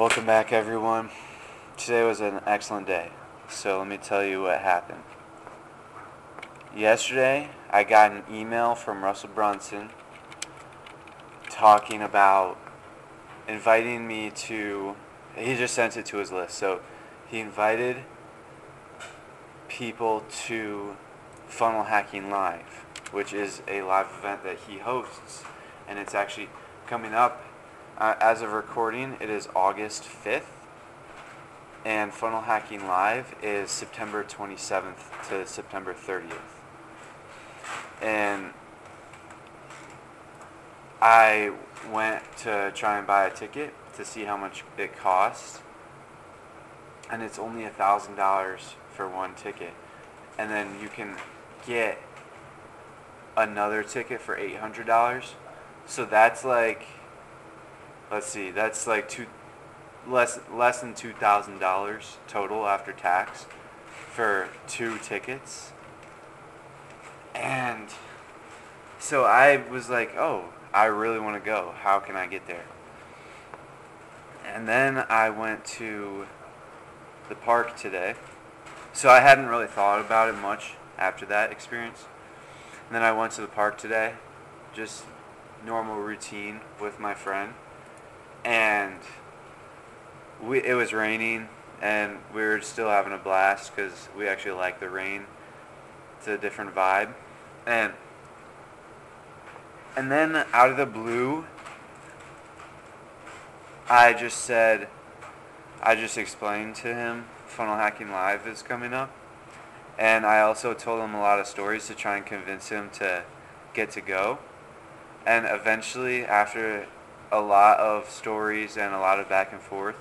Welcome 0.00 0.24
back, 0.24 0.50
everyone. 0.50 1.10
Today 1.76 2.02
was 2.04 2.20
an 2.20 2.40
excellent 2.46 2.86
day, 2.86 3.10
so 3.50 3.80
let 3.80 3.86
me 3.86 3.98
tell 3.98 4.24
you 4.24 4.40
what 4.40 4.60
happened. 4.60 5.02
Yesterday, 6.74 7.50
I 7.68 7.84
got 7.84 8.10
an 8.10 8.22
email 8.32 8.74
from 8.74 9.04
Russell 9.04 9.28
Brunson 9.34 9.90
talking 11.50 12.00
about 12.00 12.56
inviting 13.46 14.08
me 14.08 14.30
to, 14.30 14.96
he 15.36 15.54
just 15.54 15.74
sent 15.74 15.98
it 15.98 16.06
to 16.06 16.16
his 16.16 16.32
list. 16.32 16.54
So 16.54 16.80
he 17.28 17.40
invited 17.40 17.98
people 19.68 20.24
to 20.46 20.96
Funnel 21.46 21.84
Hacking 21.84 22.30
Live, 22.30 22.86
which 23.12 23.34
is 23.34 23.60
a 23.68 23.82
live 23.82 24.06
event 24.18 24.44
that 24.44 24.60
he 24.66 24.78
hosts. 24.78 25.44
And 25.86 25.98
it's 25.98 26.14
actually 26.14 26.48
coming 26.86 27.12
up 27.12 27.44
uh, 28.00 28.14
as 28.18 28.40
of 28.40 28.52
recording, 28.52 29.16
it 29.20 29.28
is 29.28 29.46
August 29.54 30.04
5th. 30.04 30.42
And 31.84 32.12
Funnel 32.12 32.42
Hacking 32.42 32.86
Live 32.86 33.34
is 33.42 33.70
September 33.70 34.24
27th 34.24 35.28
to 35.28 35.46
September 35.46 35.94
30th. 35.94 36.32
And 38.02 38.52
I 41.00 41.52
went 41.90 42.22
to 42.38 42.72
try 42.74 42.98
and 42.98 43.06
buy 43.06 43.26
a 43.26 43.30
ticket 43.34 43.74
to 43.96 44.04
see 44.04 44.24
how 44.24 44.36
much 44.36 44.64
it 44.78 44.96
cost. 44.96 45.60
And 47.10 47.22
it's 47.22 47.38
only 47.38 47.64
a 47.64 47.70
thousand 47.70 48.16
dollars 48.16 48.74
for 48.94 49.08
one 49.08 49.34
ticket. 49.34 49.72
And 50.38 50.50
then 50.50 50.80
you 50.80 50.88
can 50.88 51.16
get 51.66 51.98
another 53.36 53.82
ticket 53.82 54.20
for 54.20 54.36
eight 54.36 54.56
hundred 54.56 54.86
dollars. 54.86 55.34
So 55.86 56.04
that's 56.04 56.44
like 56.44 56.86
let's 58.10 58.26
see, 58.26 58.50
that's 58.50 58.86
like 58.86 59.08
two 59.08 59.26
less 60.06 60.40
less 60.52 60.80
than 60.80 60.94
two 60.94 61.12
thousand 61.12 61.58
dollars 61.58 62.16
total 62.26 62.66
after 62.66 62.92
tax 62.92 63.46
for 64.10 64.48
two 64.66 64.98
tickets. 64.98 65.72
And 67.34 67.88
so 68.98 69.24
I 69.24 69.56
was 69.70 69.88
like, 69.88 70.16
oh, 70.16 70.46
I 70.74 70.86
really 70.86 71.20
want 71.20 71.42
to 71.42 71.44
go. 71.44 71.74
How 71.80 71.98
can 72.00 72.16
I 72.16 72.26
get 72.26 72.46
there? 72.46 72.64
And 74.46 74.68
then 74.68 75.04
I 75.08 75.30
went 75.30 75.64
to 75.66 76.26
the 77.28 77.34
park 77.34 77.76
today. 77.76 78.14
So 78.92 79.08
I 79.08 79.20
hadn't 79.20 79.46
really 79.46 79.68
thought 79.68 80.00
about 80.00 80.28
it 80.28 80.36
much 80.36 80.74
after 80.98 81.24
that 81.26 81.52
experience. 81.52 82.06
And 82.86 82.94
then 82.94 83.02
I 83.02 83.12
went 83.12 83.32
to 83.32 83.40
the 83.40 83.46
park 83.46 83.78
today, 83.78 84.14
just 84.74 85.04
normal 85.64 85.96
routine 85.96 86.60
with 86.80 86.98
my 86.98 87.14
friend. 87.14 87.54
And 88.44 88.98
we, 90.42 90.64
it 90.64 90.74
was 90.74 90.92
raining 90.92 91.48
and 91.82 92.18
we 92.34 92.42
were 92.42 92.60
still 92.60 92.88
having 92.88 93.12
a 93.12 93.18
blast 93.18 93.74
because 93.74 94.08
we 94.16 94.28
actually 94.28 94.52
like 94.52 94.80
the 94.80 94.88
rain. 94.88 95.24
It's 96.18 96.28
a 96.28 96.36
different 96.36 96.74
vibe. 96.74 97.14
And 97.66 97.92
and 99.96 100.10
then 100.10 100.44
out 100.52 100.70
of 100.70 100.76
the 100.76 100.86
blue, 100.86 101.46
I 103.88 104.12
just 104.12 104.38
said, 104.38 104.88
I 105.82 105.96
just 105.96 106.16
explained 106.16 106.76
to 106.76 106.94
him 106.94 107.24
Funnel 107.46 107.76
Hacking 107.76 108.12
Live 108.12 108.46
is 108.46 108.62
coming 108.62 108.94
up. 108.94 109.10
And 109.98 110.24
I 110.24 110.40
also 110.40 110.74
told 110.74 111.02
him 111.02 111.14
a 111.14 111.20
lot 111.20 111.40
of 111.40 111.46
stories 111.46 111.86
to 111.88 111.94
try 111.94 112.16
and 112.16 112.24
convince 112.24 112.68
him 112.68 112.90
to 112.94 113.24
get 113.74 113.90
to 113.92 114.00
go. 114.00 114.38
And 115.26 115.44
eventually, 115.46 116.24
after 116.24 116.86
a 117.32 117.40
lot 117.40 117.78
of 117.78 118.10
stories 118.10 118.76
and 118.76 118.94
a 118.94 118.98
lot 118.98 119.20
of 119.20 119.28
back 119.28 119.52
and 119.52 119.60
forth, 119.60 119.96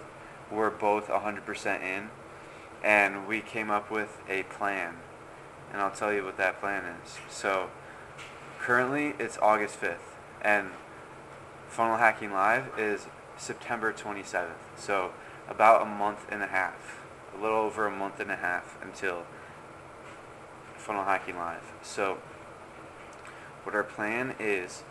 we're 0.51 0.69
both 0.69 1.07
100% 1.07 1.83
in. 1.83 2.09
And 2.83 3.27
we 3.27 3.41
came 3.41 3.69
up 3.69 3.91
with 3.91 4.21
a 4.29 4.43
plan. 4.43 4.95
And 5.71 5.81
I'll 5.81 5.91
tell 5.91 6.13
you 6.13 6.23
what 6.23 6.37
that 6.37 6.59
plan 6.59 6.83
is. 7.03 7.19
So, 7.29 7.69
currently 8.59 9.15
it's 9.19 9.37
August 9.41 9.79
5th. 9.79 10.15
And 10.41 10.69
Funnel 11.67 11.97
Hacking 11.97 12.31
Live 12.31 12.69
is 12.77 13.07
September 13.37 13.93
27th. 13.93 14.77
So, 14.77 15.11
about 15.47 15.81
a 15.81 15.85
month 15.85 16.25
and 16.29 16.41
a 16.41 16.47
half. 16.47 16.99
A 17.37 17.41
little 17.41 17.59
over 17.59 17.85
a 17.85 17.91
month 17.91 18.19
and 18.19 18.31
a 18.31 18.37
half 18.37 18.77
until 18.81 19.25
Funnel 20.77 21.03
Hacking 21.03 21.35
Live. 21.35 21.73
So, 21.83 22.17
what 23.63 23.75
our 23.75 23.83
plan 23.83 24.35
is 24.39 24.83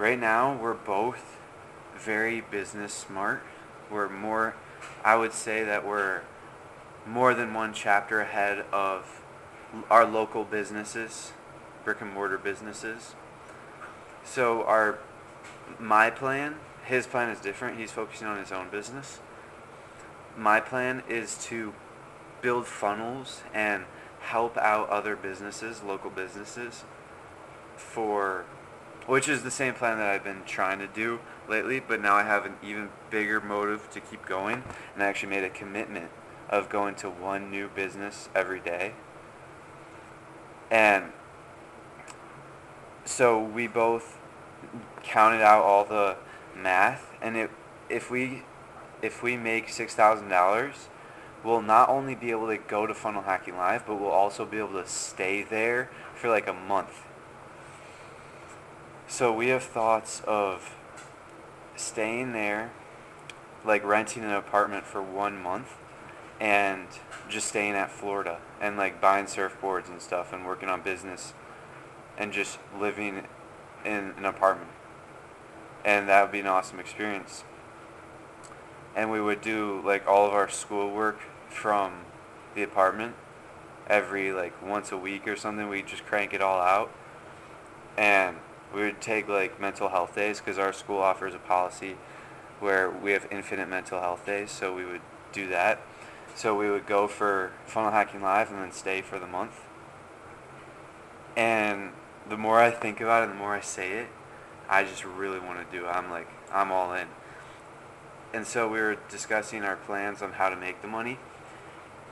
right 0.00 0.18
now, 0.18 0.56
we're 0.56 0.72
both 0.72 1.36
very 1.96 2.40
business 2.40 2.92
smart. 2.94 3.42
We're 3.90 4.08
more, 4.08 4.54
I 5.04 5.14
would 5.14 5.34
say 5.34 5.62
that 5.62 5.86
we're 5.86 6.22
more 7.06 7.34
than 7.34 7.52
one 7.52 7.74
chapter 7.74 8.22
ahead 8.22 8.64
of 8.72 9.22
our 9.90 10.06
local 10.06 10.44
businesses, 10.44 11.32
brick 11.84 12.00
and 12.00 12.14
mortar 12.14 12.38
businesses. 12.38 13.14
So 14.24 14.62
our, 14.64 14.98
my 15.78 16.08
plan, 16.08 16.56
his 16.84 17.06
plan 17.06 17.28
is 17.28 17.38
different. 17.38 17.78
He's 17.78 17.92
focusing 17.92 18.26
on 18.26 18.38
his 18.38 18.52
own 18.52 18.70
business. 18.70 19.20
My 20.34 20.60
plan 20.60 21.02
is 21.10 21.36
to 21.44 21.74
build 22.40 22.66
funnels 22.66 23.42
and 23.52 23.84
help 24.20 24.56
out 24.56 24.88
other 24.88 25.14
businesses, 25.14 25.82
local 25.82 26.08
businesses, 26.08 26.84
for 27.76 28.46
which 29.10 29.28
is 29.28 29.42
the 29.42 29.50
same 29.50 29.74
plan 29.74 29.98
that 29.98 30.06
I've 30.06 30.22
been 30.22 30.44
trying 30.46 30.78
to 30.78 30.86
do 30.86 31.18
lately, 31.48 31.80
but 31.80 32.00
now 32.00 32.14
I 32.14 32.22
have 32.22 32.46
an 32.46 32.54
even 32.62 32.90
bigger 33.10 33.40
motive 33.40 33.90
to 33.90 33.98
keep 33.98 34.24
going, 34.24 34.62
and 34.94 35.02
I 35.02 35.06
actually 35.06 35.30
made 35.30 35.42
a 35.42 35.50
commitment 35.50 36.10
of 36.48 36.68
going 36.68 36.94
to 36.96 37.10
one 37.10 37.50
new 37.50 37.66
business 37.66 38.28
every 38.36 38.60
day. 38.60 38.92
And 40.70 41.06
so 43.04 43.42
we 43.42 43.66
both 43.66 44.16
counted 45.02 45.42
out 45.42 45.64
all 45.64 45.84
the 45.84 46.16
math, 46.56 47.12
and 47.20 47.36
it, 47.36 47.50
if 47.88 48.12
we 48.12 48.44
if 49.02 49.24
we 49.24 49.36
make 49.36 49.70
six 49.70 49.92
thousand 49.92 50.28
dollars, 50.28 50.88
we'll 51.42 51.62
not 51.62 51.88
only 51.88 52.14
be 52.14 52.30
able 52.30 52.46
to 52.46 52.58
go 52.58 52.86
to 52.86 52.94
Funnel 52.94 53.22
Hacking 53.22 53.56
Live, 53.56 53.84
but 53.88 53.96
we'll 53.96 54.10
also 54.10 54.46
be 54.46 54.58
able 54.58 54.80
to 54.80 54.86
stay 54.86 55.42
there 55.42 55.90
for 56.14 56.28
like 56.28 56.46
a 56.46 56.54
month. 56.54 57.09
So 59.10 59.32
we 59.32 59.48
have 59.48 59.64
thoughts 59.64 60.22
of 60.24 60.76
staying 61.74 62.32
there, 62.32 62.70
like 63.64 63.84
renting 63.84 64.22
an 64.22 64.30
apartment 64.30 64.86
for 64.86 65.02
one 65.02 65.42
month, 65.42 65.74
and 66.38 66.86
just 67.28 67.48
staying 67.48 67.74
at 67.74 67.90
Florida 67.90 68.38
and 68.60 68.76
like 68.76 69.00
buying 69.00 69.24
surfboards 69.24 69.88
and 69.88 70.00
stuff 70.00 70.32
and 70.32 70.46
working 70.46 70.68
on 70.68 70.82
business 70.82 71.34
and 72.16 72.32
just 72.32 72.60
living 72.78 73.24
in 73.84 74.14
an 74.16 74.24
apartment. 74.24 74.70
And 75.84 76.08
that 76.08 76.22
would 76.22 76.32
be 76.32 76.40
an 76.40 76.46
awesome 76.46 76.78
experience. 76.78 77.42
And 78.94 79.10
we 79.10 79.20
would 79.20 79.40
do 79.40 79.82
like 79.84 80.06
all 80.06 80.28
of 80.28 80.32
our 80.32 80.48
schoolwork 80.48 81.18
from 81.48 82.04
the 82.54 82.62
apartment 82.62 83.16
every 83.88 84.32
like 84.32 84.64
once 84.64 84.92
a 84.92 84.96
week 84.96 85.26
or 85.26 85.34
something. 85.34 85.68
We'd 85.68 85.88
just 85.88 86.06
crank 86.06 86.32
it 86.32 86.40
all 86.40 86.60
out. 86.60 86.92
And 87.98 88.36
we 88.74 88.82
would 88.82 89.00
take 89.00 89.28
like 89.28 89.60
mental 89.60 89.88
health 89.88 90.14
days 90.14 90.38
because 90.38 90.58
our 90.58 90.72
school 90.72 90.98
offers 90.98 91.34
a 91.34 91.38
policy 91.38 91.96
where 92.60 92.90
we 92.90 93.12
have 93.12 93.26
infinite 93.30 93.68
mental 93.68 94.00
health 94.00 94.24
days. 94.26 94.50
So 94.50 94.74
we 94.74 94.84
would 94.84 95.00
do 95.32 95.48
that. 95.48 95.80
So 96.34 96.56
we 96.56 96.70
would 96.70 96.86
go 96.86 97.08
for 97.08 97.52
Funnel 97.66 97.90
Hacking 97.90 98.22
Live 98.22 98.50
and 98.50 98.60
then 98.60 98.72
stay 98.72 99.02
for 99.02 99.18
the 99.18 99.26
month. 99.26 99.60
And 101.36 101.90
the 102.28 102.36
more 102.36 102.60
I 102.60 102.70
think 102.70 103.00
about 103.00 103.24
it, 103.24 103.28
the 103.28 103.38
more 103.38 103.54
I 103.54 103.60
say 103.60 103.92
it, 103.92 104.08
I 104.68 104.84
just 104.84 105.04
really 105.04 105.40
want 105.40 105.58
to 105.58 105.76
do 105.76 105.86
it. 105.86 105.88
I'm 105.88 106.10
like, 106.10 106.28
I'm 106.52 106.70
all 106.70 106.92
in. 106.94 107.08
And 108.32 108.46
so 108.46 108.68
we 108.68 108.78
were 108.78 108.96
discussing 109.08 109.64
our 109.64 109.76
plans 109.76 110.22
on 110.22 110.32
how 110.32 110.48
to 110.48 110.56
make 110.56 110.82
the 110.82 110.88
money. 110.88 111.18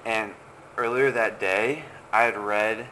And 0.04 0.32
earlier 0.76 1.12
that 1.12 1.38
day, 1.38 1.84
I 2.12 2.24
had 2.24 2.36
read 2.36 2.88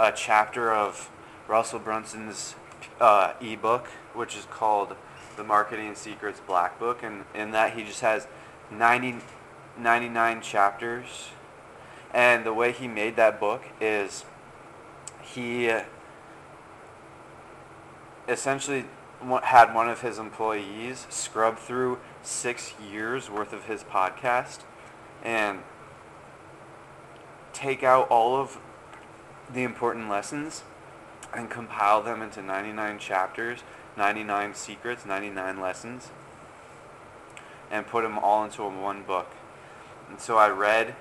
a 0.00 0.12
chapter 0.12 0.72
of 0.72 1.10
Russell 1.48 1.78
Brunson's 1.78 2.54
uh, 3.00 3.32
ebook, 3.40 3.86
which 4.14 4.36
is 4.36 4.44
called 4.50 4.94
The 5.36 5.42
Marketing 5.42 5.94
Secrets 5.94 6.40
Black 6.46 6.78
Book. 6.78 7.02
And 7.02 7.24
in 7.34 7.50
that, 7.52 7.72
he 7.72 7.82
just 7.82 8.02
has 8.02 8.28
90, 8.70 9.16
99 9.78 10.42
chapters. 10.42 11.30
And 12.12 12.44
the 12.44 12.52
way 12.52 12.72
he 12.72 12.86
made 12.86 13.16
that 13.16 13.40
book 13.40 13.62
is 13.80 14.24
he 15.22 15.70
essentially 18.28 18.84
had 19.42 19.74
one 19.74 19.88
of 19.88 20.02
his 20.02 20.18
employees 20.18 21.06
scrub 21.08 21.58
through 21.58 21.98
six 22.22 22.74
years 22.92 23.30
worth 23.30 23.52
of 23.52 23.64
his 23.64 23.82
podcast 23.82 24.60
and 25.22 25.60
take 27.52 27.82
out 27.82 28.06
all 28.08 28.36
of 28.36 28.58
the 29.52 29.62
important 29.62 30.08
lessons 30.08 30.62
and 31.38 31.48
compile 31.48 32.02
them 32.02 32.20
into 32.20 32.42
99 32.42 32.98
chapters, 32.98 33.60
99 33.96 34.54
secrets, 34.54 35.06
99 35.06 35.60
lessons, 35.60 36.10
and 37.70 37.86
put 37.86 38.02
them 38.02 38.18
all 38.18 38.44
into 38.44 38.62
one 38.62 39.04
book. 39.04 39.30
And 40.10 40.20
so 40.20 40.36
I 40.36 40.48
read, 40.48 40.96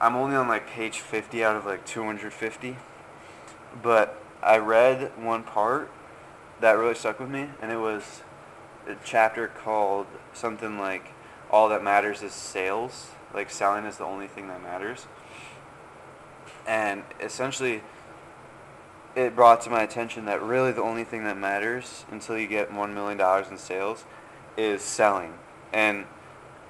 I'm 0.00 0.16
only 0.16 0.34
on 0.34 0.48
like 0.48 0.66
page 0.66 0.98
50 0.98 1.44
out 1.44 1.54
of 1.54 1.64
like 1.64 1.86
250, 1.86 2.76
but 3.80 4.20
I 4.42 4.58
read 4.58 5.12
one 5.16 5.44
part 5.44 5.90
that 6.60 6.72
really 6.72 6.94
stuck 6.96 7.20
with 7.20 7.30
me, 7.30 7.50
and 7.62 7.70
it 7.70 7.78
was 7.78 8.22
a 8.88 8.96
chapter 9.04 9.46
called 9.46 10.06
something 10.32 10.76
like 10.76 11.12
All 11.52 11.68
That 11.68 11.84
Matters 11.84 12.20
is 12.20 12.32
Sales, 12.32 13.10
like 13.32 13.50
selling 13.50 13.84
is 13.84 13.98
the 13.98 14.04
only 14.04 14.26
thing 14.26 14.48
that 14.48 14.60
matters. 14.60 15.06
And 16.66 17.04
essentially, 17.20 17.82
it 19.16 19.34
brought 19.34 19.62
to 19.62 19.70
my 19.70 19.82
attention 19.82 20.26
that 20.26 20.42
really 20.42 20.72
the 20.72 20.82
only 20.82 21.02
thing 21.02 21.24
that 21.24 21.38
matters 21.38 22.04
until 22.10 22.36
you 22.36 22.46
get 22.46 22.70
$1 22.70 22.94
million 22.94 23.18
in 23.50 23.58
sales 23.58 24.04
is 24.58 24.82
selling. 24.82 25.32
And 25.72 26.04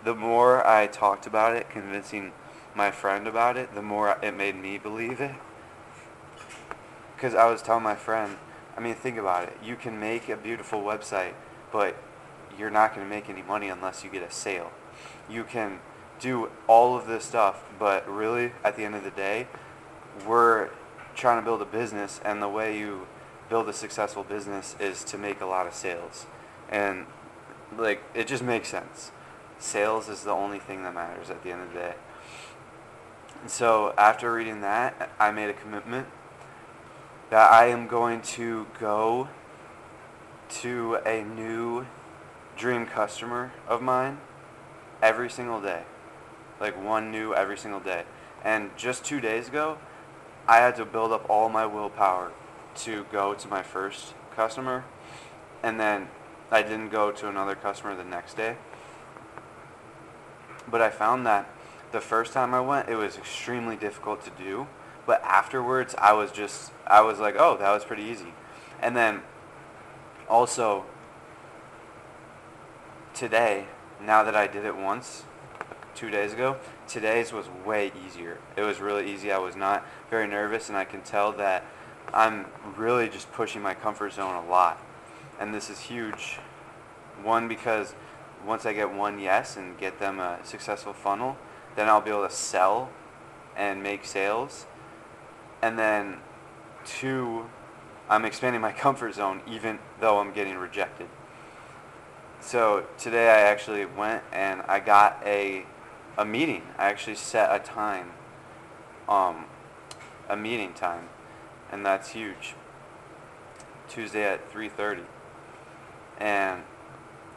the 0.04 0.14
more 0.14 0.64
I 0.64 0.87
talked 0.87 1.26
about 1.26 1.56
it, 1.56 1.69
convincing 1.69 2.32
my 2.75 2.93
friend 2.93 3.26
about 3.26 3.56
it, 3.56 3.75
the 3.75 3.82
more 3.82 4.16
it 4.22 4.37
made 4.37 4.54
me 4.54 4.78
believe 4.78 5.20
it. 5.20 5.34
Because 7.16 7.34
I 7.34 7.50
was 7.50 7.62
telling 7.62 7.82
my 7.82 7.96
friend, 7.96 8.37
I 8.76 8.81
mean, 8.81 8.94
think 8.94 9.19
about 9.19 9.44
it. 9.44 9.56
You 9.64 9.75
can 9.75 9.99
make 9.99 10.28
a 10.28 10.37
beautiful 10.37 10.82
website, 10.82 11.32
but 11.72 11.96
you're 12.56 12.70
not 12.70 12.94
going 12.94 13.04
to 13.04 13.12
make 13.12 13.28
any 13.28 13.42
money 13.42 13.69
unless 13.69 14.04
you 14.04 14.10
get 14.10 14.22
a 14.22 14.31
sale. 14.31 14.70
You 15.28 15.42
can 15.42 15.81
do 16.20 16.50
all 16.69 16.96
of 16.96 17.08
this 17.08 17.25
stuff, 17.25 17.64
but 17.78 18.08
really, 18.08 18.52
at 18.62 18.76
the 18.76 18.84
end 18.84 18.94
of 18.94 19.02
the 19.02 19.10
day, 19.10 19.49
we're 20.26 20.70
trying 21.16 21.40
to 21.40 21.44
build 21.44 21.60
a 21.62 21.66
business, 21.66 22.20
and 22.24 22.40
the 22.40 22.48
way 22.48 22.78
you 22.78 23.08
build 23.48 23.68
a 23.68 23.72
successful 23.72 24.22
business 24.22 24.76
is 24.78 25.02
to 25.04 25.18
make 25.18 25.40
a 25.40 25.46
lot 25.46 25.66
of 25.66 25.74
sales. 25.74 26.26
And 26.70 27.06
like 27.76 28.02
it 28.14 28.26
just 28.26 28.42
makes 28.42 28.68
sense. 28.68 29.10
Sales 29.58 30.08
is 30.08 30.22
the 30.22 30.30
only 30.30 30.58
thing 30.58 30.82
that 30.84 30.94
matters 30.94 31.30
at 31.30 31.42
the 31.42 31.50
end 31.50 31.62
of 31.62 31.72
the 31.72 31.78
day. 31.78 31.94
And 33.40 33.50
so 33.50 33.94
after 33.96 34.32
reading 34.32 34.60
that, 34.60 35.10
I 35.18 35.30
made 35.30 35.48
a 35.48 35.54
commitment 35.54 36.06
that 37.30 37.50
I 37.50 37.66
am 37.66 37.86
going 37.86 38.20
to 38.22 38.66
go 38.78 39.28
to 40.48 40.98
a 41.06 41.24
new 41.24 41.86
dream 42.56 42.86
customer 42.86 43.52
of 43.66 43.82
mine 43.82 44.18
every 45.02 45.28
single 45.30 45.60
day. 45.60 45.82
Like 46.60 46.82
one 46.82 47.10
new 47.10 47.34
every 47.34 47.58
single 47.58 47.80
day. 47.80 48.04
And 48.44 48.70
just 48.76 49.04
two 49.04 49.20
days 49.20 49.48
ago, 49.48 49.78
I 50.48 50.58
had 50.58 50.76
to 50.76 50.84
build 50.84 51.12
up 51.12 51.28
all 51.28 51.48
my 51.48 51.66
willpower 51.66 52.32
to 52.76 53.04
go 53.10 53.34
to 53.34 53.48
my 53.48 53.62
first 53.62 54.14
customer, 54.34 54.84
and 55.62 55.81
then 55.81 56.08
I 56.50 56.62
didn't 56.62 56.90
go 56.90 57.10
to 57.10 57.28
another 57.28 57.54
customer 57.54 57.96
the 57.96 58.04
next 58.04 58.37
day. 58.37 58.56
But 60.69 60.81
I 60.81 60.90
found 60.90 61.26
that 61.26 61.50
the 61.93 62.00
first 62.00 62.32
time 62.32 62.54
I 62.54 62.60
went, 62.60 62.88
it 62.88 62.96
was 62.96 63.16
extremely 63.16 63.76
difficult 63.76 64.25
to 64.25 64.31
do. 64.31 64.66
But 65.06 65.22
afterwards, 65.22 65.94
I 65.98 66.12
was 66.12 66.31
just, 66.32 66.72
I 66.87 67.00
was 67.00 67.19
like, 67.19 67.37
oh, 67.38 67.56
that 67.56 67.70
was 67.70 67.84
pretty 67.84 68.02
easy. 68.02 68.34
And 68.81 68.96
then 68.96 69.22
also, 70.28 70.84
today, 73.14 73.66
now 74.04 74.22
that 74.25 74.37
I 74.37 74.46
did 74.46 74.64
it 74.64 74.76
once, 74.76 75.25
two 75.96 76.10
days 76.10 76.34
ago, 76.34 76.56
today's 76.87 77.32
was 77.32 77.46
way 77.64 77.90
easier. 78.06 78.38
It 78.54 78.60
was 78.60 78.81
really 78.81 79.10
easy. 79.10 79.32
I 79.32 79.38
was 79.38 79.56
not 79.56 79.84
very 80.10 80.28
nervous, 80.28 80.69
and 80.69 80.76
I 80.76 80.84
can 80.84 81.00
tell 81.00 81.32
that 81.32 81.64
I'm 82.12 82.46
really 82.76 83.08
just 83.08 83.32
pushing 83.32 83.62
my 83.62 83.72
comfort 83.75 84.12
zone 84.12 84.34
a 84.34 84.46
lot. 84.48 84.78
And 85.40 85.54
this 85.54 85.70
is 85.70 85.81
huge. 85.81 86.38
One, 87.22 87.48
because 87.48 87.94
once 88.44 88.66
I 88.66 88.75
get 88.75 88.93
one 88.93 89.19
yes 89.19 89.56
and 89.56 89.76
get 89.78 89.98
them 89.98 90.20
a 90.20 90.38
successful 90.44 90.93
funnel, 90.93 91.38
then 91.76 91.88
I'll 91.88 92.02
be 92.02 92.10
able 92.10 92.28
to 92.28 92.34
sell 92.34 92.90
and 93.56 93.82
make 93.82 94.04
sales. 94.04 94.66
And 95.62 95.78
then 95.78 96.19
two, 96.84 97.46
I'm 98.08 98.26
expanding 98.26 98.60
my 98.60 98.72
comfort 98.84 99.14
zone 99.14 99.40
even 99.50 99.78
though 100.00 100.19
I'm 100.19 100.32
getting 100.32 100.58
rejected. 100.58 101.08
So 102.40 102.87
today 102.99 103.28
I 103.28 103.40
actually 103.50 103.87
went 103.87 104.22
and 104.31 104.62
I 104.69 104.78
got 104.78 105.20
a 105.25 105.64
a 106.18 106.24
meeting. 106.24 106.62
I 106.78 106.86
actually 106.86 107.16
set 107.16 107.54
a 107.54 107.58
time, 107.58 108.12
um, 109.08 109.46
a 110.28 110.36
meeting 110.36 110.72
time, 110.72 111.08
and 111.70 111.84
that's 111.84 112.10
huge. 112.10 112.54
Tuesday 113.88 114.24
at 114.24 114.50
3:30, 114.50 115.04
and 116.18 116.62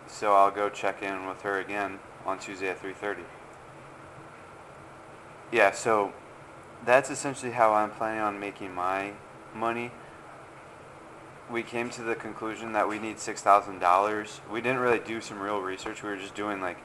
so 0.07 0.33
I'll 0.33 0.51
go 0.51 0.69
check 0.69 1.03
in 1.03 1.27
with 1.27 1.41
her 1.43 1.59
again 1.59 1.99
on 2.25 2.39
Tuesday 2.39 2.69
at 2.69 2.79
3:30. 2.79 3.25
Yeah, 5.51 5.71
so 5.71 6.13
that's 6.85 7.09
essentially 7.09 7.51
how 7.51 7.73
I'm 7.73 7.91
planning 7.91 8.21
on 8.21 8.39
making 8.39 8.73
my 8.73 9.13
money. 9.53 9.91
We 11.49 11.63
came 11.63 11.89
to 11.91 12.03
the 12.03 12.15
conclusion 12.15 12.73
that 12.73 12.87
we 12.87 12.99
need 12.99 13.17
$6,000. 13.17 14.41
We 14.51 14.61
didn't 14.61 14.79
really 14.79 14.99
do 14.99 15.19
some 15.19 15.39
real 15.39 15.61
research. 15.61 16.03
We 16.03 16.09
were 16.09 16.17
just 16.17 16.35
doing 16.35 16.61
like 16.61 16.77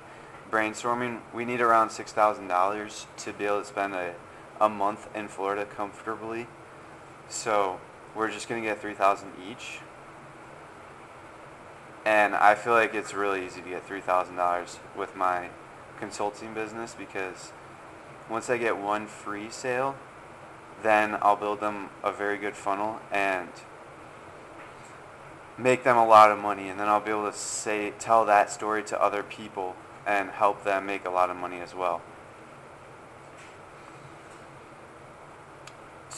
brainstorming, 0.55 1.19
we 1.35 1.45
need 1.45 1.61
around 1.61 1.89
$6,000 1.89 3.07
to 3.17 3.33
be 3.33 3.45
able 3.45 3.59
to 3.59 3.67
spend 3.67 3.93
a, 3.93 4.15
a 4.61 4.69
month 4.69 5.09
in 5.13 5.27
Florida 5.27 5.65
comfortably. 5.65 6.47
So 7.29 7.81
we're 8.15 8.31
just 8.31 8.49
going 8.49 8.63
to 8.63 8.69
get 8.69 8.81
3000 8.81 9.33
each. 9.51 9.81
And 12.05 12.37
I 12.37 12.55
feel 12.55 12.73
like 12.73 12.95
it's 12.95 13.15
really 13.15 13.45
easy 13.45 13.63
to 13.63 13.69
get 13.69 13.89
$3,000 13.89 14.79
with 14.97 15.17
my 15.17 15.49
consulting 15.99 16.55
business 16.55 16.95
because 16.97 17.51
once 18.31 18.49
I 18.49 18.57
get 18.57 18.77
one 18.77 19.09
free 19.09 19.51
sale, 19.51 19.97
then 20.85 21.19
I'll 21.21 21.35
build 21.35 21.59
them 21.59 21.89
a 22.05 22.13
very 22.13 22.39
good 22.39 22.55
funnel 22.55 23.01
and 23.11 23.49
make 25.59 25.83
them 25.83 25.97
a 25.97 26.07
lot 26.07 26.31
of 26.31 26.39
money 26.39 26.69
and 26.69 26.79
then 26.79 26.89
I'll 26.89 27.01
be 27.01 27.11
able 27.11 27.29
to 27.29 27.37
say 27.37 27.93
tell 27.99 28.25
that 28.27 28.53
story 28.53 28.85
to 28.85 29.01
other 29.03 29.25
people 29.25 29.75
and 30.07 30.31
help 30.31 30.65
them 30.65 30.87
make 30.87 31.05
a 31.05 31.11
lot 31.11 31.31
of 31.31 31.37
money 31.37 31.61
as 31.61 31.75
well. 31.75 32.03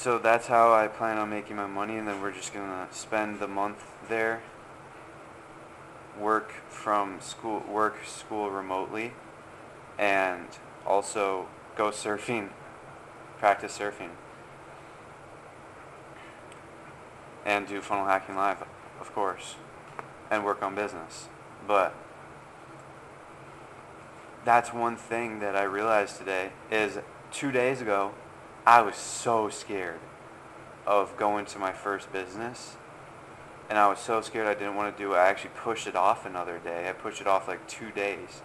So 0.07 0.19
that's 0.19 0.47
how 0.47 0.73
I 0.73 0.89
plan 0.89 1.19
on 1.19 1.31
making 1.31 1.57
my 1.57 1.67
money 1.67 1.97
and 1.97 2.07
then 2.07 2.21
we're 2.21 2.33
just 2.33 2.53
going 2.53 2.69
to 2.69 2.87
spend 2.95 3.41
the 3.41 3.49
month 3.49 3.85
there. 4.09 4.43
Work 6.19 6.53
from 6.69 7.21
school 7.21 7.65
work 7.69 8.05
school 8.07 8.51
remotely 8.51 9.13
and 9.99 10.47
also 10.87 11.49
go 11.77 11.91
surfing 11.91 12.51
practice 13.39 13.79
surfing. 13.79 14.11
And 17.45 17.67
do 17.67 17.81
funnel 17.81 18.07
hacking 18.07 18.37
live 18.37 18.63
of 19.01 19.13
course 19.15 19.57
and 20.31 20.45
work 20.45 20.63
on 20.63 20.75
business. 20.75 21.29
But 21.67 21.95
that's 24.47 24.73
one 24.73 24.97
thing 24.97 25.41
that 25.41 25.57
I 25.57 25.65
realized 25.65 26.19
today 26.19 26.51
is 26.71 26.99
two 27.33 27.51
days 27.51 27.81
ago, 27.81 28.15
I 28.65 28.81
was 28.81 28.95
so 28.95 29.49
scared 29.49 29.99
of 30.87 31.17
going 31.17 31.47
to 31.47 31.59
my 31.59 31.73
first 31.73 32.13
business. 32.13 32.77
And 33.69 33.77
I 33.77 33.89
was 33.89 33.99
so 33.99 34.21
scared 34.21 34.47
I 34.47 34.55
didn't 34.55 34.77
want 34.77 34.97
to 34.97 35.03
do 35.03 35.13
it. 35.15 35.17
I 35.17 35.27
actually 35.27 35.51
pushed 35.57 35.89
it 35.89 35.97
off 35.97 36.25
another 36.25 36.61
day. 36.61 36.89
I 36.89 36.93
pushed 36.93 37.21
it 37.21 37.27
off 37.27 37.49
like 37.49 37.67
two 37.67 37.91
days. 37.91 38.43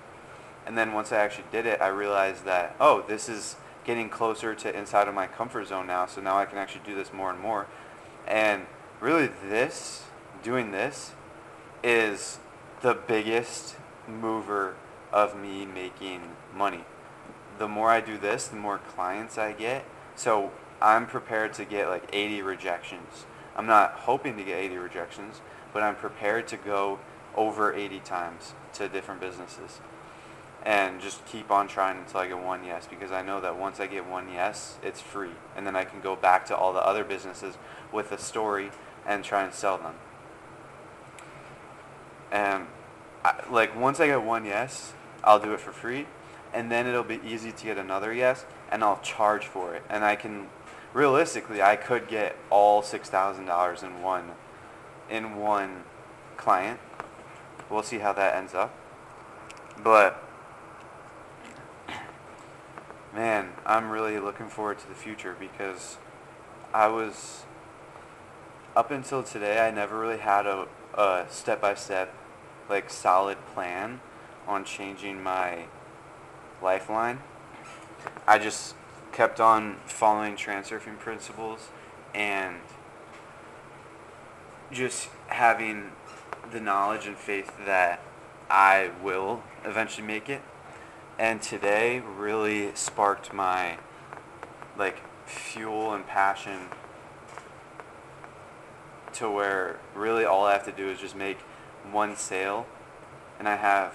And 0.66 0.76
then 0.76 0.92
once 0.94 1.12
I 1.12 1.18
actually 1.18 1.46
did 1.52 1.68
it, 1.68 1.80
I 1.80 1.90
realized 1.90 2.46
that, 2.46 2.76
oh, 2.80 3.06
this 3.08 3.30
is 3.30 3.58
getting 3.86 4.10
closer 4.10 4.56
to 4.56 4.76
inside 4.76 5.08
of 5.08 5.14
my 5.14 5.28
comfort 5.28 5.68
zone 5.68 5.86
now. 5.86 6.08
So 6.08 6.20
now 6.20 6.40
I 6.40 6.46
can 6.46 6.58
actually 6.58 6.82
do 6.84 6.96
this 6.96 7.14
more 7.14 7.30
and 7.30 7.40
more. 7.40 7.68
And 8.28 8.66
really 9.00 9.30
this, 9.48 10.06
doing 10.42 10.72
this, 10.72 11.12
is 11.84 12.40
the 12.82 12.96
biggest 12.96 13.76
mover 14.08 14.76
of 15.12 15.38
me 15.38 15.66
making 15.66 16.22
money. 16.56 16.86
The 17.58 17.68
more 17.68 17.90
I 17.90 18.02
do 18.02 18.18
this, 18.18 18.48
the 18.48 18.56
more 18.56 18.78
clients 18.80 19.38
I 19.38 19.52
get. 19.54 19.86
So 20.16 20.52
I'm 20.82 21.06
prepared 21.06 21.54
to 21.54 21.66
get 21.66 21.88
like 21.90 22.10
80 22.14 22.42
rejections. 22.42 23.26
I'm 23.56 23.68
not 23.68 23.92
hoping 23.92 24.38
to 24.38 24.44
get 24.44 24.58
80 24.58 24.78
rejections, 24.78 25.42
but 25.74 25.84
I'm 25.84 25.96
prepared 25.96 26.48
to 26.50 26.58
go 26.58 27.00
over 27.36 27.74
80 27.74 28.00
times 28.00 28.54
to 28.74 28.88
different 28.90 29.22
businesses. 29.22 29.80
and 30.64 31.02
just 31.02 31.26
keep 31.26 31.50
on 31.50 31.68
trying 31.68 31.98
until 31.98 32.20
I 32.20 32.28
get 32.28 32.38
one 32.40 32.64
yes 32.64 32.88
because 32.88 33.12
I 33.12 33.24
know 33.24 33.42
that 33.42 33.58
once 33.58 33.80
I 33.80 33.88
get 33.88 34.06
one 34.06 34.32
yes, 34.32 34.78
it's 34.84 35.02
free. 35.02 35.32
And 35.56 35.66
then 35.66 35.76
I 35.76 35.86
can 35.86 36.02
go 36.02 36.16
back 36.16 36.46
to 36.48 36.56
all 36.56 36.72
the 36.74 36.86
other 36.86 37.04
businesses 37.04 37.56
with 37.92 38.12
a 38.12 38.18
story 38.18 38.72
and 39.06 39.24
try 39.24 39.44
and 39.44 39.54
sell 39.54 39.78
them. 39.78 39.96
And 42.32 42.68
I, 43.26 43.42
like 43.50 43.76
once 43.76 44.00
I 44.00 44.08
get 44.08 44.22
one 44.22 44.46
yes, 44.46 44.94
I'll 45.24 45.40
do 45.40 45.54
it 45.54 45.60
for 45.60 45.72
free 45.72 46.08
and 46.54 46.72
then 46.72 46.88
it'll 46.88 47.04
be 47.04 47.20
easy 47.26 47.52
to 47.52 47.64
get 47.64 47.78
another 47.78 48.14
yes 48.14 48.46
and 48.72 48.84
I'll 48.84 49.00
charge 49.00 49.46
for 49.46 49.74
it. 49.76 49.84
And 49.90 50.04
I 50.04 50.16
can 50.16 50.48
realistically 50.94 51.62
I 51.62 51.76
could 51.76 52.08
get 52.08 52.36
all 52.50 52.82
$6,000 52.82 53.84
in 53.84 54.02
one 54.02 54.32
in 55.10 55.36
one 55.36 55.84
client. 56.38 56.80
We'll 57.70 57.84
see 57.84 58.00
how 58.00 58.14
that 58.14 58.36
ends 58.36 58.54
up. 58.54 58.74
But 59.84 60.24
man, 63.14 63.50
I'm 63.66 63.90
really 63.90 64.20
looking 64.20 64.48
forward 64.48 64.80
to 64.80 64.88
the 64.88 64.96
future 64.96 65.36
because 65.38 65.98
I 66.74 66.88
was 66.88 67.44
up 68.76 68.92
until 68.92 69.22
today 69.22 69.60
I 69.60 69.72
never 69.72 70.00
really 70.00 70.20
had 70.20 70.46
a, 70.46 70.68
a 70.94 71.26
step-by-step 71.30 72.14
like 72.70 72.90
solid 72.90 73.38
plan 73.54 74.00
on 74.48 74.64
changing 74.64 75.22
my 75.22 75.66
lifeline. 76.62 77.20
I 78.28 78.38
just 78.40 78.76
kept 79.12 79.40
on 79.40 79.78
following 79.86 80.36
transurfing 80.36 80.98
principles 81.00 81.70
and 82.14 82.58
just 84.72 85.10
having 85.28 85.92
the 86.52 86.60
knowledge 86.60 87.08
and 87.08 87.18
faith 87.18 87.52
that 87.66 88.02
I 88.50 88.92
will 89.04 89.44
eventually 89.64 90.06
make 90.06 90.30
it. 90.30 90.42
And 91.20 91.42
today 91.42 92.00
really 92.00 92.72
sparked 92.74 93.34
my 93.34 93.78
like 94.78 95.02
fuel 95.28 95.94
and 95.94 96.06
passion 96.08 96.68
to 99.14 99.30
where 99.30 99.80
really 99.94 100.26
all 100.26 100.46
I 100.46 100.54
have 100.54 100.66
to 100.66 100.72
do 100.72 100.90
is 100.90 101.00
just 101.00 101.16
make 101.16 101.38
one 101.92 102.16
sale 102.16 102.66
and 103.38 103.48
I 103.48 103.56
have 103.56 103.94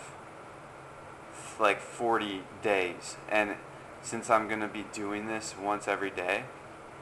like 1.61 1.81
40 1.81 2.43
days. 2.63 3.17
And 3.29 3.57
since 4.03 4.31
I'm 4.31 4.49
going 4.49 4.61
to 4.61 4.69
be 4.69 4.85
doing 4.93 5.27
this 5.27 5.55
once 5.61 5.89
every 5.89 6.11
day, 6.11 6.45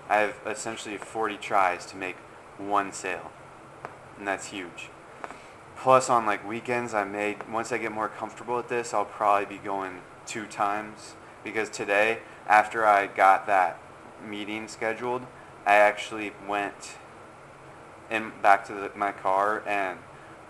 I 0.09 0.19
have 0.19 0.37
essentially 0.47 0.97
40 0.97 1.37
tries 1.39 1.87
to 1.87 1.97
make 1.97 2.17
one 2.59 2.93
sale. 2.93 3.31
And 4.19 4.27
that's 4.27 4.47
huge. 4.47 4.91
Plus 5.77 6.09
on 6.09 6.25
like 6.25 6.47
weekends, 6.47 6.95
I 6.95 7.05
may, 7.05 7.37
once 7.51 7.73
I 7.73 7.79
get 7.79 7.93
more 7.93 8.09
comfortable 8.09 8.57
with 8.57 8.69
this, 8.69 8.95
I'll 8.95 9.05
probably 9.05 9.57
be 9.57 9.63
going 9.63 10.01
two 10.27 10.47
times. 10.47 11.15
Because 11.43 11.69
today, 11.69 12.21
after 12.47 12.87
I 12.87 13.07
got 13.07 13.47
that 13.47 13.79
meeting 14.27 14.69
scheduled, 14.69 15.23
I 15.67 15.75
actually 15.77 16.33
went 16.49 16.97
in 18.11 18.33
back 18.43 18.65
to 18.67 18.75
the, 18.75 18.91
my 18.95 19.13
car 19.13 19.63
and 19.67 19.99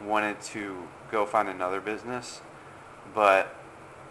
wanted 0.02 0.40
to 0.40 0.88
go 1.10 1.24
find 1.24 1.48
another 1.48 1.80
business. 1.80 2.42
But 3.14 3.54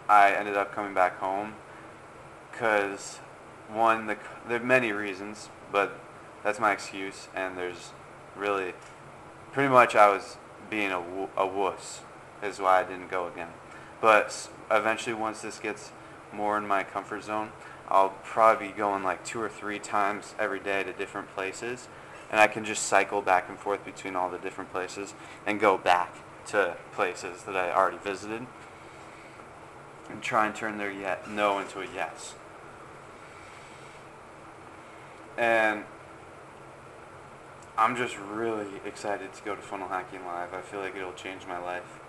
I 0.08 0.32
ended 0.32 0.58
up 0.58 0.74
coming 0.74 0.94
back 0.94 1.20
home 1.20 1.54
because 2.52 3.20
one, 3.70 4.08
the, 4.08 4.18
there 4.48 4.62
are 4.62 4.64
many 4.64 4.92
reasons, 4.92 5.50
but 5.72 5.98
that's 6.44 6.60
my 6.60 6.72
excuse, 6.72 7.28
and 7.36 7.58
there's 7.58 7.92
really, 8.36 8.74
pretty 9.52 9.70
much 9.70 9.96
I 9.96 10.10
was 10.10 10.38
being 10.70 10.92
a, 10.92 11.02
a 11.38 11.48
wuss 11.48 12.02
is 12.42 12.60
why 12.60 12.82
I 12.82 12.84
didn't 12.84 13.10
go 13.10 13.28
again. 13.28 13.50
But 14.02 14.50
eventually 14.70 15.14
once 15.14 15.42
this 15.42 15.60
gets 15.60 15.92
more 16.34 16.58
in 16.58 16.68
my 16.68 16.84
comfort 16.84 17.24
zone, 17.24 17.52
I'll 17.88 18.10
probably 18.24 18.68
be 18.68 18.74
going 18.74 19.04
like 19.04 19.24
two 19.24 19.42
or 19.42 19.50
three 19.50 19.80
times 19.80 20.36
every 20.38 20.60
day 20.60 20.84
to 20.84 20.92
different 20.92 21.34
places, 21.34 21.88
and 22.30 22.40
I 22.42 22.48
can 22.48 22.66
just 22.66 22.84
cycle 22.84 23.22
back 23.22 23.48
and 23.48 23.58
forth 23.58 23.86
between 23.86 24.16
all 24.16 24.30
the 24.30 24.38
different 24.38 24.72
places 24.72 25.14
and 25.46 25.60
go 25.60 25.78
back 25.78 26.16
to 26.48 26.76
places 26.92 27.44
that 27.44 27.56
I 27.56 27.72
already 27.72 27.98
visited 27.98 28.46
and 30.14 30.22
try 30.22 30.46
and 30.46 30.56
turn 30.56 30.78
their 30.78 30.92
yet 30.92 31.30
no 31.30 31.58
into 31.60 31.82
a 31.82 31.88
yes. 31.94 32.36
And 35.38 35.84
I'm 37.76 37.96
just 37.96 38.16
really 38.18 38.68
excited 38.86 39.34
to 39.34 39.44
go 39.44 39.56
to 39.56 39.62
Funnel 39.62 39.88
Hacking 39.88 40.24
Live. 40.26 40.54
I 40.54 40.62
feel 40.62 40.80
like 40.80 40.96
it'll 40.96 41.14
change 41.14 41.48
my 41.48 41.58
life. 41.58 42.00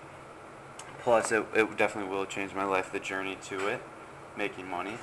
Plus, 1.01 1.33
it, 1.33 1.47
it 1.55 1.77
definitely 1.79 2.15
will 2.15 2.27
change 2.27 2.55
my 2.55 2.65
life, 2.65 2.93
the 2.93 3.01
journey 3.01 3.39
to 3.47 3.69
it, 3.69 3.83
making 4.37 4.69
money. 4.69 4.99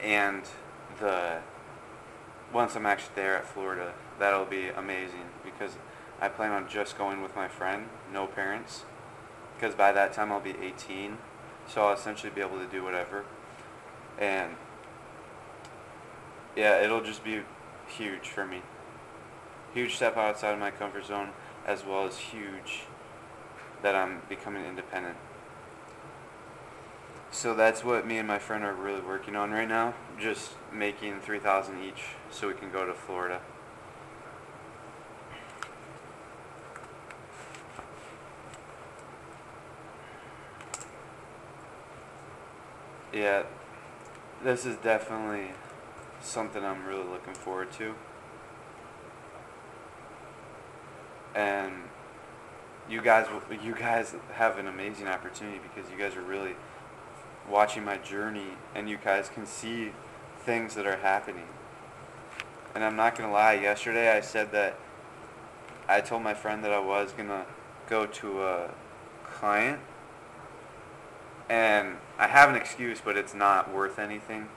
And 0.00 0.42
the 1.00 1.38
once 2.52 2.76
I'm 2.76 2.86
actually 2.86 3.16
there 3.16 3.36
at 3.36 3.46
Florida, 3.46 3.92
that'll 4.20 4.44
be 4.44 4.68
amazing 4.68 5.26
because 5.44 5.72
I 6.20 6.28
plan 6.28 6.52
on 6.52 6.68
just 6.68 6.96
going 6.96 7.20
with 7.20 7.34
my 7.34 7.48
friend, 7.48 7.88
no 8.12 8.28
parents, 8.28 8.84
because 9.56 9.74
by 9.74 9.90
that 9.90 10.12
time 10.12 10.30
I'll 10.30 10.40
be 10.40 10.54
18 10.62 11.18
so 11.68 11.82
I'll 11.82 11.94
essentially 11.94 12.30
be 12.34 12.40
able 12.40 12.58
to 12.58 12.66
do 12.66 12.82
whatever. 12.82 13.24
And 14.18 14.52
yeah, 16.56 16.80
it'll 16.82 17.02
just 17.02 17.22
be 17.22 17.42
huge 17.86 18.28
for 18.28 18.46
me. 18.46 18.62
Huge 19.74 19.96
step 19.96 20.16
outside 20.16 20.52
of 20.52 20.58
my 20.58 20.70
comfort 20.70 21.04
zone, 21.04 21.30
as 21.66 21.84
well 21.84 22.06
as 22.06 22.16
huge 22.16 22.84
that 23.82 23.94
I'm 23.94 24.22
becoming 24.28 24.64
independent. 24.64 25.16
So 27.30 27.54
that's 27.54 27.84
what 27.84 28.06
me 28.06 28.16
and 28.16 28.26
my 28.26 28.38
friend 28.38 28.64
are 28.64 28.72
really 28.72 29.02
working 29.02 29.36
on 29.36 29.50
right 29.50 29.68
now. 29.68 29.94
Just 30.18 30.52
making 30.72 31.20
3000 31.20 31.82
each 31.82 32.02
so 32.30 32.48
we 32.48 32.54
can 32.54 32.70
go 32.70 32.86
to 32.86 32.94
Florida. 32.94 33.40
Yeah, 43.16 43.44
this 44.44 44.66
is 44.66 44.76
definitely 44.76 45.52
something 46.20 46.62
I'm 46.62 46.84
really 46.84 47.08
looking 47.08 47.32
forward 47.32 47.72
to. 47.78 47.94
And 51.34 51.72
you 52.90 53.00
guys, 53.00 53.26
you 53.62 53.74
guys 53.74 54.14
have 54.34 54.58
an 54.58 54.66
amazing 54.66 55.06
opportunity 55.06 55.58
because 55.62 55.90
you 55.90 55.96
guys 55.96 56.14
are 56.14 56.20
really 56.20 56.56
watching 57.48 57.86
my 57.86 57.96
journey, 57.96 58.58
and 58.74 58.86
you 58.86 58.98
guys 59.02 59.30
can 59.30 59.46
see 59.46 59.92
things 60.40 60.74
that 60.74 60.84
are 60.84 60.98
happening. 60.98 61.48
And 62.74 62.84
I'm 62.84 62.96
not 62.96 63.16
gonna 63.16 63.32
lie. 63.32 63.54
Yesterday, 63.54 64.14
I 64.14 64.20
said 64.20 64.52
that 64.52 64.78
I 65.88 66.02
told 66.02 66.22
my 66.22 66.34
friend 66.34 66.62
that 66.64 66.72
I 66.74 66.80
was 66.80 67.12
gonna 67.12 67.46
go 67.88 68.04
to 68.04 68.42
a 68.42 68.70
client 69.24 69.80
and 71.48 71.96
I 72.18 72.26
have 72.26 72.50
an 72.50 72.56
excuse, 72.56 73.00
but 73.04 73.16
it's 73.16 73.34
not 73.34 73.72
worth 73.72 73.98
anything. 73.98 74.48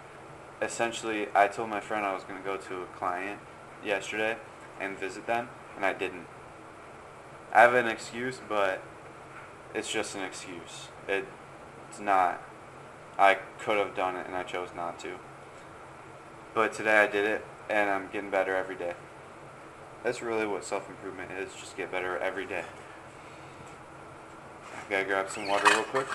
Essentially, 0.61 1.27
I 1.35 1.47
told 1.47 1.69
my 1.69 1.79
friend 1.79 2.05
I 2.05 2.13
was 2.13 2.23
going 2.23 2.39
to 2.39 2.45
go 2.45 2.57
to 2.57 2.81
a 2.83 2.85
client 2.97 3.39
yesterday 3.83 4.37
and 4.79 4.97
visit 4.97 5.27
them, 5.27 5.49
and 5.75 5.85
I 5.85 5.93
didn't. 5.93 6.25
I 7.53 7.61
have 7.61 7.73
an 7.73 7.87
excuse, 7.87 8.39
but 8.47 8.81
it's 9.73 9.91
just 9.91 10.15
an 10.15 10.23
excuse. 10.23 10.89
It, 11.07 11.25
it's 11.89 11.99
not. 11.99 12.41
I 13.17 13.37
could 13.59 13.77
have 13.77 13.95
done 13.95 14.15
it, 14.15 14.25
and 14.27 14.35
I 14.35 14.43
chose 14.43 14.69
not 14.75 14.99
to. 14.99 15.15
But 16.53 16.73
today 16.73 16.99
I 16.99 17.07
did 17.07 17.25
it, 17.25 17.45
and 17.69 17.89
I'm 17.89 18.09
getting 18.11 18.29
better 18.29 18.55
every 18.55 18.75
day. 18.75 18.93
That's 20.03 20.21
really 20.21 20.47
what 20.47 20.63
self-improvement 20.63 21.31
is, 21.31 21.53
just 21.53 21.75
get 21.75 21.91
better 21.91 22.17
every 22.17 22.45
day. 22.45 22.63
I 24.73 24.89
gotta 24.89 25.05
grab 25.05 25.29
some 25.29 25.47
water 25.47 25.67
real 25.67 25.83
quick. 25.83 26.07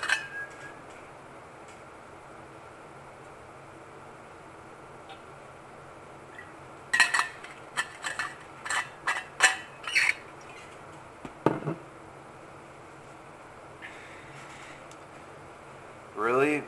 really, 16.25 16.63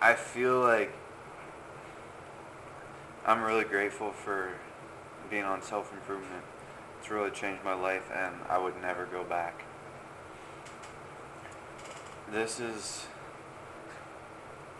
I 0.00 0.14
feel 0.14 0.60
like 0.60 0.92
I'm 3.24 3.42
really 3.42 3.64
grateful 3.86 4.10
for 4.10 4.50
being 5.30 5.44
on 5.44 5.62
self 5.62 5.92
improvement. 5.92 6.42
It's 6.98 7.08
really 7.08 7.30
changed 7.30 7.62
my 7.62 7.74
life, 7.74 8.10
and 8.12 8.34
I 8.48 8.58
would 8.58 8.82
never 8.82 9.06
go 9.06 9.22
back. 9.22 9.62
This 12.28 12.58
is 12.58 13.06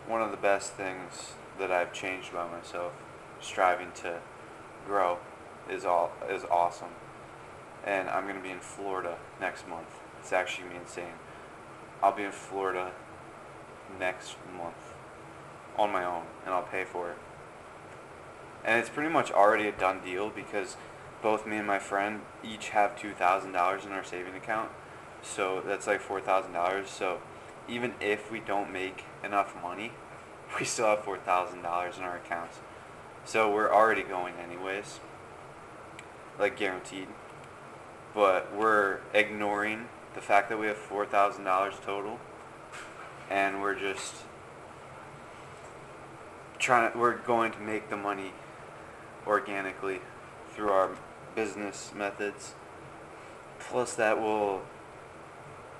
one 0.07 0.21
of 0.21 0.31
the 0.31 0.35
best 0.35 0.73
things 0.73 1.35
that 1.57 1.71
I've 1.71 1.93
changed 1.93 2.31
about 2.31 2.51
myself. 2.51 2.91
Striving 3.39 3.93
to 4.01 4.19
grow 4.85 5.19
is 5.69 5.85
all 5.85 6.11
is 6.29 6.43
awesome, 6.43 6.91
and 7.85 8.09
I'm 8.09 8.27
gonna 8.27 8.41
be 8.41 8.51
in 8.51 8.59
Florida 8.59 9.15
next 9.39 9.69
month. 9.69 10.01
It's 10.19 10.33
actually 10.33 10.67
me 10.67 10.75
insane. 10.81 11.17
I'll 12.03 12.11
be 12.11 12.23
in 12.23 12.33
Florida 12.33 12.91
next 13.97 14.35
month 14.57 14.91
on 15.77 15.93
my 15.93 16.03
own, 16.03 16.23
and 16.43 16.53
I'll 16.53 16.63
pay 16.63 16.83
for 16.83 17.11
it. 17.11 17.17
And 18.67 18.77
it's 18.77 18.89
pretty 18.89 19.09
much 19.09 19.31
already 19.31 19.69
a 19.69 19.71
done 19.71 20.01
deal 20.03 20.29
because 20.29 20.75
both 21.21 21.47
me 21.47 21.55
and 21.55 21.65
my 21.65 21.79
friend 21.79 22.19
each 22.43 22.69
have 22.69 22.99
two 22.99 23.13
thousand 23.13 23.53
dollars 23.53 23.85
in 23.85 23.93
our 23.93 24.03
saving 24.03 24.35
account, 24.35 24.69
so 25.23 25.63
that's 25.65 25.87
like 25.87 26.01
four 26.01 26.19
thousand 26.19 26.51
dollars. 26.51 26.89
So 26.89 27.21
even 27.69 27.93
if 28.01 28.29
we 28.29 28.41
don't 28.41 28.71
make 28.71 29.05
enough 29.23 29.55
money, 29.63 29.93
we 30.59 30.65
still 30.65 30.87
have 30.87 30.99
four 30.99 31.17
thousand 31.17 31.61
dollars 31.61 31.97
in 31.97 32.03
our 32.03 32.17
accounts. 32.17 32.59
So 33.23 33.49
we're 33.49 33.73
already 33.73 34.03
going 34.03 34.33
anyways, 34.35 34.99
like 36.37 36.57
guaranteed. 36.57 37.07
But 38.13 38.53
we're 38.53 38.99
ignoring 39.13 39.87
the 40.13 40.21
fact 40.21 40.49
that 40.49 40.59
we 40.59 40.67
have 40.67 40.77
four 40.77 41.05
thousand 41.05 41.45
dollars 41.45 41.75
total, 41.85 42.19
and 43.29 43.61
we're 43.61 43.79
just 43.79 44.13
trying 46.59 46.91
to, 46.91 46.97
we're 46.97 47.17
going 47.17 47.53
to 47.53 47.59
make 47.59 47.89
the 47.89 47.95
money 47.95 48.33
organically 49.27 49.99
through 50.51 50.69
our 50.69 50.91
business 51.35 51.91
methods. 51.95 52.55
Plus 53.59 53.93
that 53.95 54.19
will 54.19 54.61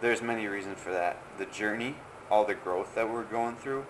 there's 0.02 0.22
many 0.22 0.46
reasons 0.48 0.78
for 0.78 0.92
that. 0.92 1.18
The 1.38 1.46
journey, 1.46 1.96
all 2.30 2.46
the 2.46 2.54
growth 2.54 2.94
that 2.96 3.12
we're 3.12 3.24
going 3.24 3.56
through, 3.56 3.86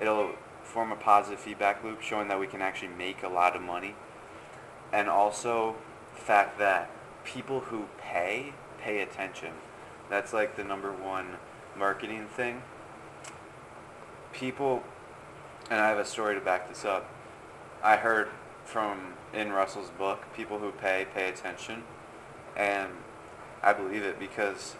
it'll 0.00 0.32
form 0.64 0.90
a 0.90 0.96
positive 0.96 1.38
feedback 1.38 1.84
loop 1.84 2.00
showing 2.00 2.28
that 2.28 2.40
we 2.40 2.48
can 2.48 2.60
actually 2.60 2.88
make 2.88 3.22
a 3.22 3.28
lot 3.28 3.54
of 3.54 3.62
money. 3.62 3.94
And 4.92 5.08
also 5.08 5.76
the 6.14 6.20
fact 6.20 6.58
that 6.58 6.90
people 7.24 7.60
who 7.60 7.86
pay 7.98 8.52
pay 8.78 9.00
attention. 9.00 9.52
That's 10.08 10.32
like 10.32 10.56
the 10.56 10.64
number 10.64 10.92
one 10.92 11.36
marketing 11.76 12.26
thing. 12.26 12.62
People 14.32 14.82
and 15.70 15.80
I 15.80 15.88
have 15.88 15.98
a 15.98 16.04
story 16.04 16.34
to 16.34 16.40
back 16.40 16.68
this 16.68 16.84
up. 16.84 17.08
I 17.82 17.96
heard 17.96 18.28
from 18.66 19.14
in 19.32 19.52
Russell's 19.52 19.90
book, 19.90 20.26
people 20.34 20.58
who 20.58 20.72
pay 20.72 21.06
pay 21.14 21.28
attention, 21.28 21.84
and 22.56 22.90
I 23.62 23.72
believe 23.72 24.02
it 24.02 24.18
because 24.18 24.74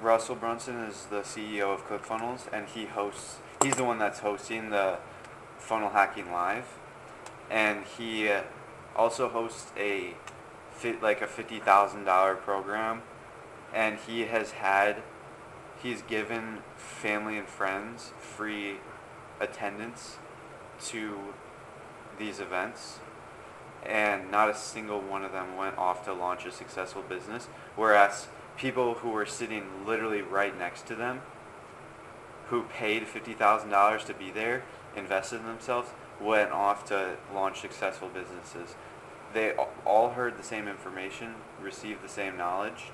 Russell 0.00 0.34
Brunson 0.34 0.76
is 0.80 1.06
the 1.06 1.20
CEO 1.20 1.72
of 1.72 1.86
ClickFunnels, 1.86 2.52
and 2.52 2.66
he 2.66 2.86
hosts. 2.86 3.36
He's 3.62 3.76
the 3.76 3.84
one 3.84 3.98
that's 3.98 4.20
hosting 4.20 4.70
the 4.70 4.98
Funnel 5.58 5.90
Hacking 5.90 6.32
Live, 6.32 6.66
and 7.50 7.84
he 7.84 8.28
uh, 8.28 8.42
also 8.96 9.28
hosts 9.28 9.70
a 9.76 10.14
fit 10.72 11.02
like 11.02 11.20
a 11.20 11.26
fifty 11.26 11.60
thousand 11.60 12.04
dollar 12.04 12.34
program, 12.34 13.02
and 13.72 13.98
he 13.98 14.22
has 14.22 14.52
had. 14.52 15.02
He's 15.82 16.02
given 16.02 16.58
family 16.76 17.36
and 17.36 17.48
friends 17.48 18.12
free 18.20 18.76
attendance 19.40 20.18
to 20.84 21.18
these 22.22 22.38
events 22.38 23.00
and 23.84 24.30
not 24.30 24.48
a 24.48 24.54
single 24.54 25.00
one 25.00 25.24
of 25.24 25.32
them 25.32 25.56
went 25.56 25.76
off 25.76 26.04
to 26.04 26.12
launch 26.12 26.46
a 26.46 26.52
successful 26.52 27.02
business 27.02 27.48
whereas 27.74 28.28
people 28.56 28.94
who 28.94 29.10
were 29.10 29.26
sitting 29.26 29.64
literally 29.84 30.22
right 30.22 30.56
next 30.56 30.86
to 30.86 30.94
them 30.94 31.20
who 32.48 32.62
paid 32.62 33.02
$50,000 33.04 34.06
to 34.06 34.14
be 34.14 34.30
there 34.30 34.62
invested 34.94 35.40
in 35.40 35.46
themselves 35.46 35.90
went 36.20 36.52
off 36.52 36.84
to 36.84 37.16
launch 37.34 37.60
successful 37.60 38.08
businesses. 38.08 38.76
They 39.34 39.52
all 39.84 40.10
heard 40.10 40.38
the 40.38 40.44
same 40.44 40.68
information 40.68 41.34
received 41.60 42.04
the 42.04 42.08
same 42.08 42.36
knowledge 42.36 42.92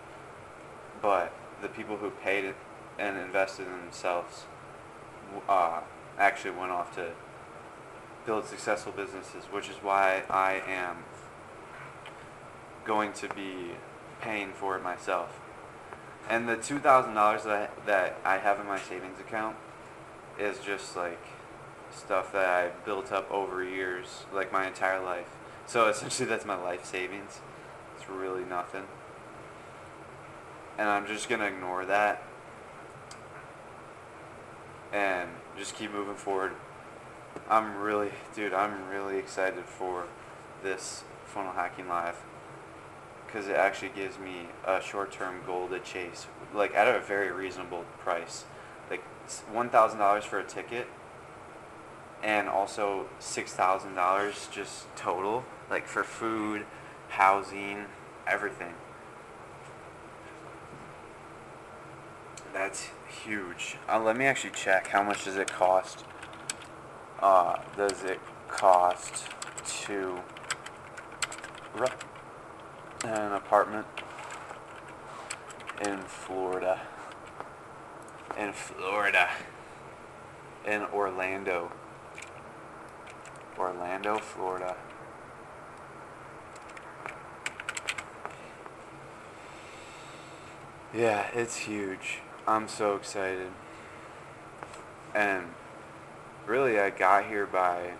but 1.02 1.32
the 1.60 1.68
people 1.68 1.98
who 1.98 2.10
paid 2.10 2.54
and 2.98 3.18
invested 3.18 3.66
in 3.66 3.78
themselves 3.80 4.44
uh, 5.48 5.80
actually 6.18 6.52
went 6.52 6.72
off 6.72 6.94
to 6.94 7.10
build 8.28 8.44
successful 8.44 8.92
businesses, 8.92 9.44
which 9.50 9.70
is 9.70 9.76
why 9.76 10.22
I 10.28 10.60
am 10.68 10.98
going 12.84 13.14
to 13.14 13.28
be 13.30 13.70
paying 14.20 14.52
for 14.52 14.76
it 14.76 14.82
myself. 14.82 15.40
And 16.28 16.46
the 16.46 16.56
two 16.56 16.78
thousand 16.78 17.14
dollars 17.14 17.44
that 17.44 17.70
I, 17.70 17.86
that 17.86 18.18
I 18.26 18.36
have 18.36 18.60
in 18.60 18.66
my 18.66 18.78
savings 18.78 19.18
account 19.18 19.56
is 20.38 20.58
just 20.58 20.94
like 20.94 21.24
stuff 21.90 22.30
that 22.32 22.44
I 22.44 22.68
built 22.84 23.12
up 23.12 23.30
over 23.30 23.64
years, 23.64 24.26
like 24.30 24.52
my 24.52 24.66
entire 24.66 25.02
life. 25.02 25.30
So 25.66 25.86
essentially, 25.88 26.28
that's 26.28 26.44
my 26.44 26.62
life 26.62 26.84
savings. 26.84 27.40
It's 27.96 28.10
really 28.10 28.44
nothing, 28.44 28.84
and 30.76 30.86
I'm 30.86 31.06
just 31.06 31.30
gonna 31.30 31.46
ignore 31.46 31.86
that 31.86 32.22
and 34.92 35.30
just 35.56 35.74
keep 35.74 35.90
moving 35.90 36.14
forward. 36.14 36.52
I'm 37.48 37.78
really, 37.78 38.10
dude, 38.34 38.52
I'm 38.52 38.88
really 38.88 39.18
excited 39.18 39.64
for 39.64 40.04
this 40.62 41.04
funnel 41.26 41.52
hacking 41.52 41.88
live 41.88 42.16
because 43.26 43.48
it 43.48 43.56
actually 43.56 43.90
gives 43.94 44.18
me 44.18 44.48
a 44.66 44.80
short-term 44.80 45.42
goal 45.46 45.68
to 45.68 45.78
chase, 45.80 46.26
like 46.54 46.74
at 46.74 46.88
a 46.88 47.00
very 47.00 47.30
reasonable 47.30 47.84
price, 47.98 48.44
like 48.90 49.02
one 49.52 49.68
thousand 49.68 49.98
dollars 49.98 50.24
for 50.24 50.38
a 50.38 50.44
ticket, 50.44 50.86
and 52.22 52.48
also 52.48 53.06
six 53.18 53.52
thousand 53.52 53.94
dollars 53.94 54.48
just 54.50 54.94
total, 54.96 55.44
like 55.70 55.86
for 55.86 56.04
food, 56.04 56.64
housing, 57.10 57.84
everything. 58.26 58.74
That's 62.52 62.88
huge. 63.24 63.76
Uh, 63.88 64.00
let 64.00 64.16
me 64.16 64.24
actually 64.24 64.50
check. 64.50 64.88
How 64.88 65.02
much 65.02 65.24
does 65.24 65.36
it 65.36 65.52
cost? 65.52 66.04
Uh, 67.20 67.56
does 67.76 68.04
it 68.04 68.20
cost 68.46 69.28
to 69.66 70.20
rent 71.74 71.92
an 73.04 73.32
apartment 73.32 73.86
in 75.84 75.98
Florida? 76.02 76.80
In 78.38 78.52
Florida. 78.52 79.28
In 80.64 80.82
Orlando. 80.92 81.72
Orlando, 83.58 84.18
Florida. 84.18 84.76
Yeah, 90.94 91.26
it's 91.34 91.56
huge. 91.56 92.20
I'm 92.46 92.68
so 92.68 92.94
excited. 92.94 93.50
And 95.14 95.46
really 96.48 96.80
I 96.80 96.90
got 96.90 97.26
here 97.26 97.46
by 97.46 97.92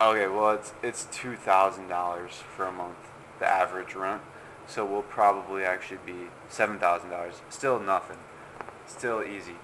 okay, 0.00 0.28
well 0.28 0.52
it's 0.52 0.72
it's 0.82 1.06
two 1.10 1.34
thousand 1.34 1.88
dollars 1.88 2.42
for 2.54 2.66
a 2.66 2.72
month, 2.72 2.98
the 3.38 3.46
average 3.46 3.94
rent. 3.94 4.22
So 4.66 4.84
we'll 4.84 5.02
probably 5.02 5.64
actually 5.64 6.00
be 6.04 6.28
seven 6.48 6.78
thousand 6.78 7.10
dollars. 7.10 7.40
Still 7.48 7.80
nothing. 7.80 8.18
Still 8.86 9.22
easy. 9.22 9.56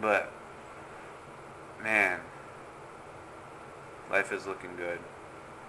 But 0.00 0.32
man, 1.82 2.20
life 4.10 4.32
is 4.32 4.46
looking 4.46 4.76
good. 4.76 4.98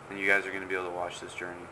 And 0.10 0.20
you 0.20 0.26
guys 0.28 0.46
are 0.46 0.52
gonna 0.52 0.66
be 0.66 0.76
able 0.76 0.90
to 0.90 0.96
watch 0.96 1.20
this 1.20 1.34
journey. 1.34 1.68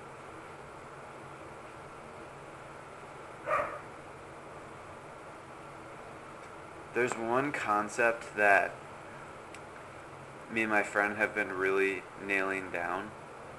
There's 6.95 7.11
one 7.11 7.51
concept 7.51 8.37
that 8.37 8.73
me 10.49 10.61
and 10.61 10.71
my 10.71 10.81
friend 10.81 11.17
have 11.17 11.35
been 11.35 11.51
really 11.51 12.03
nailing 12.25 12.71
down 12.71 13.11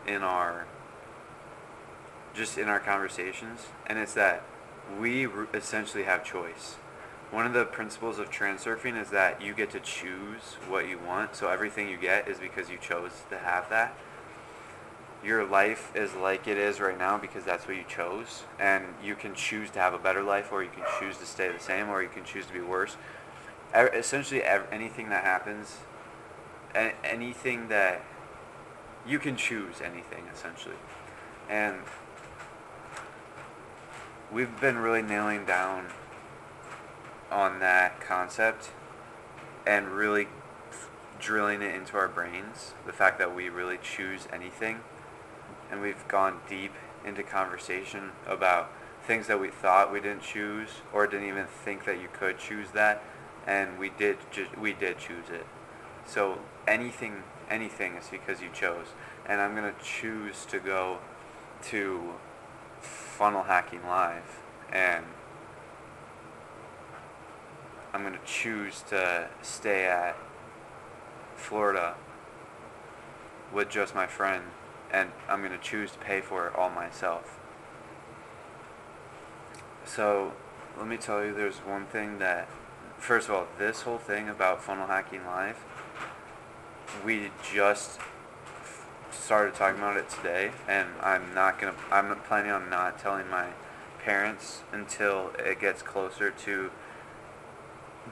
in 0.07 0.23
our 0.23 0.65
just 2.33 2.57
in 2.57 2.67
our 2.69 2.81
conversations 2.81 3.67
and 3.87 3.99
it's 3.99 4.15
that 4.15 4.43
we 4.99 5.29
essentially 5.53 6.05
have 6.05 6.25
choice. 6.25 6.77
One 7.31 7.45
of 7.45 7.53
the 7.53 7.67
principles 7.67 8.19
of 8.19 8.31
transurfing 8.31 8.99
is 8.99 9.11
that 9.11 9.43
you 9.43 9.53
get 9.53 9.69
to 9.73 9.81
choose 9.81 10.57
what 10.67 10.89
you 10.89 10.99
want. 10.99 11.37
So 11.37 11.51
everything 11.51 11.91
you 11.91 11.99
get 11.99 12.29
is 12.29 12.39
because 12.39 12.71
you 12.71 12.79
chose 12.79 13.11
to 13.29 13.37
have 13.37 13.69
that. 13.69 13.99
Your 15.23 15.45
life 15.45 15.95
is 15.95 16.15
like 16.15 16.49
it 16.49 16.57
is 16.57 16.81
right 16.81 16.97
now 16.97 17.19
because 17.19 17.45
that's 17.45 17.67
what 17.67 17.77
you 17.77 17.85
chose. 17.87 18.45
And 18.59 18.85
you 19.05 19.15
can 19.15 19.35
choose 19.35 19.71
to 19.71 19.79
have 19.79 19.93
a 19.93 19.99
better 19.99 20.23
life 20.23 20.53
or 20.53 20.63
you 20.63 20.71
can 20.71 20.85
choose 20.99 21.19
to 21.19 21.27
stay 21.27 21.53
the 21.53 21.59
same 21.59 21.91
or 21.91 22.03
you 22.03 22.09
can 22.09 22.25
choose 22.25 22.47
to 22.47 22.53
be 22.55 22.61
worse 22.61 22.97
essentially 23.77 24.43
anything 24.43 25.09
that 25.11 25.25
happens, 25.25 25.79
anything 27.05 27.69
that 27.69 28.03
you 29.07 29.19
can 29.19 29.37
choose 29.37 29.81
anything 29.81 30.25
essentially, 30.33 30.77
and 31.49 31.77
we've 34.33 34.61
been 34.61 34.79
really 34.79 35.03
nailing 35.03 35.45
down 35.45 35.87
on 37.31 37.61
that 37.61 38.01
concept 38.01 38.71
and 39.67 39.89
really 39.89 40.27
drilling 41.19 41.63
it 41.63 41.75
into 41.75 41.97
our 41.97 42.09
brains 42.09 42.75
the 42.85 42.93
fact 42.93 43.19
that 43.19 43.35
we 43.35 43.49
really 43.49 43.79
choose 43.83 44.29
anything. 44.33 44.81
And 45.71 45.81
we've 45.81 46.07
gone 46.09 46.41
deep 46.49 46.73
into 47.05 47.23
conversation 47.23 48.11
about 48.27 48.71
things 49.05 49.27
that 49.27 49.41
we 49.41 49.49
thought 49.49 49.93
we 49.93 50.01
didn't 50.01 50.23
choose 50.23 50.69
or 50.93 51.07
didn't 51.07 51.29
even 51.29 51.47
think 51.47 51.85
that 51.85 52.01
you 52.01 52.09
could 52.13 52.39
choose 52.39 52.71
that, 52.73 53.03
and 53.47 53.79
we 53.79 53.91
did 53.91 54.19
we 54.61 54.73
did 54.73 54.99
choose 54.99 55.29
it. 55.31 55.47
So 56.05 56.39
anything 56.67 57.23
anything 57.51 57.95
is 57.95 58.09
because 58.09 58.41
you 58.41 58.49
chose, 58.53 58.87
and 59.27 59.41
I'm 59.41 59.55
gonna 59.55 59.75
choose 59.83 60.45
to 60.47 60.59
go 60.59 60.99
to 61.65 62.15
Funnel 62.81 63.45
Hacking 63.45 63.87
Live, 63.87 64.41
and 64.73 65.05
I'm 67.93 68.03
gonna 68.03 68.19
choose 68.27 68.83
to 68.89 69.29
stay 69.43 69.87
at 69.87 70.17
Florida 71.35 71.95
with 73.53 73.71
just 73.71 73.95
my 73.95 74.07
friend, 74.07 74.43
and 74.91 75.11
I'm 75.29 75.43
gonna 75.43 75.59
choose 75.59 75.93
to 75.93 75.99
pay 75.99 76.21
for 76.21 76.47
it 76.49 76.55
all 76.55 76.71
myself. 76.71 77.39
So, 79.85 80.33
let 80.77 80.87
me 80.89 80.97
tell 80.97 81.25
you, 81.25 81.33
there's 81.33 81.59
one 81.59 81.87
thing 81.87 82.19
that, 82.19 82.49
first 82.99 83.29
of 83.29 83.35
all, 83.35 83.47
this 83.59 83.83
whole 83.83 83.99
thing 83.99 84.29
about 84.29 84.63
funnel 84.63 84.87
hacking 84.87 85.25
live, 85.27 85.57
we 87.05 87.31
just 87.53 88.01
started 89.11 89.55
talking 89.55 89.79
about 89.79 89.97
it 89.97 90.09
today, 90.09 90.51
and 90.69 90.89
I'm 91.03 91.35
not 91.35 91.61
gonna, 91.61 91.75
I'm 91.91 92.15
planning 92.21 92.51
on 92.51 92.71
not 92.71 92.99
telling 92.99 93.29
my 93.29 93.49
parents 94.05 94.63
until 94.73 95.33
it 95.39 95.61
gets 95.61 95.83
closer 95.83 96.31
to 96.31 96.71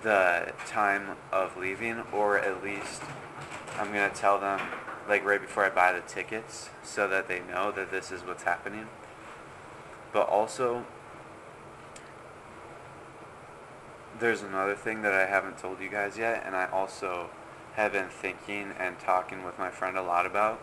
the 0.03 0.53
time 0.67 1.17
of 1.33 1.57
leaving, 1.57 2.03
or 2.13 2.39
at 2.39 2.63
least 2.63 3.03
I'm 3.79 3.89
gonna 3.89 4.11
tell 4.11 4.41
them 4.41 4.61
like 5.09 5.25
right 5.25 5.41
before 5.41 5.65
I 5.65 5.71
buy 5.71 5.93
the 5.93 6.01
tickets 6.01 6.71
so 6.83 7.07
that 7.09 7.29
they 7.29 7.41
know 7.41 7.71
that 7.73 7.91
this 7.91 8.11
is 8.11 8.23
what's 8.23 8.43
happening. 8.43 8.89
But 10.13 10.29
also, 10.29 10.85
there's 14.19 14.43
another 14.43 14.75
thing 14.75 15.03
that 15.03 15.13
I 15.13 15.27
haven't 15.27 15.59
told 15.59 15.81
you 15.81 15.89
guys 15.89 16.17
yet, 16.17 16.43
and 16.47 16.55
I 16.55 16.67
also 16.67 17.31
have 17.75 17.93
been 17.93 18.09
thinking 18.09 18.73
and 18.79 18.99
talking 18.99 19.45
with 19.45 19.59
my 19.59 19.71
friend 19.71 19.97
a 19.97 20.03
lot 20.03 20.27
about, 20.27 20.61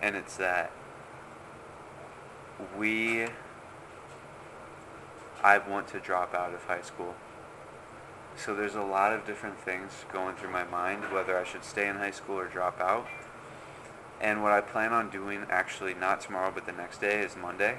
and 0.00 0.14
it's 0.14 0.36
that 0.36 0.70
we, 2.78 3.26
I 5.42 5.58
want 5.58 5.88
to 5.88 6.00
drop 6.00 6.34
out 6.34 6.54
of 6.54 6.62
high 6.64 6.82
school. 6.82 7.14
So 8.36 8.54
there's 8.54 8.76
a 8.76 8.82
lot 8.82 9.12
of 9.12 9.26
different 9.26 9.58
things 9.60 10.04
going 10.12 10.36
through 10.36 10.50
my 10.50 10.64
mind, 10.64 11.12
whether 11.12 11.36
I 11.36 11.44
should 11.44 11.64
stay 11.64 11.88
in 11.88 11.96
high 11.96 12.12
school 12.12 12.38
or 12.38 12.46
drop 12.46 12.80
out. 12.80 13.06
And 14.20 14.42
what 14.42 14.52
I 14.52 14.60
plan 14.60 14.92
on 14.92 15.10
doing, 15.10 15.44
actually 15.50 15.94
not 15.94 16.20
tomorrow, 16.20 16.52
but 16.54 16.64
the 16.64 16.72
next 16.72 17.00
day, 17.00 17.20
is 17.20 17.36
Monday. 17.36 17.78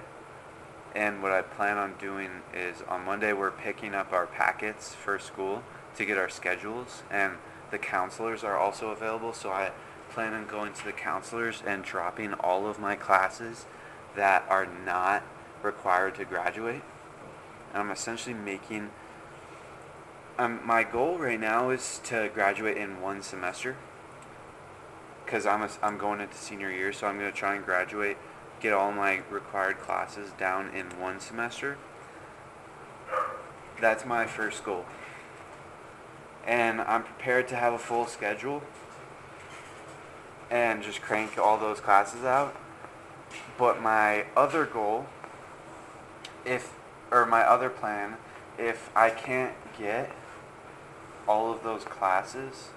And 0.96 1.24
what 1.24 1.32
I 1.32 1.42
plan 1.42 1.78
on 1.78 1.96
doing 2.00 2.30
is 2.54 2.84
on 2.88 3.04
Monday 3.04 3.34
we're 3.34 3.52
picking 3.52 3.96
up 3.96 4.14
our 4.14 4.28
packets 4.28 4.94
for 4.94 5.18
school 5.18 5.64
to 5.96 6.06
get 6.06 6.18
our 6.18 6.30
schedules, 6.30 7.04
and 7.10 7.34
the 7.72 7.78
counselors 7.78 8.44
are 8.44 8.58
also 8.58 8.90
available. 8.90 9.34
So 9.34 9.52
I 9.52 9.72
plan 10.12 10.34
on 10.34 10.46
going 10.46 10.74
to 10.74 10.86
the 10.86 10.92
counselors 10.92 11.64
and 11.66 11.84
dropping 11.84 12.34
all 12.36 12.68
of 12.68 12.80
my 12.80 12.96
classes 12.96 13.66
that 14.16 14.46
are 14.50 14.68
not 14.86 15.24
required 15.64 16.16
to 16.16 16.26
graduate. 16.26 16.84
And 17.74 17.82
I'm 17.82 17.90
essentially 17.90 18.36
making 18.36 18.92
um, 20.38 20.60
my 20.66 20.84
goal 20.84 21.18
right 21.18 21.40
now 21.40 21.70
is 21.70 22.02
to 22.06 22.30
graduate 22.34 22.78
in 22.78 23.02
one 23.02 23.22
semester 23.22 23.76
because 25.26 25.46
I'm, 25.46 25.68
I'm 25.82 25.98
going 25.98 26.22
into 26.22 26.36
senior 26.38 26.72
year, 26.72 26.92
so 26.94 27.08
I'm 27.08 27.18
going 27.18 27.32
to 27.32 27.38
try 27.38 27.56
and 27.56 27.66
graduate, 27.66 28.18
get 28.64 28.72
all 28.72 28.94
my 28.94 29.22
required 29.30 29.78
classes 29.78 30.32
down 30.40 30.70
in 30.74 30.86
one 30.98 31.20
semester. 31.20 31.78
That's 33.82 34.06
my 34.06 34.26
first 34.26 34.64
goal. 34.64 34.86
And 36.48 36.80
I'm 36.80 37.04
prepared 37.04 37.50
to 37.50 37.58
have 37.58 37.74
a 37.74 37.78
full 37.78 38.08
schedule 38.08 38.64
and 40.50 40.82
just 40.82 41.02
crank 41.02 41.38
all 41.38 41.58
those 41.58 41.82
classes 41.82 42.24
out. 42.24 42.56
But 43.58 43.82
my 43.82 44.26
other 44.36 44.66
goal, 44.66 45.08
if, 46.46 46.74
or 47.12 47.26
my 47.26 47.42
other 47.42 47.70
plan, 47.70 48.16
if 48.58 48.90
I 48.96 49.10
can't 49.10 49.56
get 49.78 50.10
all 51.28 51.52
of 51.52 51.64
those 51.64 51.84
classes, 51.84 52.70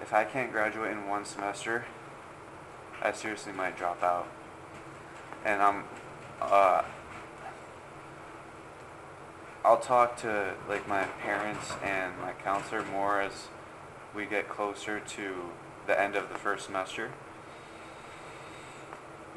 if 0.00 0.14
I 0.14 0.24
can't 0.24 0.50
graduate 0.50 0.92
in 0.92 1.06
one 1.06 1.26
semester, 1.26 1.84
I 3.02 3.12
seriously 3.12 3.52
might 3.52 3.76
drop 3.76 4.02
out. 4.02 4.26
And 5.44 5.60
I'm, 5.60 5.84
uh, 6.40 6.82
I'll 9.64 9.78
talk 9.80 10.16
to 10.18 10.54
like 10.68 10.88
my 10.88 11.04
parents 11.04 11.72
and 11.82 12.18
my 12.20 12.32
counselor 12.32 12.84
more 12.84 13.20
as 13.20 13.48
we 14.14 14.26
get 14.26 14.48
closer 14.48 15.00
to 15.00 15.34
the 15.86 16.00
end 16.00 16.14
of 16.14 16.28
the 16.28 16.36
first 16.36 16.66
semester. 16.66 17.10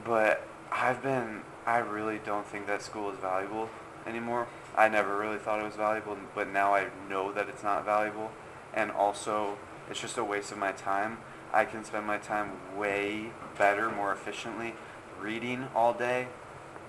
But 0.03 0.47
I've 0.71 1.01
been, 1.01 1.41
I 1.65 1.77
really 1.77 2.19
don't 2.23 2.45
think 2.45 2.67
that 2.67 2.81
school 2.81 3.09
is 3.09 3.17
valuable 3.17 3.69
anymore. 4.05 4.47
I 4.75 4.89
never 4.89 5.17
really 5.17 5.37
thought 5.37 5.59
it 5.59 5.63
was 5.63 5.75
valuable, 5.75 6.17
but 6.35 6.51
now 6.51 6.75
I 6.75 6.87
know 7.09 7.31
that 7.31 7.49
it's 7.49 7.63
not 7.63 7.85
valuable. 7.85 8.31
And 8.73 8.91
also, 8.91 9.57
it's 9.89 10.01
just 10.01 10.17
a 10.17 10.23
waste 10.23 10.51
of 10.51 10.57
my 10.57 10.73
time. 10.73 11.19
I 11.53 11.65
can 11.65 11.83
spend 11.85 12.05
my 12.05 12.17
time 12.17 12.51
way 12.75 13.31
better, 13.57 13.89
more 13.89 14.11
efficiently, 14.11 14.73
reading 15.19 15.67
all 15.75 15.93
day, 15.93 16.27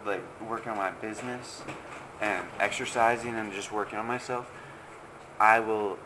like 0.05 0.23
working 0.41 0.71
on 0.73 0.77
my 0.77 0.91
business 0.91 1.62
and 2.21 2.47
exercising 2.59 3.35
and 3.35 3.53
just 3.53 3.73
working 3.73 3.99
on 3.99 4.07
myself. 4.07 4.51
I 5.39 5.61
will, 5.61 5.99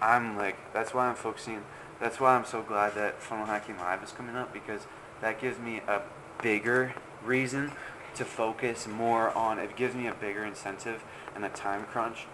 I'm 0.00 0.36
like, 0.36 0.56
that's 0.72 0.92
why 0.92 1.06
I'm 1.08 1.14
focusing, 1.14 1.62
that's 2.00 2.18
why 2.18 2.36
I'm 2.36 2.44
so 2.44 2.62
glad 2.62 2.94
that 2.94 3.22
Funnel 3.22 3.46
Hacking 3.46 3.78
Live 3.78 4.02
is 4.02 4.12
coming 4.12 4.36
up 4.36 4.52
because 4.52 4.82
that 5.20 5.40
gives 5.40 5.58
me 5.58 5.80
a 5.86 6.02
bigger 6.42 6.94
reason 7.24 7.72
to 8.16 8.24
focus 8.24 8.86
more 8.86 9.30
on, 9.30 9.58
it 9.58 9.76
gives 9.76 9.94
me 9.94 10.06
a 10.06 10.14
bigger 10.14 10.44
incentive 10.44 11.04
and 11.34 11.44
a 11.44 11.48
time 11.48 11.84
crunch 11.84 12.26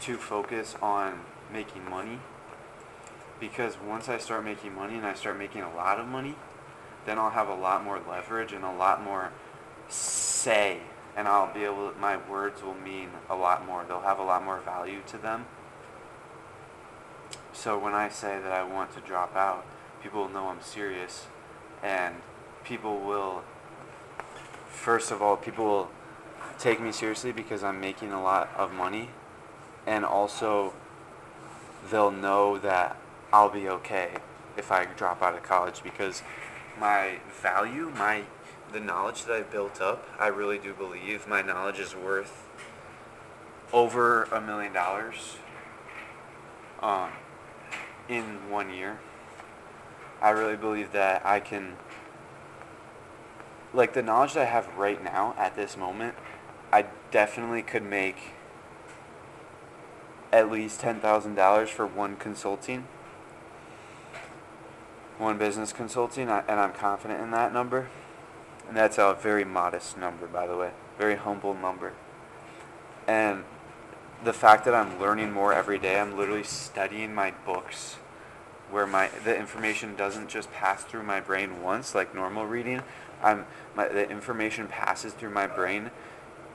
to 0.00 0.16
focus 0.16 0.76
on 0.80 1.20
making 1.52 1.88
money. 1.88 2.20
Because 3.38 3.76
once 3.78 4.08
I 4.08 4.18
start 4.18 4.44
making 4.44 4.74
money 4.74 4.96
and 4.96 5.04
I 5.04 5.14
start 5.14 5.38
making 5.38 5.60
a 5.62 5.74
lot 5.74 6.00
of 6.00 6.06
money, 6.06 6.36
then 7.06 7.18
I'll 7.18 7.30
have 7.30 7.48
a 7.48 7.54
lot 7.54 7.82
more 7.84 8.00
leverage 8.06 8.52
and 8.52 8.64
a 8.64 8.72
lot 8.72 9.02
more 9.02 9.32
say. 9.88 10.80
And 11.16 11.26
I'll 11.26 11.52
be 11.52 11.64
able, 11.64 11.92
my 11.98 12.18
words 12.28 12.62
will 12.62 12.74
mean 12.74 13.08
a 13.30 13.34
lot 13.34 13.64
more. 13.64 13.84
They'll 13.88 14.00
have 14.00 14.18
a 14.18 14.24
lot 14.24 14.44
more 14.44 14.60
value 14.60 15.00
to 15.06 15.16
them. 15.16 15.46
So 17.54 17.78
when 17.78 17.94
I 17.94 18.10
say 18.10 18.38
that 18.38 18.52
I 18.52 18.62
want 18.62 18.92
to 18.92 19.00
drop 19.00 19.34
out, 19.34 19.64
people 20.02 20.22
will 20.22 20.28
know 20.28 20.48
I'm 20.48 20.60
serious 20.60 21.26
and 21.82 22.16
people 22.64 22.98
will 22.98 23.42
first 24.76 25.10
of 25.10 25.22
all, 25.22 25.36
people 25.36 25.64
will 25.64 25.90
take 26.58 26.80
me 26.80 26.92
seriously 26.92 27.32
because 27.32 27.64
I'm 27.64 27.80
making 27.80 28.12
a 28.12 28.22
lot 28.22 28.50
of 28.56 28.72
money, 28.72 29.10
and 29.86 30.04
also 30.04 30.74
they'll 31.90 32.12
know 32.12 32.58
that 32.58 32.96
I'll 33.32 33.50
be 33.50 33.68
okay 33.68 34.10
if 34.56 34.70
I 34.70 34.84
drop 34.84 35.22
out 35.22 35.34
of 35.34 35.42
college 35.42 35.82
because 35.82 36.22
my 36.78 37.18
value, 37.42 37.92
my 37.96 38.24
the 38.72 38.80
knowledge 38.80 39.24
that 39.24 39.36
I've 39.36 39.50
built 39.50 39.80
up, 39.80 40.08
I 40.18 40.26
really 40.26 40.58
do 40.58 40.74
believe 40.74 41.28
my 41.28 41.40
knowledge 41.40 41.78
is 41.78 41.94
worth 41.94 42.48
over 43.72 44.24
a 44.24 44.40
million 44.40 44.72
dollars 44.72 45.36
um, 46.82 47.10
in 48.08 48.50
one 48.50 48.72
year. 48.72 48.98
I 50.20 50.30
really 50.30 50.56
believe 50.56 50.92
that 50.92 51.24
I 51.24 51.40
can 51.40 51.76
like 53.72 53.92
the 53.92 54.02
knowledge 54.02 54.32
that 54.34 54.42
I 54.42 54.50
have 54.50 54.74
right 54.76 55.02
now 55.02 55.34
at 55.38 55.54
this 55.54 55.76
moment, 55.76 56.14
I 56.72 56.86
definitely 57.10 57.62
could 57.62 57.84
make 57.84 58.16
at 60.32 60.50
least 60.50 60.80
ten 60.80 61.00
thousand 61.00 61.34
dollars 61.34 61.70
for 61.70 61.86
one 61.86 62.16
consulting, 62.16 62.86
one 65.18 65.38
business 65.38 65.72
consulting, 65.72 66.28
and 66.28 66.60
I'm 66.60 66.72
confident 66.72 67.20
in 67.20 67.30
that 67.30 67.52
number. 67.52 67.88
And 68.68 68.76
that's 68.76 68.98
a 68.98 69.16
very 69.20 69.44
modest 69.44 69.96
number, 69.96 70.26
by 70.26 70.46
the 70.46 70.56
way, 70.56 70.70
very 70.98 71.16
humble 71.16 71.54
number. 71.54 71.92
And 73.06 73.44
the 74.24 74.32
fact 74.32 74.64
that 74.64 74.74
I'm 74.74 74.98
learning 74.98 75.32
more 75.32 75.52
every 75.52 75.78
day, 75.78 76.00
I'm 76.00 76.16
literally 76.16 76.42
studying 76.42 77.14
my 77.14 77.32
books 77.44 77.96
where 78.70 78.86
my 78.86 79.08
the 79.24 79.36
information 79.36 79.94
doesn't 79.94 80.28
just 80.28 80.50
pass 80.52 80.82
through 80.82 81.04
my 81.04 81.20
brain 81.20 81.62
once 81.62 81.94
like 81.94 82.14
normal 82.14 82.46
reading. 82.46 82.82
I'm 83.22 83.46
my, 83.76 83.86
the 83.88 84.08
information 84.10 84.66
passes 84.66 85.12
through 85.12 85.30
my 85.30 85.46
brain 85.46 85.90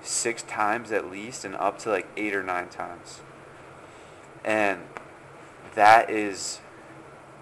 six 0.02 0.44
times 0.44 0.92
at 0.92 1.10
least 1.10 1.46
and 1.46 1.56
up 1.56 1.80
to 1.80 1.90
like 1.90 2.08
eight 2.18 2.36
or 2.36 2.44
nine 2.44 2.68
times. 2.68 3.22
And 4.44 4.82
that 5.76 6.10
is 6.10 6.60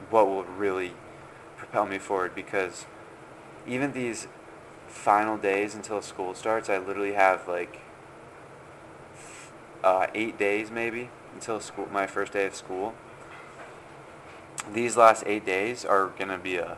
what 0.09 0.27
will 0.27 0.43
really 0.43 0.93
propel 1.59 1.85
me 1.85 1.99
forward 1.99 2.33
because 2.33 2.87
even 3.67 3.91
these 3.91 4.27
final 4.87 5.37
days 5.37 5.75
until 5.75 6.01
school 6.01 6.33
starts, 6.33 6.69
I 6.69 6.79
literally 6.79 7.13
have 7.13 7.47
like 7.47 7.81
uh, 9.83 10.07
eight 10.15 10.39
days 10.39 10.71
maybe 10.71 11.09
until 11.35 11.59
school, 11.59 11.87
my 11.91 12.07
first 12.07 12.33
day 12.33 12.47
of 12.47 12.55
school. 12.55 12.95
These 14.73 14.97
last 14.97 15.23
eight 15.27 15.45
days 15.45 15.85
are 15.85 16.07
gonna 16.17 16.37
be 16.37 16.55
a 16.57 16.77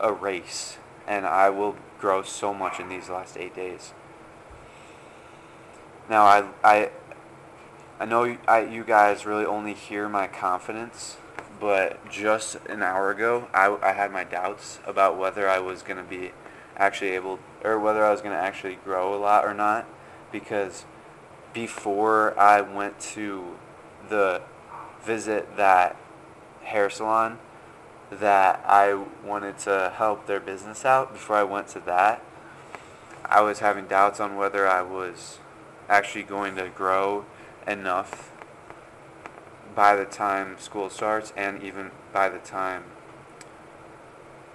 a 0.00 0.12
race, 0.12 0.78
and 1.06 1.24
I 1.24 1.48
will 1.50 1.76
grow 1.98 2.22
so 2.22 2.52
much 2.52 2.80
in 2.80 2.88
these 2.88 3.08
last 3.08 3.36
eight 3.36 3.54
days. 3.54 3.92
Now 6.10 6.24
I 6.24 6.44
I 6.64 6.90
I 8.00 8.04
know 8.04 8.36
I, 8.48 8.64
you 8.64 8.82
guys 8.82 9.24
really 9.24 9.46
only 9.46 9.74
hear 9.74 10.08
my 10.08 10.26
confidence, 10.26 11.18
but 11.62 12.10
just 12.10 12.56
an 12.66 12.82
hour 12.82 13.12
ago, 13.12 13.46
I, 13.54 13.78
I 13.80 13.92
had 13.92 14.10
my 14.10 14.24
doubts 14.24 14.80
about 14.84 15.16
whether 15.16 15.48
I 15.48 15.60
was 15.60 15.82
going 15.82 15.96
to 15.96 16.02
be 16.02 16.32
actually 16.76 17.10
able, 17.10 17.38
or 17.62 17.78
whether 17.78 18.04
I 18.04 18.10
was 18.10 18.20
going 18.20 18.34
to 18.34 18.42
actually 18.42 18.80
grow 18.84 19.14
a 19.14 19.16
lot 19.16 19.44
or 19.44 19.54
not, 19.54 19.86
because 20.32 20.84
before 21.52 22.36
I 22.36 22.62
went 22.62 22.98
to 23.14 23.56
the 24.08 24.42
visit 25.04 25.56
that 25.56 25.94
hair 26.64 26.90
salon 26.90 27.38
that 28.10 28.60
I 28.66 28.94
wanted 29.24 29.56
to 29.58 29.92
help 29.94 30.26
their 30.26 30.40
business 30.40 30.84
out, 30.84 31.12
before 31.12 31.36
I 31.36 31.44
went 31.44 31.68
to 31.68 31.80
that, 31.86 32.24
I 33.24 33.40
was 33.40 33.60
having 33.60 33.86
doubts 33.86 34.18
on 34.18 34.34
whether 34.34 34.66
I 34.66 34.82
was 34.82 35.38
actually 35.88 36.24
going 36.24 36.56
to 36.56 36.68
grow 36.70 37.24
enough 37.68 38.31
by 39.74 39.96
the 39.96 40.04
time 40.04 40.58
school 40.58 40.90
starts 40.90 41.32
and 41.36 41.62
even 41.62 41.90
by 42.12 42.28
the 42.28 42.38
time 42.38 42.84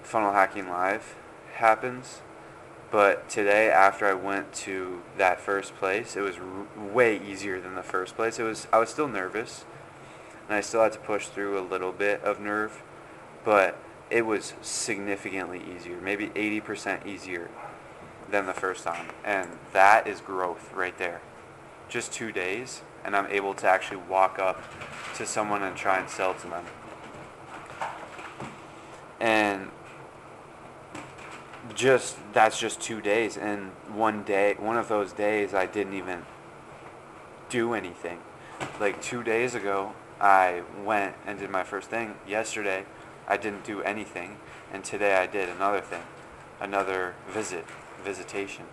funnel 0.03 0.34
hacking 0.34 0.69
live 0.69 1.15
happens. 1.56 2.21
But 2.89 3.30
today 3.30 3.69
after 3.69 4.06
i 4.06 4.13
went 4.13 4.53
to 4.53 5.01
that 5.17 5.41
first 5.41 5.75
place 5.75 6.15
it 6.15 6.21
was 6.21 6.36
way 6.77 7.19
easier 7.19 7.60
than 7.60 7.75
the 7.75 7.84
first 7.84 8.15
place. 8.15 8.39
It 8.39 8.43
was 8.43 8.67
i 8.71 8.80
was 8.80 8.89
still 8.89 9.08
nervous 9.08 9.65
and 10.47 10.56
i 10.56 10.62
still 10.62 10.84
had 10.84 10.93
to 10.93 10.99
push 10.99 11.27
through 11.27 11.60
a 11.60 11.62
little 11.62 11.91
bit 11.91 12.23
of 12.23 12.39
nerve 12.39 12.82
but 13.43 13.77
it 14.10 14.25
was 14.25 14.53
significantly 14.62 15.62
easier 15.75 15.99
maybe 15.99 16.27
80% 16.30 17.06
easier 17.06 17.49
than 18.30 18.45
the 18.45 18.53
first 18.53 18.84
time. 18.84 19.08
And 19.23 19.49
that 19.73 20.08
is 20.08 20.21
growth 20.21 20.73
right 20.73 20.97
there. 20.97 21.21
Just 21.89 22.12
two 22.12 22.32
days 22.32 22.82
and 23.08 23.15
I'm 23.15 23.26
able 23.28 23.54
to 23.56 23.67
actually 23.67 24.02
walk 24.10 24.38
up 24.38 24.62
to 25.15 25.26
someone 25.26 25.63
and 25.63 25.76
try 25.78 25.98
and 25.98 26.10
sell 26.10 26.34
to 26.36 26.48
them. 26.48 26.65
And 29.22 29.70
just 31.74 32.17
that's 32.34 32.60
just 32.60 32.82
two 32.82 33.02
days 33.02 33.38
and 33.38 33.72
one 33.93 34.24
day 34.24 34.56
one 34.60 34.78
of 34.78 34.88
those 34.88 35.13
days 35.13 35.54
I 35.54 35.65
didn't 35.65 35.93
even 35.93 36.24
do 37.50 37.74
anything. 37.74 38.20
Like 38.80 39.02
two 39.02 39.24
days 39.24 39.56
ago 39.56 39.93
I 40.20 40.63
went 40.84 41.15
and 41.26 41.39
did 41.39 41.50
my 41.50 41.63
first 41.63 41.89
thing. 41.89 42.15
Yesterday 42.28 42.84
I 43.26 43.38
didn't 43.38 43.63
do 43.63 43.82
anything 43.84 44.38
and 44.74 44.84
today 44.84 45.15
I 45.15 45.28
did 45.28 45.48
another 45.48 45.82
thing. 45.82 46.04
Another 46.60 47.15
visit, 47.30 47.65
visitation. 48.04 48.65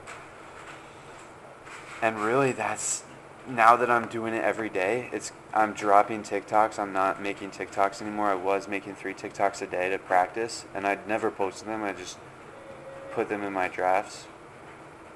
And 2.03 2.19
really 2.19 2.51
that's 2.51 3.05
now 3.49 3.77
that 3.77 3.91
I'm 3.91 4.09
doing 4.09 4.35
it 4.35 4.43
every 4.43 4.69
day, 4.69 5.09
it's 5.13 5.33
I'm 5.53 5.73
dropping 5.73 6.23
TikToks. 6.23 6.79
I'm 6.79 6.93
not 6.93 7.23
making 7.23 7.51
TikToks 7.51 8.01
anymore. 8.01 8.29
I 8.29 8.35
was 8.35 8.69
making 8.69 8.95
three 8.95 9.15
TikToks 9.15 9.63
a 9.63 9.67
day 9.67 9.91
to 9.91 9.99
practice, 9.99 10.65
and 10.75 10.87
I'd 10.87 11.07
never 11.07 11.31
posted 11.31 11.69
them. 11.69 11.83
I 11.83 11.93
just 11.93 12.19
put 13.13 13.29
them 13.29 13.43
in 13.43 13.53
my 13.53 13.69
drafts, 13.69 14.27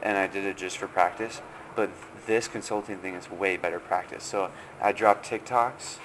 and 0.03 0.19
I 0.19 0.27
did 0.27 0.45
it 0.45 0.57
just 0.57 0.79
for 0.79 0.87
practice. 0.87 1.41
But 1.75 1.91
this 2.27 2.49
consulting 2.49 2.99
thing 2.99 3.15
is 3.15 3.31
way 3.31 3.57
better 3.57 3.81
practice. 3.81 4.25
So 4.25 4.51
I 4.81 4.93
drop 4.93 5.25
TikToks 5.25 5.99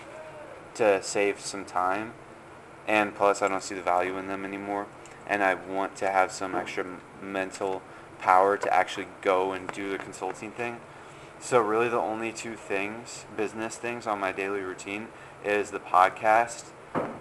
to 0.76 1.04
save 1.04 1.40
some 1.40 1.66
time, 1.66 2.14
and 2.88 3.14
plus 3.14 3.42
I 3.42 3.48
don't 3.48 3.64
see 3.64 3.76
the 3.76 3.82
value 3.82 4.18
in 4.18 4.28
them 4.28 4.46
anymore. 4.46 4.88
And 5.28 5.44
I 5.44 5.56
want 5.56 5.96
to 5.98 6.10
have 6.10 6.32
some 6.32 6.56
extra 6.56 6.86
mental 7.22 7.82
power 8.20 8.58
to 8.58 8.74
actually 8.74 9.08
go 9.22 9.52
and 9.52 9.68
do 9.72 9.90
the 9.90 9.98
consulting 9.98 10.52
thing. 10.52 10.80
So 11.44 11.60
really 11.60 11.90
the 11.90 12.00
only 12.00 12.32
two 12.32 12.56
things, 12.56 13.26
business 13.36 13.76
things 13.76 14.08
on 14.08 14.18
my 14.18 14.32
daily 14.32 14.62
routine 14.62 15.10
is 15.44 15.72
the 15.72 15.80
podcast, 15.80 16.70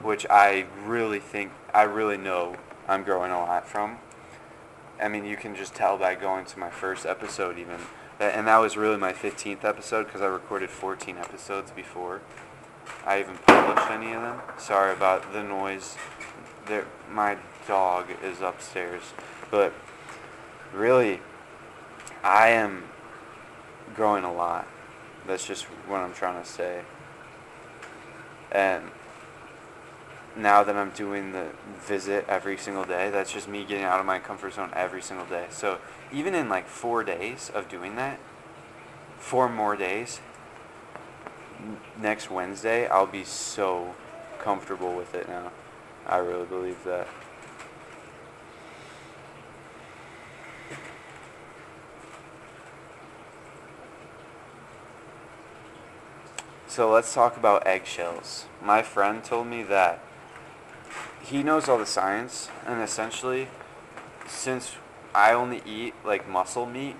which 0.01 0.25
I 0.31 0.67
really 0.87 1.19
think, 1.19 1.51
I 1.75 1.83
really 1.83 2.17
know 2.17 2.55
I'm 2.87 3.03
growing 3.03 3.33
a 3.33 3.41
lot 3.41 3.67
from. 3.67 3.99
I 5.01 5.09
mean, 5.09 5.25
you 5.25 5.37
can 5.37 5.57
just 5.57 5.75
tell 5.75 5.99
by 5.99 6.15
going 6.15 6.45
to 6.45 6.59
my 6.61 6.71
first 6.71 7.05
episode 7.05 7.59
even. 7.59 7.81
And 8.21 8.47
that 8.47 8.59
was 8.59 8.77
really 8.77 8.97
my 8.97 9.13
15th 9.13 9.65
episode 9.65 10.05
because 10.05 10.21
I 10.21 10.27
recorded 10.27 10.71
14 10.71 11.19
episodes 11.19 11.73
before 11.73 12.21
I 13.05 13.19
even 13.19 13.39
published 13.39 13.91
any 13.91 14.13
of 14.13 14.23
them. 14.23 14.41
Sorry 14.57 14.93
about 14.93 15.33
the 15.33 15.43
noise. 15.43 15.97
There, 16.67 16.87
my 17.11 17.39
dog 17.67 18.07
is 18.23 18.41
upstairs. 18.41 19.03
But 19.51 19.73
really, 20.73 21.19
I 22.23 22.51
am 22.51 22.85
growing 23.95 24.25
a 24.25 24.33
lot. 24.33 24.67
That's 25.27 25.47
just 25.47 25.65
what 25.87 26.01
I'm 26.01 26.15
trying 26.15 26.43
to 26.43 26.49
say. 26.49 26.83
And 28.51 28.85
now 30.37 30.63
that 30.63 30.77
I'm 30.77 30.91
doing 30.91 31.33
the 31.33 31.49
visit 31.87 32.25
every 32.29 32.57
single 32.57 32.85
day, 32.85 33.11
that's 33.11 33.33
just 33.33 33.49
me 33.49 33.65
getting 33.65 33.85
out 33.85 34.01
of 34.01 34.07
my 34.07 34.19
comfort 34.19 34.55
zone 34.55 34.71
every 34.75 35.03
single 35.03 35.27
day. 35.27 35.47
So 35.51 35.79
even 36.13 36.35
in 36.35 36.49
like 36.49 36.67
four 36.67 37.05
days 37.05 37.51
of 37.55 37.69
doing 37.69 37.97
that, 37.97 38.19
four 39.19 39.49
more 39.49 39.77
days, 39.77 40.21
next 42.01 42.31
Wednesday, 42.31 42.87
I'll 42.89 43.07
be 43.07 43.25
so 43.25 43.95
comfortable 44.39 44.95
with 44.97 45.15
it 45.15 45.29
now. 45.29 45.53
I 46.07 46.17
really 46.17 46.47
believe 46.47 46.83
that. 46.85 47.07
So 56.73 56.91
let's 56.91 57.13
talk 57.13 57.37
about 57.37 57.67
eggshells. 57.67 58.47
My 58.65 58.81
friend 58.81 59.23
told 59.23 59.47
me 59.47 59.63
that 59.65 60.03
he 61.23 61.43
knows 61.43 61.69
all 61.69 61.77
the 61.77 61.85
science, 61.85 62.49
and 62.67 62.81
essentially, 62.81 63.49
since 64.27 64.77
I 65.15 65.35
only 65.35 65.61
eat 65.67 65.93
like 66.03 66.27
muscle 66.27 66.65
meat, 66.65 66.97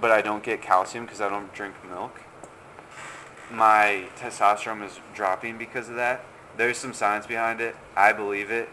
but 0.00 0.12
I 0.12 0.22
don't 0.22 0.44
get 0.44 0.62
calcium 0.62 1.04
because 1.04 1.20
I 1.20 1.28
don't 1.28 1.52
drink 1.52 1.74
milk, 1.84 2.20
my 3.50 4.04
testosterone 4.16 4.86
is 4.86 5.00
dropping 5.12 5.58
because 5.58 5.88
of 5.88 5.96
that. 5.96 6.24
There's 6.56 6.78
some 6.78 6.92
science 6.92 7.26
behind 7.26 7.60
it. 7.60 7.74
I 7.96 8.12
believe 8.12 8.52
it 8.52 8.68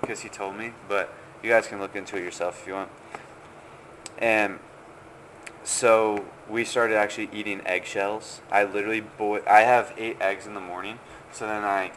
because 0.00 0.20
he 0.20 0.28
told 0.28 0.54
me, 0.54 0.74
but 0.88 1.12
you 1.42 1.50
guys 1.50 1.66
can 1.66 1.80
look 1.80 1.96
into 1.96 2.16
it 2.16 2.22
yourself 2.22 2.60
if 2.60 2.68
you 2.68 2.74
want. 2.74 2.90
And 4.16 4.60
so 5.66 6.24
we 6.48 6.64
started 6.64 6.96
actually 6.96 7.28
eating 7.32 7.60
eggshells. 7.66 8.40
I 8.52 8.62
literally 8.62 9.00
boil. 9.00 9.42
I 9.48 9.62
have 9.62 9.92
eight 9.98 10.16
eggs 10.20 10.46
in 10.46 10.54
the 10.54 10.60
morning, 10.60 11.00
so 11.32 11.44
then 11.44 11.64
I 11.64 11.90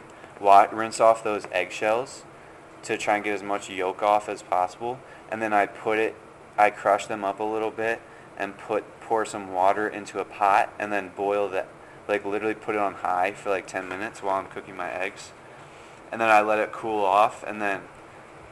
rinse 0.72 0.98
off 0.98 1.22
those 1.22 1.46
eggshells 1.52 2.24
to 2.82 2.98
try 2.98 3.14
and 3.14 3.24
get 3.24 3.32
as 3.32 3.44
much 3.44 3.70
yolk 3.70 4.02
off 4.02 4.28
as 4.28 4.42
possible, 4.42 4.98
and 5.30 5.40
then 5.40 5.52
I 5.52 5.66
put 5.66 5.98
it. 5.98 6.16
I 6.58 6.70
crush 6.70 7.06
them 7.06 7.24
up 7.24 7.38
a 7.38 7.44
little 7.44 7.70
bit 7.70 8.02
and 8.36 8.58
put 8.58 8.82
pour 9.02 9.24
some 9.24 9.52
water 9.52 9.88
into 9.88 10.18
a 10.18 10.24
pot 10.24 10.72
and 10.78 10.92
then 10.92 11.12
boil 11.14 11.48
that. 11.50 11.68
Like 12.08 12.24
literally 12.24 12.54
put 12.54 12.74
it 12.74 12.80
on 12.80 12.94
high 12.94 13.32
for 13.32 13.50
like 13.50 13.68
10 13.68 13.88
minutes 13.88 14.20
while 14.20 14.34
I'm 14.34 14.46
cooking 14.46 14.76
my 14.76 14.90
eggs, 14.90 15.30
and 16.10 16.20
then 16.20 16.28
I 16.28 16.40
let 16.40 16.58
it 16.58 16.72
cool 16.72 17.04
off, 17.04 17.44
and 17.44 17.62
then 17.62 17.82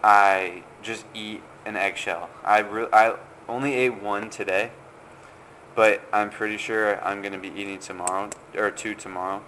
I 0.05 0.63
just 0.81 1.07
eat 1.13 1.43
an 1.67 1.77
eggshell. 1.77 2.31
I 2.45 2.61
re- 2.61 2.87
I 2.93 3.17
only 3.49 3.75
ate 3.75 4.01
one 4.01 4.31
today 4.31 4.71
but 5.79 6.03
I'm 6.13 6.29
pretty 6.31 6.57
sure 6.57 7.01
I'm 7.05 7.23
going 7.23 7.35
to 7.35 7.39
be 7.39 7.53
eating 7.57 7.79
tomorrow 7.79 8.31
or 8.57 8.73
two 8.73 8.97
tomorrow. 8.97 9.45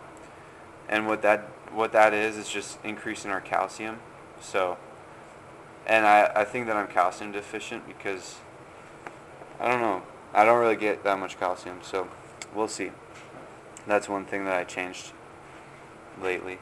And 0.88 1.08
what 1.08 1.22
that 1.22 1.40
what 1.72 1.90
that 1.90 2.14
is 2.14 2.36
is 2.36 2.48
just 2.48 2.78
increasing 2.84 3.32
our 3.32 3.40
calcium. 3.40 3.98
So, 4.40 4.78
and 5.88 6.06
I 6.06 6.30
I 6.36 6.44
think 6.44 6.68
that 6.68 6.76
I'm 6.76 6.86
calcium 6.86 7.32
deficient 7.32 7.84
because 7.84 8.36
I 9.58 9.66
don't 9.66 9.80
know. 9.80 10.04
I 10.32 10.44
don't 10.44 10.60
really 10.60 10.76
get 10.76 11.02
that 11.02 11.18
much 11.18 11.36
calcium, 11.36 11.80
so 11.82 12.06
we'll 12.54 12.68
see. 12.68 12.92
That's 13.88 14.08
one 14.08 14.24
thing 14.24 14.44
that 14.44 14.54
I 14.54 14.62
changed 14.62 15.10
lately. 16.22 16.60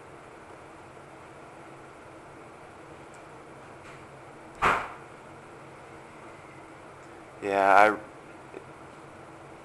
Yeah, 7.42 7.74
I 7.76 8.07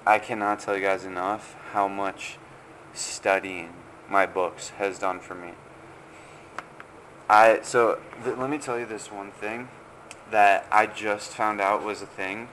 I 0.06 0.18
cannot 0.18 0.60
tell 0.60 0.76
you 0.76 0.82
guys 0.82 1.06
enough 1.06 1.56
how 1.72 1.88
much 1.88 2.36
studying 2.92 3.72
my 4.08 4.26
books 4.26 4.70
has 4.70 4.98
done 4.98 5.18
for 5.18 5.34
me. 5.34 5.52
I 7.28 7.60
so 7.62 7.98
th- 8.22 8.36
let 8.36 8.50
me 8.50 8.58
tell 8.58 8.78
you 8.78 8.84
this 8.84 9.10
one 9.10 9.30
thing 9.30 9.68
that 10.30 10.66
I 10.70 10.86
just 10.86 11.30
found 11.30 11.60
out 11.60 11.82
was 11.82 12.02
a 12.02 12.06
thing 12.06 12.48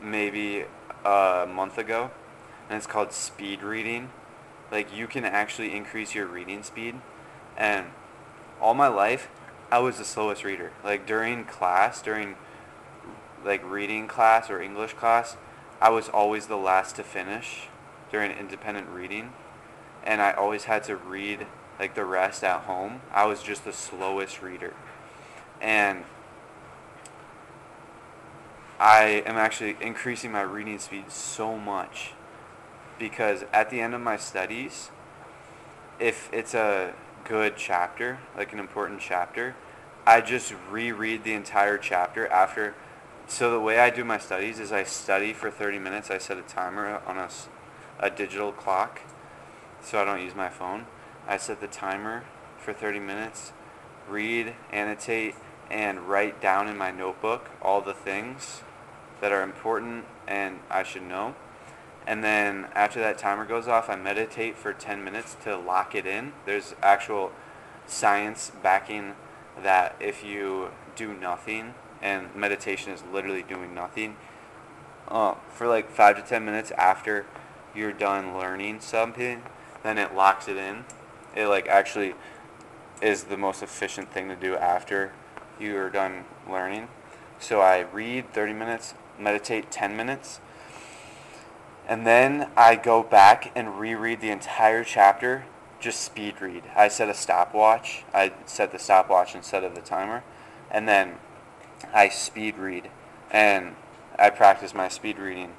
maybe 0.00 0.64
a 1.04 1.48
month 1.52 1.76
ago, 1.76 2.12
and 2.68 2.76
it's 2.76 2.86
called 2.86 3.12
speed 3.12 3.64
reading. 3.64 4.10
Like 4.70 4.96
you 4.96 5.08
can 5.08 5.24
actually 5.24 5.74
increase 5.74 6.14
your 6.14 6.26
reading 6.26 6.62
speed, 6.62 7.00
and 7.56 7.86
all 8.60 8.74
my 8.74 8.88
life 8.88 9.28
I 9.72 9.80
was 9.80 9.98
the 9.98 10.04
slowest 10.04 10.44
reader. 10.44 10.70
Like 10.84 11.04
during 11.04 11.46
class, 11.46 12.00
during 12.00 12.36
like 13.44 13.68
reading 13.68 14.06
class 14.06 14.48
or 14.48 14.62
English 14.62 14.92
class, 14.92 15.36
I 15.80 15.88
was 15.88 16.08
always 16.08 16.46
the 16.46 16.56
last 16.56 16.96
to 16.96 17.02
finish 17.02 17.68
during 18.12 18.32
independent 18.32 18.88
reading, 18.88 19.32
and 20.04 20.20
I 20.20 20.32
always 20.32 20.64
had 20.64 20.84
to 20.84 20.96
read 20.96 21.46
like 21.78 21.94
the 21.94 22.04
rest 22.04 22.44
at 22.44 22.62
home. 22.62 23.00
I 23.12 23.24
was 23.24 23.42
just 23.42 23.64
the 23.64 23.72
slowest 23.72 24.42
reader, 24.42 24.74
and 25.60 26.04
I 28.78 29.22
am 29.26 29.36
actually 29.36 29.76
increasing 29.80 30.32
my 30.32 30.42
reading 30.42 30.78
speed 30.78 31.10
so 31.10 31.56
much 31.56 32.12
because 32.98 33.44
at 33.52 33.70
the 33.70 33.80
end 33.80 33.94
of 33.94 34.02
my 34.02 34.18
studies, 34.18 34.90
if 35.98 36.28
it's 36.32 36.54
a 36.54 36.92
good 37.24 37.56
chapter, 37.56 38.18
like 38.36 38.52
an 38.52 38.58
important 38.58 39.00
chapter, 39.00 39.56
I 40.06 40.20
just 40.20 40.54
reread 40.70 41.24
the 41.24 41.32
entire 41.32 41.78
chapter 41.78 42.26
after. 42.26 42.74
So 43.30 43.48
the 43.48 43.60
way 43.60 43.78
I 43.78 43.90
do 43.90 44.04
my 44.04 44.18
studies 44.18 44.58
is 44.58 44.72
I 44.72 44.82
study 44.82 45.32
for 45.32 45.52
30 45.52 45.78
minutes. 45.78 46.10
I 46.10 46.18
set 46.18 46.36
a 46.36 46.42
timer 46.42 47.00
on 47.06 47.16
a, 47.16 47.28
a 48.00 48.10
digital 48.10 48.50
clock 48.50 49.02
so 49.80 50.02
I 50.02 50.04
don't 50.04 50.20
use 50.20 50.34
my 50.34 50.48
phone. 50.48 50.86
I 51.28 51.36
set 51.36 51.60
the 51.60 51.68
timer 51.68 52.24
for 52.58 52.72
30 52.72 52.98
minutes, 52.98 53.52
read, 54.08 54.54
annotate, 54.72 55.36
and 55.70 56.08
write 56.08 56.40
down 56.40 56.66
in 56.66 56.76
my 56.76 56.90
notebook 56.90 57.50
all 57.62 57.80
the 57.80 57.94
things 57.94 58.62
that 59.20 59.30
are 59.30 59.42
important 59.42 60.06
and 60.26 60.58
I 60.68 60.82
should 60.82 61.04
know. 61.04 61.36
And 62.08 62.24
then 62.24 62.66
after 62.74 62.98
that 62.98 63.16
timer 63.16 63.44
goes 63.44 63.68
off, 63.68 63.88
I 63.88 63.94
meditate 63.94 64.56
for 64.56 64.72
10 64.72 65.04
minutes 65.04 65.36
to 65.44 65.56
lock 65.56 65.94
it 65.94 66.04
in. 66.04 66.32
There's 66.46 66.74
actual 66.82 67.30
science 67.86 68.50
backing 68.60 69.14
that 69.62 69.94
if 70.00 70.24
you 70.24 70.70
do 70.96 71.14
nothing, 71.14 71.74
and 72.02 72.34
meditation 72.34 72.92
is 72.92 73.02
literally 73.12 73.42
doing 73.42 73.74
nothing, 73.74 74.16
uh, 75.08 75.34
for 75.52 75.66
like 75.66 75.90
5 75.90 76.16
to 76.16 76.22
10 76.22 76.44
minutes 76.44 76.70
after 76.72 77.26
you're 77.74 77.92
done 77.92 78.36
learning 78.36 78.80
something, 78.80 79.42
then 79.82 79.98
it 79.98 80.14
locks 80.14 80.48
it 80.48 80.56
in. 80.56 80.84
It 81.34 81.46
like 81.46 81.68
actually 81.68 82.14
is 83.00 83.24
the 83.24 83.36
most 83.36 83.62
efficient 83.62 84.12
thing 84.12 84.28
to 84.28 84.36
do 84.36 84.56
after 84.56 85.12
you're 85.58 85.90
done 85.90 86.24
learning. 86.48 86.88
So 87.38 87.60
I 87.60 87.80
read 87.80 88.32
30 88.32 88.52
minutes, 88.52 88.94
meditate 89.18 89.70
10 89.70 89.96
minutes, 89.96 90.40
and 91.88 92.06
then 92.06 92.50
I 92.56 92.76
go 92.76 93.02
back 93.02 93.50
and 93.54 93.78
reread 93.78 94.20
the 94.20 94.30
entire 94.30 94.84
chapter, 94.84 95.44
just 95.80 96.00
speed 96.00 96.40
read. 96.40 96.64
I 96.76 96.88
set 96.88 97.08
a 97.08 97.14
stopwatch. 97.14 98.04
I 98.12 98.32
set 98.46 98.72
the 98.72 98.78
stopwatch 98.78 99.34
instead 99.34 99.64
of 99.64 99.74
the 99.74 99.80
timer, 99.80 100.22
and 100.70 100.86
then 100.86 101.14
I 101.92 102.08
speed 102.08 102.56
read, 102.56 102.90
and 103.30 103.74
I 104.18 104.30
practice 104.30 104.74
my 104.74 104.88
speed 104.88 105.18
reading. 105.18 105.52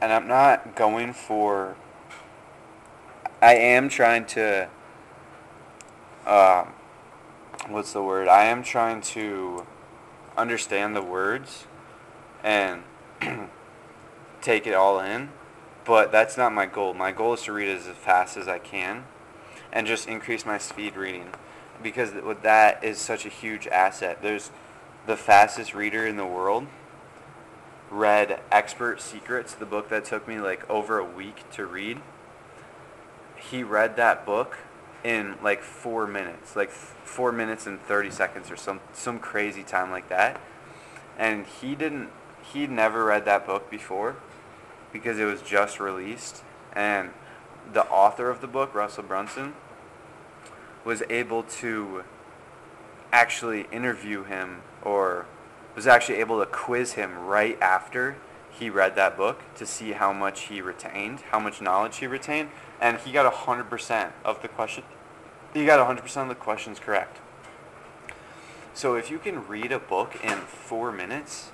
And 0.00 0.12
I'm 0.12 0.28
not 0.28 0.76
going 0.76 1.12
for. 1.12 1.76
I 3.42 3.54
am 3.54 3.88
trying 3.88 4.26
to. 4.26 4.68
Um, 6.26 6.68
what's 7.68 7.92
the 7.92 8.02
word? 8.02 8.28
I 8.28 8.44
am 8.44 8.62
trying 8.62 9.00
to 9.00 9.66
understand 10.36 10.94
the 10.94 11.02
words 11.02 11.64
and 12.44 12.82
take 14.40 14.66
it 14.66 14.74
all 14.74 15.00
in. 15.00 15.30
But 15.84 16.12
that's 16.12 16.36
not 16.36 16.52
my 16.52 16.66
goal. 16.66 16.94
My 16.94 17.12
goal 17.12 17.34
is 17.34 17.42
to 17.44 17.52
read 17.52 17.68
as 17.68 17.86
fast 17.86 18.36
as 18.36 18.46
I 18.46 18.58
can 18.58 19.04
and 19.72 19.86
just 19.86 20.06
increase 20.06 20.44
my 20.44 20.58
speed 20.58 20.96
reading 20.96 21.30
because 21.82 22.12
that 22.42 22.84
is 22.84 22.98
such 22.98 23.24
a 23.24 23.28
huge 23.28 23.66
asset. 23.68 24.20
There's 24.22 24.50
the 25.08 25.16
fastest 25.16 25.74
reader 25.74 26.06
in 26.06 26.18
the 26.18 26.26
world 26.26 26.66
read 27.90 28.38
Expert 28.52 29.00
Secrets, 29.00 29.54
the 29.54 29.64
book 29.64 29.88
that 29.88 30.04
took 30.04 30.28
me 30.28 30.38
like 30.38 30.68
over 30.68 30.98
a 30.98 31.04
week 31.04 31.50
to 31.50 31.64
read. 31.64 31.98
He 33.34 33.62
read 33.62 33.96
that 33.96 34.26
book 34.26 34.58
in 35.02 35.36
like 35.42 35.62
4 35.62 36.06
minutes, 36.06 36.54
like 36.54 36.70
4 36.70 37.32
minutes 37.32 37.66
and 37.66 37.80
30 37.80 38.10
seconds 38.10 38.50
or 38.50 38.56
some 38.56 38.80
some 38.92 39.18
crazy 39.18 39.62
time 39.62 39.90
like 39.90 40.10
that. 40.10 40.38
And 41.16 41.46
he 41.46 41.74
didn't 41.74 42.10
he'd 42.52 42.70
never 42.70 43.02
read 43.04 43.24
that 43.24 43.46
book 43.46 43.70
before 43.70 44.16
because 44.92 45.18
it 45.18 45.24
was 45.24 45.40
just 45.40 45.80
released 45.80 46.42
and 46.74 47.12
the 47.72 47.86
author 47.86 48.28
of 48.28 48.42
the 48.42 48.46
book 48.46 48.74
russell 48.74 49.02
brunson 49.02 49.54
was 50.84 51.02
able 51.10 51.42
to 51.42 52.04
actually 53.12 53.66
interview 53.72 54.24
him 54.24 54.62
or 54.82 55.26
was 55.74 55.86
actually 55.86 56.18
able 56.18 56.38
to 56.40 56.46
quiz 56.46 56.92
him 56.92 57.18
right 57.18 57.60
after 57.60 58.16
he 58.50 58.68
read 58.68 58.96
that 58.96 59.16
book 59.16 59.40
to 59.54 59.64
see 59.64 59.92
how 59.92 60.12
much 60.12 60.42
he 60.42 60.60
retained 60.60 61.20
how 61.30 61.38
much 61.38 61.60
knowledge 61.60 61.98
he 61.98 62.06
retained 62.06 62.48
and 62.80 62.98
he 62.98 63.12
got 63.12 63.32
100% 63.32 64.10
of 64.24 64.42
the 64.42 64.48
question 64.48 64.84
he 65.54 65.64
got 65.64 65.78
100% 65.78 66.22
of 66.22 66.28
the 66.28 66.34
questions 66.34 66.78
correct 66.78 67.18
so 68.74 68.94
if 68.94 69.10
you 69.10 69.18
can 69.18 69.46
read 69.46 69.72
a 69.72 69.78
book 69.78 70.16
in 70.22 70.38
four 70.38 70.90
minutes 70.92 71.50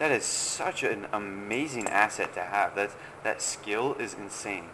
that 0.00 0.10
is 0.10 0.24
such 0.24 0.82
an 0.82 1.06
amazing 1.12 1.86
asset 1.86 2.32
to 2.32 2.40
have. 2.40 2.74
That 2.74 2.90
that 3.22 3.42
skill 3.42 3.94
is 4.00 4.14
insane. 4.14 4.70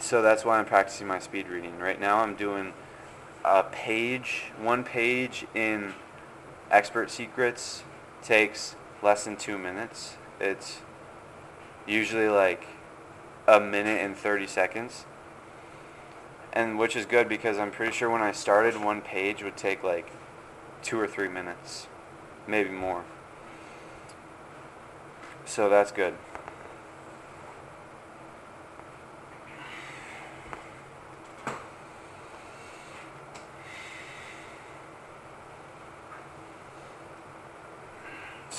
So 0.00 0.20
that's 0.20 0.44
why 0.44 0.58
I'm 0.58 0.64
practicing 0.64 1.06
my 1.06 1.20
speed 1.20 1.46
reading. 1.46 1.78
Right 1.78 2.00
now 2.00 2.18
I'm 2.18 2.34
doing 2.34 2.72
a 3.44 3.64
page, 3.64 4.44
one 4.60 4.84
page 4.84 5.46
in 5.54 5.94
Expert 6.70 7.10
Secrets 7.10 7.82
takes 8.22 8.76
less 9.02 9.24
than 9.24 9.36
2 9.36 9.58
minutes. 9.58 10.16
It's 10.40 10.80
usually 11.86 12.28
like 12.28 12.66
a 13.48 13.60
minute 13.60 14.00
and 14.00 14.16
30 14.16 14.46
seconds. 14.46 15.04
And 16.52 16.78
which 16.78 16.96
is 16.96 17.06
good 17.06 17.28
because 17.28 17.58
I'm 17.58 17.70
pretty 17.70 17.92
sure 17.92 18.10
when 18.10 18.22
I 18.22 18.32
started 18.32 18.82
one 18.82 19.00
page 19.00 19.42
would 19.42 19.56
take 19.56 19.82
like 19.82 20.10
2 20.82 21.00
or 21.00 21.06
3 21.06 21.28
minutes 21.28 21.86
maybe 22.46 22.70
more. 22.70 23.04
So 25.44 25.68
that's 25.68 25.92
good. 25.92 26.14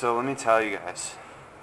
So 0.04 0.13
let 0.18 0.26
me 0.26 0.36
tell 0.36 0.62
you 0.62 0.76
guys, 0.76 1.12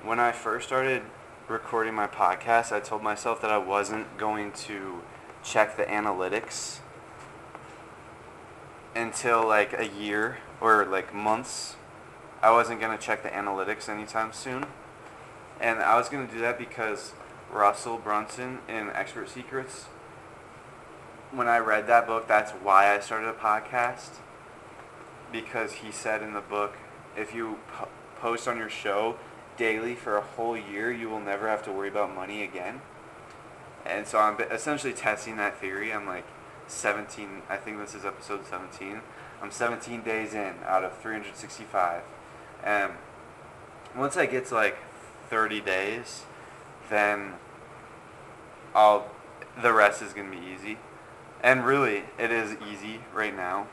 when 0.02 0.18
I 0.18 0.32
first 0.32 0.66
started 0.66 1.02
recording 1.46 1.92
my 1.92 2.06
podcast, 2.06 2.72
I 2.72 2.80
told 2.80 3.02
myself 3.02 3.42
that 3.42 3.50
I 3.50 3.58
wasn't 3.58 4.16
going 4.16 4.52
to 4.52 5.02
check 5.44 5.76
the 5.76 5.82
analytics 5.82 6.78
until 8.96 9.46
like 9.46 9.78
a 9.78 9.86
year 9.86 10.38
or 10.58 10.86
like 10.86 11.12
months 11.14 11.76
I 12.42 12.50
wasn't 12.50 12.80
going 12.80 12.96
to 12.96 13.04
check 13.04 13.22
the 13.22 13.28
analytics 13.28 13.90
anytime 13.90 14.32
soon. 14.32 14.64
And 15.60 15.80
I 15.80 15.98
was 15.98 16.08
going 16.08 16.26
to 16.26 16.32
do 16.32 16.40
that 16.40 16.58
because 16.58 17.12
Russell 17.52 17.98
Brunson 17.98 18.60
in 18.66 18.88
Expert 18.94 19.28
Secrets, 19.28 19.84
when 21.30 21.46
I 21.46 21.58
read 21.58 21.86
that 21.88 22.06
book, 22.06 22.26
that's 22.26 22.52
why 22.52 22.90
I 22.90 23.00
started 23.00 23.28
a 23.28 23.34
podcast. 23.34 24.12
Because 25.30 25.72
he 25.72 25.92
said 25.92 26.22
in 26.22 26.32
the 26.32 26.40
book, 26.40 26.78
if 27.14 27.34
you 27.34 27.58
post 28.20 28.46
on 28.46 28.56
your 28.56 28.70
show 28.70 29.16
daily 29.56 29.94
for 29.94 30.16
a 30.16 30.22
whole 30.22 30.56
year, 30.56 30.92
you 30.92 31.08
will 31.08 31.20
never 31.20 31.48
have 31.48 31.62
to 31.64 31.72
worry 31.72 31.88
about 31.88 32.14
money 32.14 32.42
again. 32.42 32.80
And 33.84 34.06
so 34.06 34.18
I'm 34.18 34.40
essentially 34.40 34.92
testing 34.92 35.36
that 35.36 35.58
theory. 35.58 35.92
I'm 35.92 36.06
like 36.06 36.26
17, 36.66 37.42
I 37.48 37.56
think 37.56 37.78
this 37.78 37.94
is 37.94 38.04
episode 38.04 38.46
17. 38.46 39.00
I'm 39.42 39.50
17 39.50 40.02
days 40.02 40.34
in 40.34 40.54
out 40.66 40.84
of 40.84 40.96
365 40.98 42.02
and 42.62 42.92
once 43.96 44.16
I 44.16 44.26
get 44.26 44.46
to 44.46 44.54
like 44.54 44.76
30 45.28 45.60
days, 45.60 46.24
then 46.88 47.34
I'll 48.74 49.10
the 49.60 49.72
rest 49.72 50.00
is 50.02 50.12
gonna 50.12 50.30
be 50.30 50.36
easy. 50.36 50.78
And 51.42 51.64
really, 51.64 52.04
it 52.18 52.30
is 52.30 52.56
easy 52.70 53.00
right 53.12 53.34
now 53.34 53.66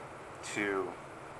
to 0.55 0.89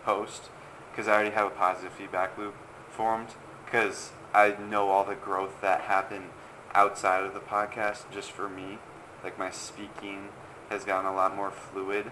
post 0.04 0.50
because 0.92 1.08
I 1.08 1.14
already 1.14 1.32
have 1.32 1.48
a 1.48 1.56
positive 1.56 1.94
feedback 1.94 2.38
loop 2.38 2.54
formed 2.98 3.30
because 3.64 4.10
I 4.34 4.56
know 4.70 4.90
all 4.90 5.06
the 5.06 5.16
growth 5.16 5.62
that 5.62 5.82
happened 5.82 6.30
outside 6.74 7.24
of 7.24 7.34
the 7.36 7.40
podcast 7.40 8.10
just 8.12 8.32
for 8.32 8.50
me. 8.50 8.80
Like 9.24 9.38
my 9.38 9.52
speaking 9.52 10.30
has 10.70 10.84
gotten 10.84 11.06
a 11.06 11.14
lot 11.14 11.36
more 11.36 11.52
fluid. 11.52 12.12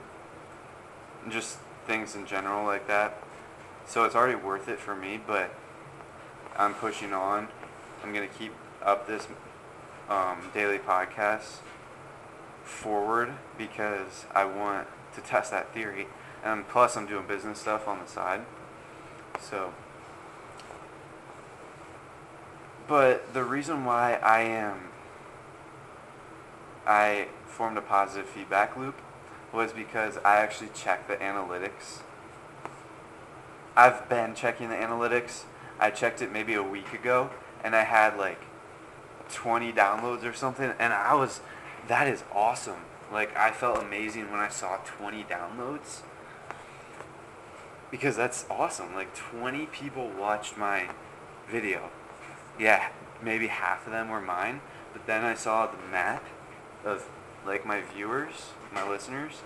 Just 1.28 1.58
things 1.88 2.16
in 2.16 2.28
general 2.28 2.66
like 2.66 2.88
that. 2.88 3.18
So 3.88 4.04
it's 4.04 4.16
already 4.16 4.36
worth 4.36 4.68
it 4.68 4.80
for 4.80 4.96
me, 4.96 5.20
but 5.26 5.54
I'm 6.56 6.76
pushing 6.76 7.14
on. 7.14 7.48
I'm 8.04 8.14
gonna 8.14 8.28
keep 8.28 8.54
up 8.84 9.08
this 9.08 9.28
um, 10.08 10.52
daily 10.54 10.78
podcast 10.78 11.58
forward 12.64 13.34
because 13.58 14.26
I 14.34 14.46
want 14.46 14.88
to 15.16 15.22
test 15.26 15.52
that 15.52 15.74
theory, 15.74 16.08
and 16.44 16.68
plus 16.68 16.96
I'm 16.96 17.08
doing 17.08 17.28
business 17.28 17.60
stuff 17.60 17.88
on 17.88 18.00
the 18.00 18.08
side. 18.08 18.42
So, 19.40 19.74
but 22.88 23.34
the 23.34 23.44
reason 23.44 23.86
why 23.86 24.16
I 24.16 24.42
am 24.42 24.90
I 26.86 27.28
formed 27.48 27.78
a 27.78 27.82
positive 27.82 28.28
feedback 28.28 28.78
loop 28.78 28.96
was 29.52 29.74
because 29.74 30.18
I 30.18 30.38
actually 30.38 30.70
checked 30.76 31.08
the 31.08 31.16
analytics. 31.16 32.02
I've 33.76 34.08
been 34.08 34.36
checking 34.36 34.70
the 34.70 34.76
analytics. 34.76 35.44
I 35.80 35.90
checked 35.90 36.22
it 36.22 36.32
maybe 36.32 36.54
a 36.54 36.64
week 36.64 36.94
ago 36.94 37.32
and 37.64 37.76
I 37.76 37.84
had 37.84 38.18
like 38.18 38.42
20 39.30 39.72
downloads 39.74 40.24
or 40.24 40.34
something 40.34 40.74
and 40.80 40.94
I 40.94 41.16
was 41.16 41.42
that 41.88 42.08
is 42.08 42.24
awesome. 42.34 42.82
Like 43.12 43.36
I 43.36 43.52
felt 43.52 43.82
amazing 43.82 44.32
when 44.32 44.40
I 44.40 44.50
saw 44.50 44.78
20 44.78 45.24
downloads. 45.24 46.02
Because 47.92 48.16
that's 48.16 48.46
awesome. 48.50 48.94
Like 48.94 49.16
20 49.16 49.68
people 49.68 50.10
watched 50.10 50.58
my 50.58 50.90
video. 51.50 51.90
Yeah, 52.60 52.90
maybe 53.22 53.48
half 53.48 53.86
of 53.86 53.92
them 53.92 54.10
were 54.10 54.22
mine, 54.22 54.62
but 54.94 55.06
then 55.06 55.24
I 55.24 55.34
saw 55.34 55.68
the 55.68 55.78
map 55.92 56.24
of 56.84 57.08
like 57.46 57.66
my 57.66 57.82
viewers, 57.82 58.52
my 58.74 58.88
listeners, 58.88 59.42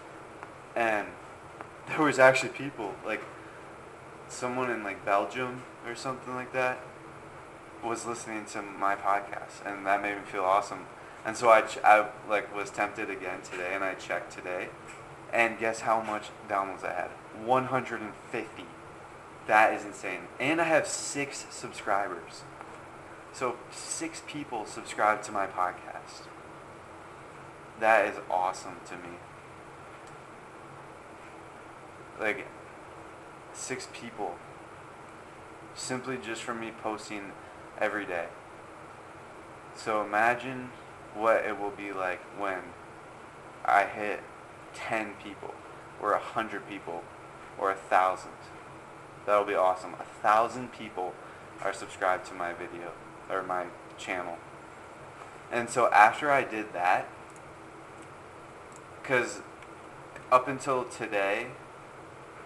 and 0.75 1.07
there 1.87 2.01
was 2.01 2.19
actually 2.19 2.49
people 2.49 2.95
like 3.05 3.21
someone 4.27 4.69
in 4.69 4.83
like 4.83 5.03
Belgium 5.05 5.63
or 5.87 5.95
something 5.95 6.35
like 6.35 6.53
that 6.53 6.79
was 7.83 8.05
listening 8.05 8.45
to 8.45 8.61
my 8.61 8.95
podcast, 8.95 9.65
and 9.65 9.85
that 9.85 10.01
made 10.01 10.15
me 10.15 10.21
feel 10.25 10.43
awesome. 10.43 10.85
And 11.25 11.35
so 11.35 11.49
I, 11.49 11.61
ch- 11.61 11.79
I 11.83 12.07
like 12.29 12.53
was 12.55 12.69
tempted 12.69 13.09
again 13.09 13.41
today, 13.41 13.71
and 13.73 13.83
I 13.83 13.93
checked 13.93 14.31
today, 14.31 14.69
and 15.33 15.57
guess 15.59 15.81
how 15.81 16.01
much 16.01 16.27
downloads 16.49 16.83
I 16.83 16.93
had? 16.93 17.09
150. 17.45 18.65
That 19.47 19.73
is 19.73 19.85
insane. 19.85 20.21
And 20.39 20.61
I 20.61 20.65
have 20.65 20.87
six 20.87 21.45
subscribers. 21.49 22.43
So 23.39 23.55
six 23.71 24.21
people 24.27 24.65
subscribe 24.65 25.23
to 25.23 25.31
my 25.31 25.47
podcast. 25.47 26.27
That 27.79 28.05
is 28.05 28.19
awesome 28.29 28.75
to 28.87 28.95
me. 28.95 29.15
Like 32.19 32.47
six 33.53 33.87
people 33.93 34.35
simply 35.73 36.17
just 36.17 36.43
from 36.43 36.59
me 36.59 36.73
posting 36.83 37.31
every 37.79 38.05
day. 38.05 38.27
So 39.73 40.03
imagine 40.03 40.71
what 41.15 41.45
it 41.45 41.57
will 41.57 41.71
be 41.71 41.93
like 41.93 42.19
when 42.37 42.59
I 43.63 43.85
hit 43.85 44.19
10 44.73 45.13
people 45.23 45.53
or 46.01 46.11
100 46.11 46.67
people 46.67 47.05
or 47.57 47.71
a 47.71 47.75
thousand. 47.75 48.31
That'll 49.25 49.45
be 49.45 49.55
awesome. 49.55 49.93
A 49.93 50.03
thousand 50.21 50.73
people 50.73 51.13
are 51.63 51.71
subscribed 51.71 52.25
to 52.25 52.33
my 52.33 52.51
video 52.51 52.91
or 53.29 53.43
my 53.43 53.65
channel. 53.97 54.37
And 55.51 55.69
so 55.69 55.89
after 55.91 56.31
I 56.31 56.43
did 56.43 56.73
that, 56.73 57.07
because 59.01 59.41
up 60.31 60.47
until 60.47 60.83
today 60.83 61.47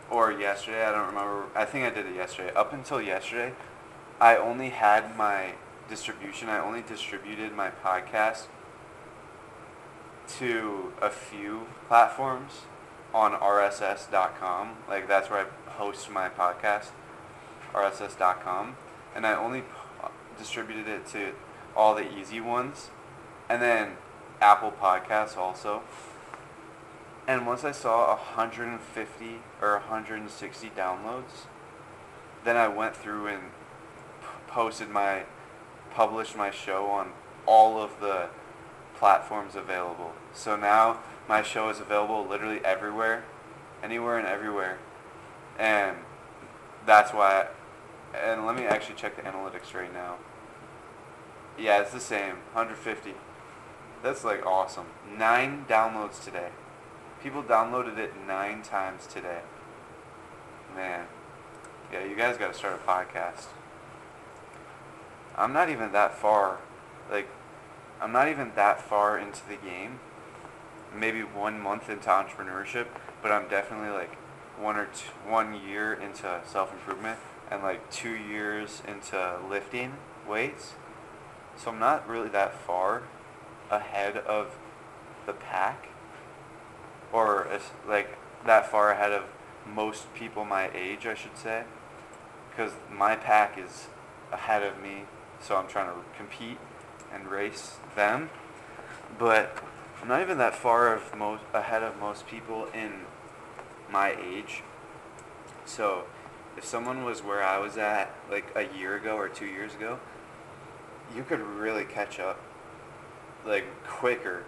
or 0.09 0.31
yesterday, 0.31 0.86
I 0.86 0.91
don't 0.91 1.07
remember. 1.07 1.45
I 1.55 1.65
think 1.65 1.86
I 1.86 1.89
did 1.89 2.05
it 2.05 2.15
yesterday. 2.15 2.53
Up 2.53 2.71
until 2.71 3.01
yesterday, 3.01 3.53
I 4.21 4.38
only 4.38 4.69
had 4.69 5.17
my 5.17 5.53
distribution. 5.89 6.49
I 6.49 6.59
only 6.59 6.81
distributed 6.81 7.53
my 7.53 7.71
podcast 7.84 8.45
to 10.39 10.93
a 11.01 11.09
few 11.09 11.67
platforms 11.88 12.61
on 13.13 13.34
RSS.com. 13.34 14.77
Like 14.88 15.07
that's 15.07 15.29
where 15.29 15.45
I 15.45 15.71
host 15.71 16.09
my 16.09 16.29
podcast, 16.29 16.89
RSS.com, 17.73 18.77
and 19.15 19.27
I 19.27 19.36
only 19.36 19.63
distributed 20.38 20.88
it 20.88 21.05
to 21.07 21.31
all 21.75 21.95
the 21.95 22.11
easy 22.17 22.39
ones, 22.39 22.89
and 23.49 23.61
then 23.61 23.93
Apple 24.41 24.71
Podcasts 24.71 25.38
also. 25.38 25.81
And 27.27 27.47
once 27.47 27.63
I 27.63 27.71
saw 27.71 28.07
150 28.15 29.25
or 29.61 29.71
160 29.73 30.69
downloads, 30.69 31.47
then 32.43 32.57
I 32.57 32.67
went 32.67 32.95
through 32.95 33.27
and 33.27 33.43
posted 34.47 34.89
my, 34.89 35.23
published 35.91 36.36
my 36.36 36.51
show 36.51 36.88
on 36.88 37.11
all 37.45 37.81
of 37.81 37.99
the 38.01 38.27
platforms 38.95 39.55
available. 39.55 40.13
So 40.34 40.55
now 40.55 40.99
my 41.27 41.41
show 41.41 41.69
is 41.69 41.79
available 41.79 42.25
literally 42.25 42.59
everywhere, 42.65 43.23
anywhere 43.81 44.17
and 44.17 44.27
everywhere. 44.27 44.79
And 45.57 45.97
that's 46.86 47.13
why, 47.13 47.47
and 48.14 48.45
let 48.45 48.55
me 48.55 48.64
actually 48.66 48.95
check 48.95 49.16
the 49.16 49.22
analytics 49.24 49.74
right 49.74 49.91
now. 49.93 50.18
Yeah, 51.57 51.82
it's 51.82 51.91
the 51.91 51.99
same, 51.99 52.38
150. 52.53 53.14
That's 54.01 54.24
like 54.24 54.45
awesome. 54.45 54.88
Nine 55.18 55.66
downloads 55.68 56.24
today. 56.24 56.49
People 57.22 57.43
downloaded 57.43 57.97
it 57.97 58.14
nine 58.28 58.61
times 58.61 59.07
today. 59.07 59.41
Man. 60.76 61.07
Yeah, 61.91 62.05
you 62.05 62.16
guys 62.16 62.38
got 62.38 62.51
to 62.51 62.57
start 62.57 62.82
a 62.84 62.89
podcast. 62.89 63.45
I'm 65.38 65.53
not 65.53 65.70
even 65.70 65.91
that 65.91 66.18
far. 66.18 66.57
Like, 67.11 67.28
I'm 68.01 68.11
not 68.11 68.30
even 68.30 68.51
that 68.55 68.82
far 68.82 69.18
into 69.18 69.41
the 69.47 69.55
game. 69.55 69.99
Maybe 70.95 71.22
one 71.22 71.59
month 71.59 71.89
into 71.89 72.09
entrepreneurship, 72.09 72.88
but 73.22 73.32
I'm 73.32 73.47
definitely 73.47 73.89
like 73.89 74.16
one 74.59 74.76
or 74.76 74.86
two, 74.86 75.09
one 75.30 75.53
year 75.53 75.93
into 75.93 76.41
self 76.45 76.74
improvement 76.74 77.20
and 77.54 77.62
like 77.62 77.89
two 77.91 78.16
years 78.16 78.82
into 78.88 79.38
lifting 79.47 79.93
weights. 80.28 80.74
So 81.56 81.70
I'm 81.70 81.80
not 81.80 82.10
really 82.10 82.30
that 82.30 82.56
far 82.56 83.04
ahead 83.70 84.18
of 84.18 84.58
the 85.28 85.34
pack 85.34 85.88
or 87.12 87.47
like 87.88 88.18
that 88.45 88.70
far 88.70 88.91
ahead 88.91 89.12
of 89.12 89.26
most 89.72 90.12
people 90.16 90.43
my 90.43 90.72
age, 90.74 91.06
I 91.06 91.14
should 91.14 91.38
say, 91.38 91.64
because 92.49 92.74
my 92.91 93.16
pack 93.16 93.58
is 93.58 93.88
ahead 94.32 94.64
of 94.64 94.82
me, 94.82 95.04
so 95.39 95.56
I'm 95.56 95.68
trying 95.68 95.93
to 95.93 96.01
compete 96.18 96.58
and 97.14 97.28
race 97.28 97.78
them. 97.95 98.32
But 99.20 99.64
I'm 100.01 100.08
not 100.08 100.22
even 100.22 100.39
that 100.39 100.56
far 100.56 100.91
of 100.91 101.16
most 101.16 101.43
ahead 101.54 101.84
of 101.84 101.99
most 101.99 102.26
people 102.26 102.68
in 102.74 103.01
my 103.91 104.18
age. 104.20 104.64
So 105.66 106.06
if 106.58 106.66
someone 106.66 107.04
was 107.04 107.22
where 107.22 107.43
I 107.43 107.58
was 107.58 107.78
at 107.78 108.14
like 108.30 108.45
a 108.56 108.68
year 108.78 108.95
ago 108.95 109.18
or 109.18 109.30
two 109.30 109.45
years 109.45 109.74
ago, 109.74 109.99
you 111.16 111.24
could 111.24 111.39
really 111.39 111.86
catch 111.86 112.20
up 112.20 112.39
like 113.45 113.66
quicker 113.86 114.45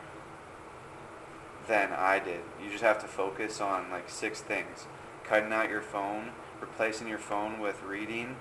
than 1.67 1.91
I 1.91 2.19
did. 2.19 2.41
You 2.63 2.69
just 2.69 2.83
have 2.83 3.01
to 3.01 3.07
focus 3.07 3.59
on 3.59 3.89
like 3.89 4.09
six 4.09 4.41
things: 4.41 4.85
cutting 5.23 5.51
out 5.51 5.69
your 5.69 5.81
phone, 5.81 6.31
replacing 6.61 7.07
your 7.07 7.17
phone 7.17 7.59
with 7.59 7.81
reading, 7.83 8.37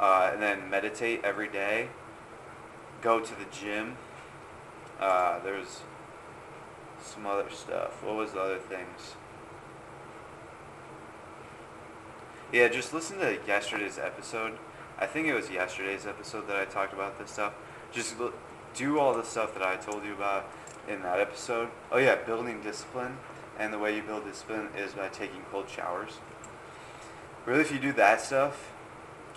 uh, 0.00 0.30
and 0.32 0.42
then 0.42 0.68
meditate 0.70 1.20
every 1.24 1.48
day. 1.48 1.88
Go 3.02 3.20
to 3.20 3.34
the 3.34 3.46
gym. 3.52 3.96
Uh, 4.98 5.40
there's 5.40 5.80
some 7.02 7.26
other 7.26 7.50
stuff. 7.50 8.02
What 8.02 8.16
was 8.16 8.32
the 8.32 8.40
other 8.40 8.58
things? 8.58 9.16
Yeah, 12.54 12.68
just 12.68 12.94
listen 12.94 13.18
to 13.18 13.36
yesterday's 13.48 13.98
episode. 13.98 14.52
I 14.96 15.06
think 15.06 15.26
it 15.26 15.34
was 15.34 15.50
yesterday's 15.50 16.06
episode 16.06 16.46
that 16.46 16.56
I 16.56 16.64
talked 16.64 16.92
about 16.92 17.18
this 17.18 17.32
stuff. 17.32 17.52
Just 17.92 18.14
do 18.76 19.00
all 19.00 19.12
the 19.12 19.24
stuff 19.24 19.54
that 19.54 19.66
I 19.66 19.74
told 19.74 20.04
you 20.04 20.12
about 20.12 20.48
in 20.88 21.02
that 21.02 21.18
episode. 21.18 21.68
Oh 21.90 21.98
yeah, 21.98 22.14
building 22.14 22.62
discipline. 22.62 23.16
And 23.58 23.72
the 23.72 23.80
way 23.80 23.96
you 23.96 24.02
build 24.02 24.24
discipline 24.24 24.68
is 24.78 24.92
by 24.92 25.08
taking 25.08 25.40
cold 25.50 25.68
showers. 25.68 26.20
Really, 27.44 27.60
if 27.60 27.72
you 27.72 27.80
do 27.80 27.92
that 27.94 28.20
stuff, 28.20 28.70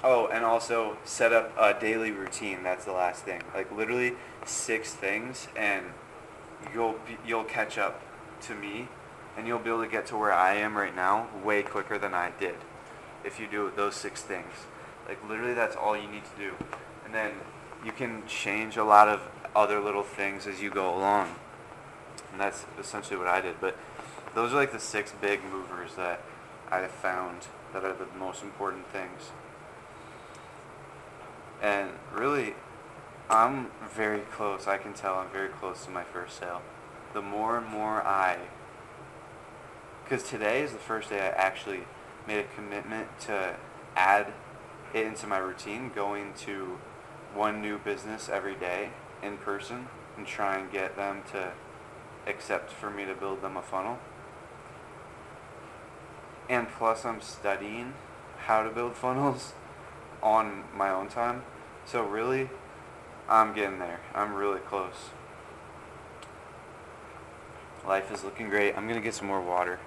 oh, 0.03 0.27
and 0.27 0.45
also 0.45 0.97
set 1.03 1.33
up 1.33 1.51
a 1.59 1.73
daily 1.73 2.11
routine. 2.11 2.61
That's 2.61 2.85
the 2.85 2.93
last 2.93 3.23
thing. 3.23 3.41
Like 3.51 3.75
literally 3.75 4.13
six 4.45 4.93
things, 4.93 5.47
and 5.55 5.85
you'll 6.71 6.99
be, 7.07 7.17
you'll 7.25 7.45
catch 7.45 7.79
up 7.79 7.99
to 8.41 8.53
me, 8.53 8.89
and 9.35 9.47
you'll 9.47 9.57
be 9.57 9.71
able 9.71 9.83
to 9.83 9.89
get 9.89 10.05
to 10.07 10.17
where 10.17 10.33
I 10.33 10.53
am 10.53 10.77
right 10.77 10.95
now 10.95 11.29
way 11.43 11.63
quicker 11.63 11.97
than 11.97 12.13
I 12.13 12.31
did. 12.39 12.57
If 13.27 13.39
you 13.39 13.47
do 13.47 13.71
those 13.75 13.95
six 13.95 14.23
things, 14.23 14.53
like 15.07 15.19
literally, 15.29 15.53
that's 15.53 15.75
all 15.75 15.95
you 15.95 16.07
need 16.07 16.23
to 16.23 16.41
do, 16.41 16.53
and 17.05 17.13
then 17.13 17.31
you 17.85 17.91
can 17.91 18.25
change 18.25 18.77
a 18.77 18.83
lot 18.83 19.07
of 19.07 19.21
other 19.55 19.79
little 19.79 20.03
things 20.03 20.47
as 20.47 20.61
you 20.61 20.69
go 20.69 20.95
along. 20.95 21.35
And 22.31 22.39
that's 22.39 22.65
essentially 22.79 23.17
what 23.17 23.27
I 23.27 23.41
did. 23.41 23.59
But 23.59 23.77
those 24.33 24.53
are 24.53 24.55
like 24.55 24.71
the 24.71 24.79
six 24.79 25.13
big 25.21 25.43
movers 25.43 25.95
that 25.95 26.21
I 26.71 26.79
have 26.79 26.91
found 26.91 27.47
that 27.73 27.83
are 27.83 27.93
the 27.93 28.07
most 28.17 28.43
important 28.43 28.87
things. 28.87 29.31
And 31.61 31.91
really, 32.13 32.53
I'm 33.29 33.67
very 33.93 34.21
close. 34.21 34.67
I 34.67 34.77
can 34.77 34.93
tell 34.93 35.15
I'm 35.15 35.29
very 35.29 35.49
close 35.49 35.85
to 35.85 35.91
my 35.91 36.03
first 36.03 36.39
sale. 36.39 36.61
The 37.13 37.21
more 37.21 37.57
and 37.57 37.67
more 37.67 38.01
I, 38.05 38.37
because 40.03 40.23
today 40.23 40.61
is 40.61 40.71
the 40.71 40.77
first 40.77 41.09
day 41.09 41.19
I 41.19 41.29
actually 41.29 41.81
made 42.27 42.39
a 42.39 42.55
commitment 42.55 43.07
to 43.21 43.55
add 43.95 44.33
it 44.93 45.05
into 45.05 45.25
my 45.27 45.37
routine, 45.37 45.91
going 45.93 46.33
to 46.33 46.77
one 47.33 47.61
new 47.61 47.77
business 47.77 48.29
every 48.29 48.55
day 48.55 48.89
in 49.23 49.37
person 49.37 49.87
and 50.17 50.27
try 50.27 50.57
and 50.57 50.71
get 50.71 50.95
them 50.95 51.23
to 51.31 51.51
accept 52.27 52.71
for 52.71 52.89
me 52.89 53.05
to 53.05 53.13
build 53.13 53.41
them 53.41 53.55
a 53.55 53.61
funnel. 53.61 53.97
And 56.49 56.67
plus, 56.69 57.05
I'm 57.05 57.21
studying 57.21 57.93
how 58.39 58.63
to 58.63 58.69
build 58.69 58.95
funnels 58.95 59.53
on 60.21 60.63
my 60.75 60.89
own 60.89 61.07
time. 61.07 61.43
So, 61.85 62.03
really, 62.03 62.49
I'm 63.29 63.53
getting 63.53 63.79
there. 63.79 63.99
I'm 64.13 64.33
really 64.33 64.59
close. 64.59 65.11
Life 67.85 68.11
is 68.11 68.23
looking 68.23 68.49
great. 68.49 68.75
I'm 68.77 68.87
going 68.87 68.99
to 68.99 69.03
get 69.03 69.13
some 69.13 69.27
more 69.27 69.41
water. 69.41 69.79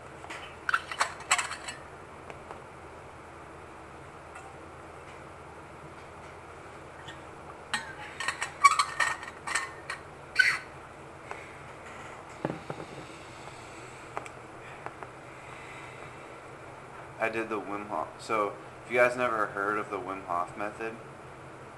Did 17.31 17.49
the 17.49 17.61
Wim 17.61 17.89
Hof. 17.89 18.09
So, 18.19 18.53
if 18.85 18.93
you 18.93 18.99
guys 18.99 19.17
never 19.17 19.47
heard 19.47 19.79
of 19.79 19.91
the 19.91 19.99
Wim 19.99 20.25
Hof 20.27 20.57
method, 20.57 20.95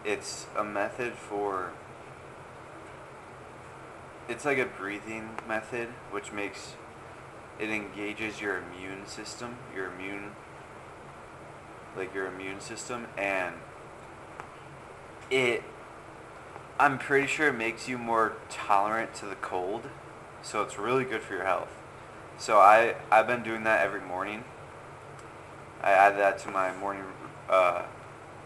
it's 0.05 0.47
a 0.57 0.65
method 0.65 1.13
for 1.15 1.73
it's 4.29 4.45
like 4.45 4.59
a 4.59 4.65
breathing 4.65 5.31
method 5.47 5.89
which 6.11 6.33
makes 6.33 6.75
it 7.59 7.69
engages 7.69 8.41
your 8.41 8.59
immune 8.59 9.07
system, 9.07 9.57
your 9.75 9.93
immune 9.93 10.33
like 11.97 12.15
your 12.15 12.27
immune 12.27 12.61
system 12.61 13.07
and 13.19 13.55
it 15.31 15.63
I'm 16.81 16.99
pretty 16.99 17.27
sure 17.27 17.49
it 17.49 17.53
makes 17.53 17.89
you 17.89 17.99
more 17.99 18.33
tolerant 18.49 19.15
to 19.17 19.27
the 19.27 19.37
cold. 19.37 19.89
So 20.43 20.63
it's 20.63 20.79
really 20.79 21.05
good 21.05 21.21
for 21.21 21.35
your 21.35 21.45
health. 21.45 21.69
So 22.39 22.59
I 22.59 22.97
I've 23.11 23.27
been 23.27 23.43
doing 23.43 23.65
that 23.65 23.85
every 23.85 24.01
morning 24.01 24.45
I 25.83 25.91
add 25.91 26.17
that 26.19 26.39
to 26.41 26.51
my 26.51 26.75
morning 26.77 27.03
uh, 27.51 27.83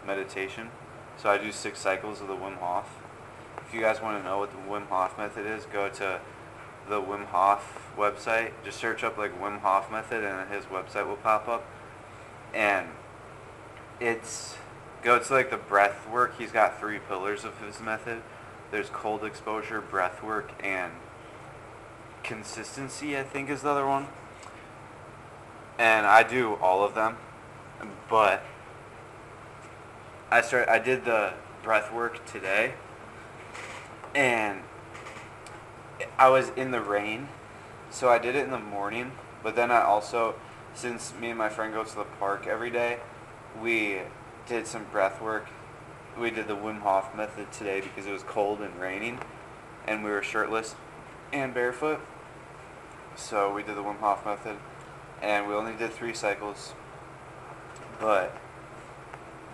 meditation. 0.05 0.71
So 1.17 1.29
I 1.29 1.37
do 1.37 1.51
six 1.51 1.79
cycles 1.79 2.19
of 2.19 2.27
the 2.27 2.35
Wim 2.35 2.57
Hof. 2.57 2.89
If 3.65 3.73
you 3.73 3.81
guys 3.81 4.01
want 4.01 4.19
to 4.19 4.27
know 4.27 4.39
what 4.39 4.51
the 4.51 4.57
Wim 4.57 4.87
Hof 4.87 5.17
method 5.17 5.45
is, 5.45 5.65
go 5.65 5.87
to 5.89 6.19
the 6.89 7.01
Wim 7.01 7.25
Hof 7.25 7.91
website. 7.95 8.51
Just 8.63 8.79
search 8.79 9.03
up 9.03 9.17
like 9.17 9.39
Wim 9.39 9.59
Hof 9.59 9.91
method 9.91 10.23
and 10.23 10.49
his 10.49 10.65
website 10.65 11.07
will 11.07 11.17
pop 11.17 11.47
up. 11.47 11.65
And 12.55 12.87
it's 13.99 14.55
go 15.03 15.19
to 15.19 15.33
like 15.33 15.51
the 15.51 15.57
breath 15.57 16.09
work. 16.09 16.39
He's 16.39 16.51
got 16.51 16.79
three 16.79 16.97
pillars 16.97 17.45
of 17.45 17.61
his 17.61 17.79
method. 17.79 18.23
There's 18.71 18.89
cold 18.89 19.23
exposure, 19.23 19.79
breath 19.79 20.23
work, 20.23 20.51
and 20.63 20.93
consistency, 22.23 23.15
I 23.17 23.23
think 23.23 23.49
is 23.49 23.61
the 23.61 23.69
other 23.69 23.85
one. 23.85 24.07
And 25.77 26.07
I 26.07 26.23
do 26.23 26.55
all 26.55 26.83
of 26.83 26.95
them 26.95 27.17
but 28.09 28.43
I 30.31 30.41
start 30.41 30.69
I 30.69 30.79
did 30.79 31.05
the 31.05 31.33
breath 31.63 31.91
work 31.93 32.25
today 32.25 32.73
and 34.15 34.61
I 36.17 36.29
was 36.29 36.49
in 36.49 36.71
the 36.71 36.81
rain 36.81 37.29
so 37.89 38.09
I 38.09 38.17
did 38.17 38.35
it 38.35 38.43
in 38.43 38.51
the 38.51 38.59
morning 38.59 39.11
but 39.43 39.55
then 39.55 39.71
I 39.71 39.81
also 39.81 40.35
since 40.73 41.13
me 41.19 41.29
and 41.29 41.37
my 41.37 41.49
friend 41.49 41.73
go 41.73 41.83
to 41.83 41.95
the 41.95 42.03
park 42.03 42.47
every 42.47 42.69
day 42.69 42.99
we 43.61 43.99
did 44.47 44.67
some 44.67 44.85
breath 44.85 45.21
work. 45.21 45.47
We 46.17 46.31
did 46.31 46.47
the 46.47 46.55
Wim 46.55 46.79
Hof 46.79 47.15
method 47.15 47.51
today 47.51 47.81
because 47.81 48.05
it 48.05 48.11
was 48.11 48.23
cold 48.23 48.61
and 48.61 48.79
raining 48.79 49.19
and 49.85 50.03
we 50.03 50.09
were 50.09 50.23
shirtless 50.23 50.75
and 51.31 51.53
barefoot. 51.53 51.99
So 53.15 53.53
we 53.53 53.63
did 53.63 53.75
the 53.75 53.83
Wim 53.83 53.99
Hof 53.99 54.25
method 54.25 54.57
and 55.21 55.47
we 55.47 55.53
only 55.53 55.73
did 55.73 55.91
three 55.91 56.13
cycles 56.13 56.73
but 57.99 58.35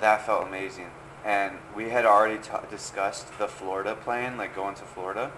that 0.01 0.25
felt 0.25 0.47
amazing. 0.47 0.91
And 1.25 1.57
we 1.75 1.89
had 1.89 2.05
already 2.05 2.37
t- 2.37 2.49
discussed 2.69 3.37
the 3.39 3.47
Florida 3.47 3.95
plan, 3.95 4.37
like 4.37 4.55
going 4.55 4.75
to 4.75 4.83
Florida. 4.83 5.31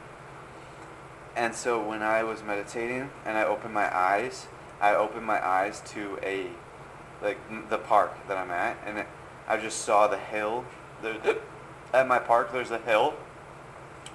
And 1.36 1.54
so 1.54 1.82
when 1.82 2.02
I 2.02 2.24
was 2.24 2.42
meditating 2.44 3.12
and 3.26 3.38
I 3.38 3.44
opened 3.44 3.74
my 3.74 3.96
eyes, 3.96 4.48
I 4.82 4.96
opened 4.96 5.26
my 5.26 5.46
eyes 5.46 5.82
to 5.88 6.18
a, 6.24 6.48
like 7.22 7.38
the 7.70 7.78
park 7.78 8.14
that 8.28 8.38
I'm 8.38 8.52
at, 8.52 8.78
and 8.86 9.00
it, 9.00 9.08
I 9.48 9.58
just 9.58 9.82
saw 9.82 10.08
the 10.08 10.18
hill. 10.18 10.66
There, 11.02 11.38
at 11.94 12.08
my 12.08 12.20
park, 12.20 12.52
there's 12.52 12.72
a 12.72 12.80
hill. 12.80 13.14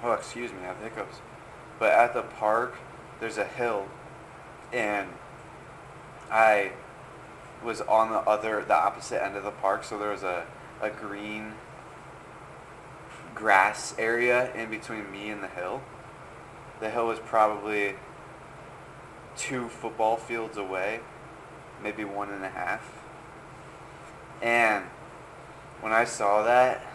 Oh, 0.03 0.11
excuse 0.13 0.51
me, 0.51 0.59
I 0.63 0.67
have 0.67 0.77
hiccups. 0.81 1.17
But 1.79 1.91
at 1.93 2.13
the 2.13 2.23
park, 2.23 2.75
there's 3.19 3.37
a 3.37 3.45
hill, 3.45 3.87
and 4.73 5.07
I 6.29 6.71
was 7.63 7.81
on 7.81 8.11
the 8.11 8.19
other, 8.19 8.63
the 8.63 8.75
opposite 8.75 9.23
end 9.23 9.35
of 9.35 9.43
the 9.43 9.51
park. 9.51 9.83
So 9.83 9.97
there 9.97 10.11
was 10.11 10.23
a, 10.23 10.45
a 10.81 10.89
green 10.89 11.53
grass 13.35 13.95
area 13.97 14.53
in 14.53 14.69
between 14.69 15.11
me 15.11 15.29
and 15.29 15.43
the 15.43 15.47
hill. 15.47 15.81
The 16.79 16.89
hill 16.89 17.07
was 17.07 17.19
probably 17.19 17.95
two 19.37 19.69
football 19.69 20.17
fields 20.17 20.57
away, 20.57 20.99
maybe 21.83 22.03
one 22.03 22.29
and 22.29 22.43
a 22.43 22.49
half. 22.49 22.91
And 24.41 24.85
when 25.81 25.93
I 25.93 26.05
saw 26.05 26.43
that, 26.43 26.85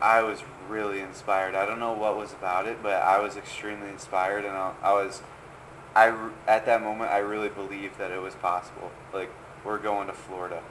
I 0.00 0.22
was 0.22 0.42
really 0.68 1.00
inspired. 1.00 1.54
I 1.54 1.66
don't 1.66 1.80
know 1.80 1.92
what 1.92 2.16
was 2.16 2.32
about 2.32 2.66
it, 2.66 2.82
but 2.82 3.02
I 3.02 3.20
was 3.20 3.36
extremely 3.36 3.88
inspired, 3.88 4.44
and 4.44 4.56
I, 4.56 4.72
I 4.82 4.92
was, 4.92 5.22
I 5.94 6.30
at 6.46 6.66
that 6.66 6.82
moment 6.82 7.10
I 7.10 7.18
really 7.18 7.48
believed 7.48 7.98
that 7.98 8.10
it 8.10 8.22
was 8.22 8.34
possible. 8.36 8.92
Like 9.12 9.30
we're 9.64 9.78
going 9.78 10.06
to 10.06 10.12
Florida. 10.12 10.62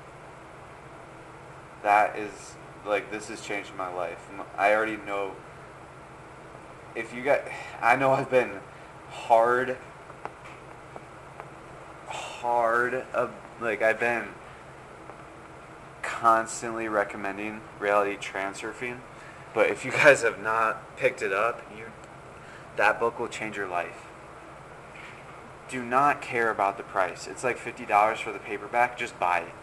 That 1.84 2.18
is 2.18 2.56
like 2.86 3.12
this 3.12 3.28
has 3.30 3.42
changed 3.42 3.72
my 3.78 3.94
life. 3.94 4.30
I 4.58 4.74
already 4.74 4.98
know 4.98 5.34
if 6.96 7.14
you 7.14 7.24
got 7.24 7.42
I 7.82 7.96
know 7.96 8.12
I've 8.12 8.30
been 8.30 8.60
hard 9.10 9.78
hard 12.08 13.06
uh, 13.14 13.28
like 13.60 13.82
I've 13.82 14.00
been 14.00 14.26
constantly 16.02 16.88
recommending 16.88 17.62
reality 17.80 18.18
transurfing. 18.18 19.00
But 19.54 19.70
if 19.70 19.86
you 19.86 19.92
guys 19.92 20.24
have 20.24 20.42
not 20.42 20.98
picked 20.98 21.22
it 21.22 21.34
up, 21.34 21.62
you 21.78 21.86
that 22.78 23.00
book 23.00 23.20
will 23.20 23.28
change 23.28 23.58
your 23.58 23.68
life 23.68 24.07
do 25.70 25.84
not 25.84 26.22
care 26.22 26.50
about 26.50 26.78
the 26.78 26.84
price. 26.84 27.28
It's 27.28 27.44
like 27.44 27.58
$50 27.58 28.18
for 28.18 28.32
the 28.32 28.40
paperback. 28.40 28.98
Just 28.98 29.20
buy 29.20 29.40
it. 29.40 29.54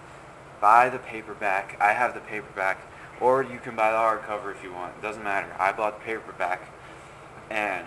Buy 0.61 0.89
the 0.89 0.99
paperback. 0.99 1.77
I 1.81 1.93
have 1.93 2.15
the 2.15 2.21
paperback. 2.21 2.79
Or 3.21 3.43
you 3.43 3.59
can 3.59 3.77
buy 3.77 3.91
the 3.91 3.97
hardcover 3.97 4.51
if 4.53 4.63
you 4.63 4.73
want. 4.73 4.95
It 4.99 5.03
doesn't 5.03 5.25
matter. 5.25 5.55
I 5.59 5.73
bought 5.73 5.99
the 6.01 6.05
paperback. 6.05 6.69
And 7.51 7.87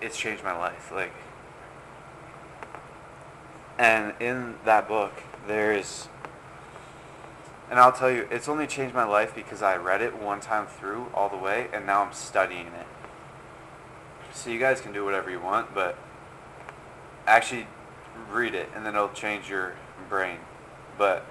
it's 0.00 0.16
changed 0.16 0.44
my 0.44 0.56
life. 0.56 0.90
Like, 0.92 1.12
and 3.78 4.14
in 4.20 4.56
that 4.64 4.86
book, 4.86 5.12
there 5.46 5.72
is, 5.72 6.08
and 7.70 7.78
I'll 7.78 7.92
tell 7.92 8.10
you, 8.10 8.28
it's 8.30 8.48
only 8.48 8.66
changed 8.66 8.94
my 8.94 9.04
life 9.04 9.34
because 9.34 9.62
I 9.62 9.76
read 9.76 10.00
it 10.00 10.16
one 10.20 10.40
time 10.40 10.66
through 10.66 11.06
all 11.14 11.28
the 11.28 11.36
way, 11.36 11.68
and 11.72 11.84
now 11.86 12.02
I'm 12.02 12.12
studying 12.12 12.68
it. 12.68 12.86
So 14.34 14.50
you 14.50 14.58
guys 14.58 14.80
can 14.80 14.92
do 14.92 15.04
whatever 15.04 15.30
you 15.30 15.40
want, 15.40 15.72
but 15.72 15.96
actually 17.26 17.66
read 18.30 18.54
it 18.54 18.68
and 18.74 18.84
then 18.84 18.94
it'll 18.94 19.08
change 19.08 19.48
your 19.48 19.74
brain. 20.08 20.38
But 20.98 21.24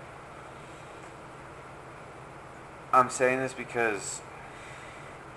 I'm 2.91 3.09
saying 3.09 3.39
this 3.39 3.53
because 3.53 4.21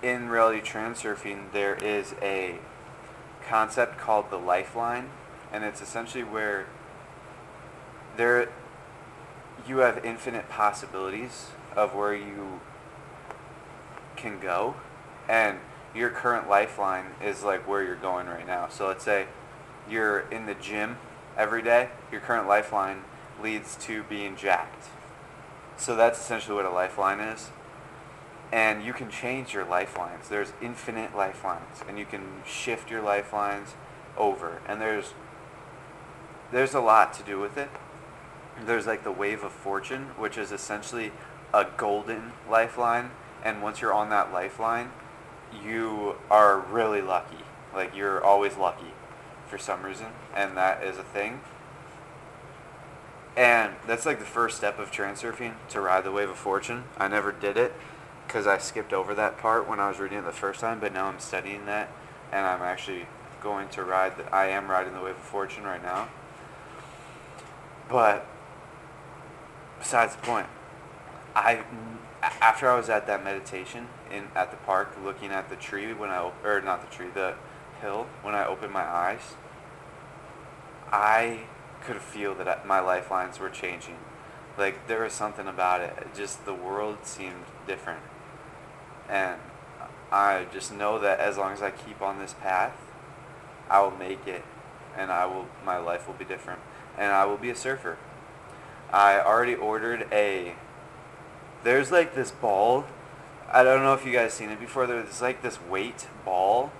in 0.01 0.29
reality 0.29 0.61
transurfing 0.61 1.51
there 1.51 1.75
is 1.75 2.15
a 2.21 2.55
concept 3.47 3.97
called 3.97 4.29
the 4.29 4.37
lifeline 4.37 5.09
and 5.51 5.63
it's 5.63 5.81
essentially 5.81 6.23
where 6.23 6.67
there 8.15 8.49
you 9.67 9.77
have 9.79 10.03
infinite 10.05 10.49
possibilities 10.49 11.47
of 11.75 11.93
where 11.93 12.15
you 12.15 12.61
can 14.15 14.39
go 14.39 14.75
and 15.27 15.59
your 15.97 16.09
current 16.09 16.47
lifeline 16.47 17.05
is 17.23 17.43
like 17.43 17.67
where 17.67 17.83
you're 17.83 17.95
going 17.95 18.27
right 18.27 18.45
now. 18.45 18.67
So 18.69 18.87
let's 18.87 19.03
say 19.03 19.25
you're 19.89 20.19
in 20.31 20.45
the 20.45 20.53
gym 20.53 20.97
every 21.35 21.61
day. 21.61 21.89
Your 22.11 22.21
current 22.21 22.47
lifeline 22.47 23.03
leads 23.41 23.75
to 23.77 24.03
being 24.03 24.35
jacked. 24.35 24.89
So 25.77 25.95
that's 25.95 26.19
essentially 26.19 26.55
what 26.55 26.65
a 26.65 26.71
lifeline 26.71 27.19
is. 27.19 27.49
And 28.51 28.83
you 28.83 28.93
can 28.93 29.09
change 29.09 29.53
your 29.53 29.65
lifelines. 29.65 30.29
There's 30.29 30.53
infinite 30.61 31.15
lifelines, 31.15 31.83
and 31.87 31.99
you 31.99 32.05
can 32.05 32.41
shift 32.45 32.89
your 32.89 33.01
lifelines 33.01 33.75
over. 34.17 34.61
And 34.67 34.79
there's 34.79 35.13
there's 36.51 36.73
a 36.73 36.79
lot 36.79 37.13
to 37.15 37.23
do 37.23 37.39
with 37.39 37.57
it. 37.57 37.69
There's 38.65 38.87
like 38.87 39.03
the 39.03 39.11
wave 39.11 39.43
of 39.43 39.51
fortune, 39.51 40.11
which 40.17 40.37
is 40.37 40.51
essentially 40.51 41.11
a 41.53 41.65
golden 41.75 42.31
lifeline. 42.49 43.11
And 43.43 43.61
once 43.61 43.81
you're 43.81 43.93
on 43.93 44.09
that 44.09 44.31
lifeline, 44.31 44.91
you 45.63 46.15
are 46.29 46.59
really 46.59 47.01
lucky. 47.01 47.43
Like 47.73 47.95
you're 47.95 48.23
always 48.23 48.57
lucky 48.57 48.93
for 49.47 49.57
some 49.57 49.83
reason, 49.83 50.07
and 50.35 50.57
that 50.57 50.83
is 50.83 50.97
a 50.97 51.03
thing. 51.03 51.41
And 53.35 53.75
that's 53.85 54.05
like 54.05 54.19
the 54.19 54.25
first 54.25 54.57
step 54.57 54.79
of 54.79 54.91
transurfing 54.91 55.53
to 55.69 55.79
ride 55.79 56.03
the 56.03 56.11
wave 56.11 56.29
of 56.29 56.37
fortune. 56.37 56.85
I 56.97 57.07
never 57.07 57.31
did 57.31 57.55
it 57.55 57.73
because 58.25 58.47
I 58.47 58.57
skipped 58.57 58.93
over 58.93 59.13
that 59.13 59.37
part 59.37 59.69
when 59.69 59.79
I 59.79 59.89
was 59.89 59.99
reading 59.99 60.17
it 60.17 60.25
the 60.25 60.31
first 60.31 60.59
time, 60.59 60.79
but 60.79 60.91
now 60.91 61.05
I'm 61.05 61.19
studying 61.19 61.65
that 61.67 61.89
and 62.31 62.45
I'm 62.45 62.61
actually 62.61 63.05
going 63.41 63.69
to 63.69 63.83
ride 63.83 64.17
the, 64.17 64.35
I 64.35 64.47
am 64.47 64.69
riding 64.69 64.93
the 64.93 65.01
wave 65.01 65.15
of 65.15 65.21
fortune 65.21 65.63
right 65.63 65.81
now. 65.81 66.09
But 67.89 68.25
besides 69.79 70.15
the 70.15 70.21
point, 70.23 70.47
I 71.35 71.63
after 72.21 72.69
I 72.69 72.75
was 72.75 72.89
at 72.89 73.07
that 73.07 73.23
meditation 73.23 73.87
in 74.11 74.25
at 74.35 74.51
the 74.51 74.57
park 74.57 74.97
looking 75.03 75.31
at 75.31 75.49
the 75.49 75.55
tree 75.55 75.93
when 75.93 76.09
I 76.09 76.31
or 76.43 76.61
not 76.61 76.87
the 76.87 76.95
tree, 76.95 77.07
the 77.13 77.35
hill 77.81 78.07
when 78.21 78.35
I 78.35 78.45
opened 78.45 78.73
my 78.73 78.83
eyes, 78.83 79.35
I 80.91 81.41
could 81.83 82.01
feel 82.01 82.33
that 82.35 82.47
uh, 82.47 82.57
my 82.65 82.79
lifelines 82.79 83.39
were 83.39 83.49
changing. 83.49 83.97
Like 84.57 84.87
there 84.87 85.03
was 85.03 85.13
something 85.13 85.47
about 85.47 85.81
it. 85.81 85.93
Just 86.15 86.45
the 86.45 86.53
world 86.53 86.99
seemed 87.03 87.45
different. 87.67 88.01
And 89.07 89.39
I 90.11 90.47
just 90.51 90.73
know 90.73 90.99
that 90.99 91.19
as 91.19 91.37
long 91.37 91.53
as 91.53 91.61
I 91.61 91.71
keep 91.71 92.01
on 92.01 92.19
this 92.19 92.33
path, 92.33 92.75
I 93.69 93.81
will 93.81 93.91
make 93.91 94.27
it 94.27 94.43
and 94.97 95.11
I 95.11 95.25
will 95.25 95.47
my 95.65 95.77
life 95.77 96.07
will 96.07 96.15
be 96.15 96.25
different 96.25 96.59
and 96.97 97.11
I 97.11 97.25
will 97.25 97.37
be 97.37 97.49
a 97.49 97.55
surfer. 97.55 97.97
I 98.91 99.19
already 99.19 99.53
ordered 99.53 100.07
a 100.11 100.55
there's 101.63 101.91
like 101.91 102.15
this 102.15 102.31
ball. 102.31 102.85
I 103.51 103.63
don't 103.63 103.83
know 103.83 103.93
if 103.93 104.05
you 104.05 104.11
guys 104.11 104.33
seen 104.33 104.49
it 104.49 104.59
before. 104.59 104.87
There's 104.87 105.21
like 105.21 105.41
this 105.41 105.59
weight 105.61 106.07
ball 106.25 106.71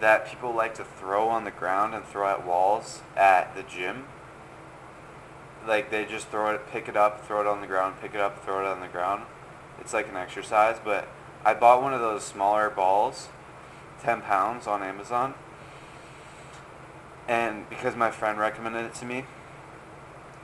that 0.00 0.26
people 0.26 0.54
like 0.54 0.74
to 0.74 0.84
throw 0.84 1.28
on 1.28 1.44
the 1.44 1.50
ground 1.50 1.94
and 1.94 2.04
throw 2.04 2.28
at 2.28 2.46
walls 2.46 3.00
at 3.16 3.54
the 3.54 3.62
gym 3.62 4.04
like 5.66 5.90
they 5.90 6.04
just 6.04 6.28
throw 6.28 6.54
it, 6.54 6.66
pick 6.70 6.88
it 6.88 6.96
up, 6.96 7.24
throw 7.26 7.40
it 7.40 7.46
on 7.46 7.60
the 7.60 7.66
ground, 7.66 7.96
pick 8.00 8.14
it 8.14 8.20
up, 8.20 8.44
throw 8.44 8.60
it 8.60 8.66
on 8.66 8.80
the 8.80 8.88
ground. 8.88 9.24
It's 9.80 9.92
like 9.92 10.08
an 10.08 10.16
exercise, 10.16 10.78
but 10.82 11.08
I 11.44 11.54
bought 11.54 11.82
one 11.82 11.92
of 11.92 12.00
those 12.00 12.24
smaller 12.24 12.70
balls, 12.70 13.28
10 14.02 14.22
pounds 14.22 14.66
on 14.66 14.82
Amazon. 14.82 15.34
And 17.28 17.68
because 17.68 17.96
my 17.96 18.10
friend 18.10 18.38
recommended 18.38 18.84
it 18.84 18.94
to 18.96 19.04
me, 19.04 19.24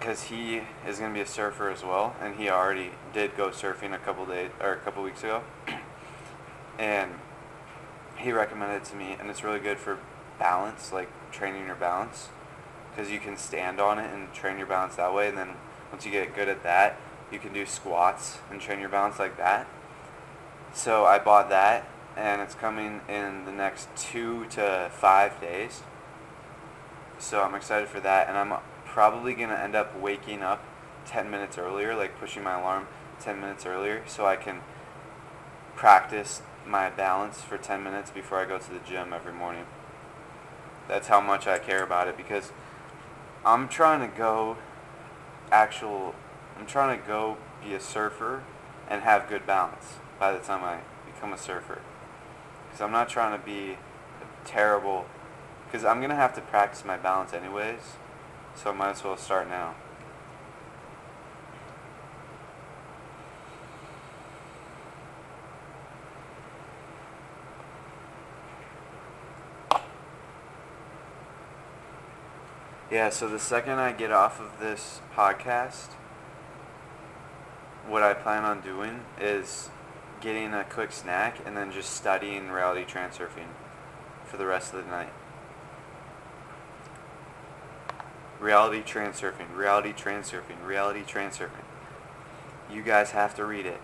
because 0.03 0.25
he 0.25 0.61
is 0.85 0.99
going 0.99 1.13
to 1.13 1.15
be 1.15 1.21
a 1.21 1.27
surfer 1.27 1.71
as 1.71 1.85
well, 1.85 2.17
and 2.21 2.35
he 2.35 2.51
already 2.51 2.91
did 3.15 3.37
go 3.37 3.51
surfing 3.51 3.95
a 3.95 3.99
couple 3.99 4.27
days 4.27 4.51
or 4.61 4.73
a 4.73 4.77
couple 4.79 5.01
weeks 5.01 5.23
ago, 5.23 5.45
and 6.79 7.13
he 8.17 8.33
recommended 8.33 8.79
it 8.79 8.85
to 8.85 8.97
me, 8.97 9.17
and 9.21 9.31
it's 9.31 9.45
really 9.45 9.61
good 9.61 9.79
for 9.79 10.01
balance, 10.41 10.93
like 10.93 11.09
training 11.31 11.67
your 11.67 11.77
balance 11.77 12.31
because 12.91 13.13
you 13.13 13.21
can 13.21 13.37
stand 13.37 13.81
on 13.81 14.01
it 14.01 14.13
and 14.13 14.33
train 14.35 14.59
your 14.59 14.67
balance 14.67 14.97
that 14.97 15.15
way. 15.15 15.29
And 15.29 15.39
then 15.39 15.51
once 15.93 16.05
you 16.05 16.11
get 16.11 16.35
good 16.35 16.49
at 16.49 16.65
that, 16.65 16.99
you 17.31 17.39
can 17.39 17.53
do 17.53 17.65
squats 17.65 18.39
and 18.51 18.61
train 18.61 18.81
your 18.81 18.89
balance 18.89 19.21
like 19.21 19.37
that. 19.37 19.69
So 20.75 21.05
I 21.05 21.21
bought 21.21 21.49
that, 21.51 21.89
and 22.17 22.43
it's 22.43 22.57
coming 22.57 23.03
in 23.09 23.45
the 23.45 23.53
next 23.53 23.89
two 23.97 24.47
to 24.47 24.91
five 24.93 25.41
days. 25.41 25.83
So 27.21 27.41
I'm 27.41 27.55
excited 27.55 27.89
for 27.89 28.01
that, 28.01 28.29
and 28.29 28.37
I'm 28.37 28.59
probably 28.93 29.33
gonna 29.33 29.55
end 29.55 29.75
up 29.75 29.99
waking 29.99 30.43
up 30.43 30.63
10 31.07 31.31
minutes 31.31 31.57
earlier, 31.57 31.97
like 31.97 32.21
pushing 32.21 32.43
my 32.43 32.61
alarm 32.61 32.87
10 33.21 33.41
minutes 33.41 33.65
earlier, 33.65 34.03
so 34.07 34.27
I 34.27 34.37
can 34.37 34.61
practice 35.75 36.43
my 36.67 36.91
balance 36.91 37.41
for 37.41 37.57
10 37.57 37.83
minutes 37.83 38.11
before 38.11 38.39
I 38.39 38.45
go 38.45 38.59
to 38.59 38.71
the 38.71 38.79
gym 38.81 39.15
every 39.15 39.33
morning. 39.33 39.65
That's 40.89 41.09
how 41.09 41.23
much 41.23 41.47
I 41.47 41.59
care 41.59 41.83
about 41.83 42.07
it 42.07 42.19
because 42.19 42.53
I'm 43.47 43.67
trying 43.67 44.01
to 44.09 44.15
go 44.15 44.59
actual 45.51 46.15
I'm 46.59 46.67
trying 46.67 47.01
to 47.01 47.07
go 47.07 47.39
be 47.65 47.75
a 47.75 47.81
surfer 47.81 48.43
and 48.89 49.03
have 49.03 49.29
good 49.29 49.47
balance 49.47 49.97
by 50.21 50.33
the 50.33 50.39
time 50.39 50.63
I 50.63 50.81
become 51.11 51.33
a 51.33 51.39
surfer. 51.39 51.81
Cuz 52.71 52.81
I'm 52.81 52.93
not 52.93 53.09
trying 53.09 53.39
to 53.39 53.45
be 53.45 53.79
terrible 54.45 55.07
cuz 55.71 55.83
I'm 55.85 55.99
going 55.99 56.11
to 56.11 56.17
have 56.17 56.35
to 56.35 56.43
practice 56.43 56.85
my 56.85 56.99
balance 56.99 57.33
anyways. 57.33 57.97
So 58.55 58.71
I 58.71 58.73
might 58.75 58.91
as 58.91 59.05
well 59.05 59.17
start 59.17 59.49
now. 59.49 59.75
Yeah, 72.93 73.09
so 73.09 73.27
the 73.27 73.39
second 73.39 73.79
I 73.79 73.93
get 73.93 74.13
off 74.13 74.39
of 74.39 74.61
this 74.61 75.01
podcast, 75.17 75.93
what 77.89 78.03
I 78.03 78.13
plan 78.13 78.45
on 78.45 78.61
doing 78.61 79.01
is 79.19 79.71
getting 80.21 80.53
a 80.53 80.65
quick 80.65 80.93
snack 80.93 81.39
and 81.47 81.57
then 81.57 81.73
just 81.73 81.95
studying 81.95 82.51
reality 82.51 82.85
transurfing 82.85 83.49
for 84.27 84.37
the 84.37 84.45
rest 84.45 84.75
of 84.75 84.85
the 84.85 84.91
night. 84.91 85.13
Reality 88.43 88.83
transurfing, 88.83 89.55
reality 89.57 89.93
transurfing, 89.93 90.67
reality 90.67 91.05
transurfing. 91.05 91.63
You 92.69 92.83
guys 92.83 93.13
have 93.13 93.37
to 93.37 93.45
read 93.45 93.67
it. 93.67 93.81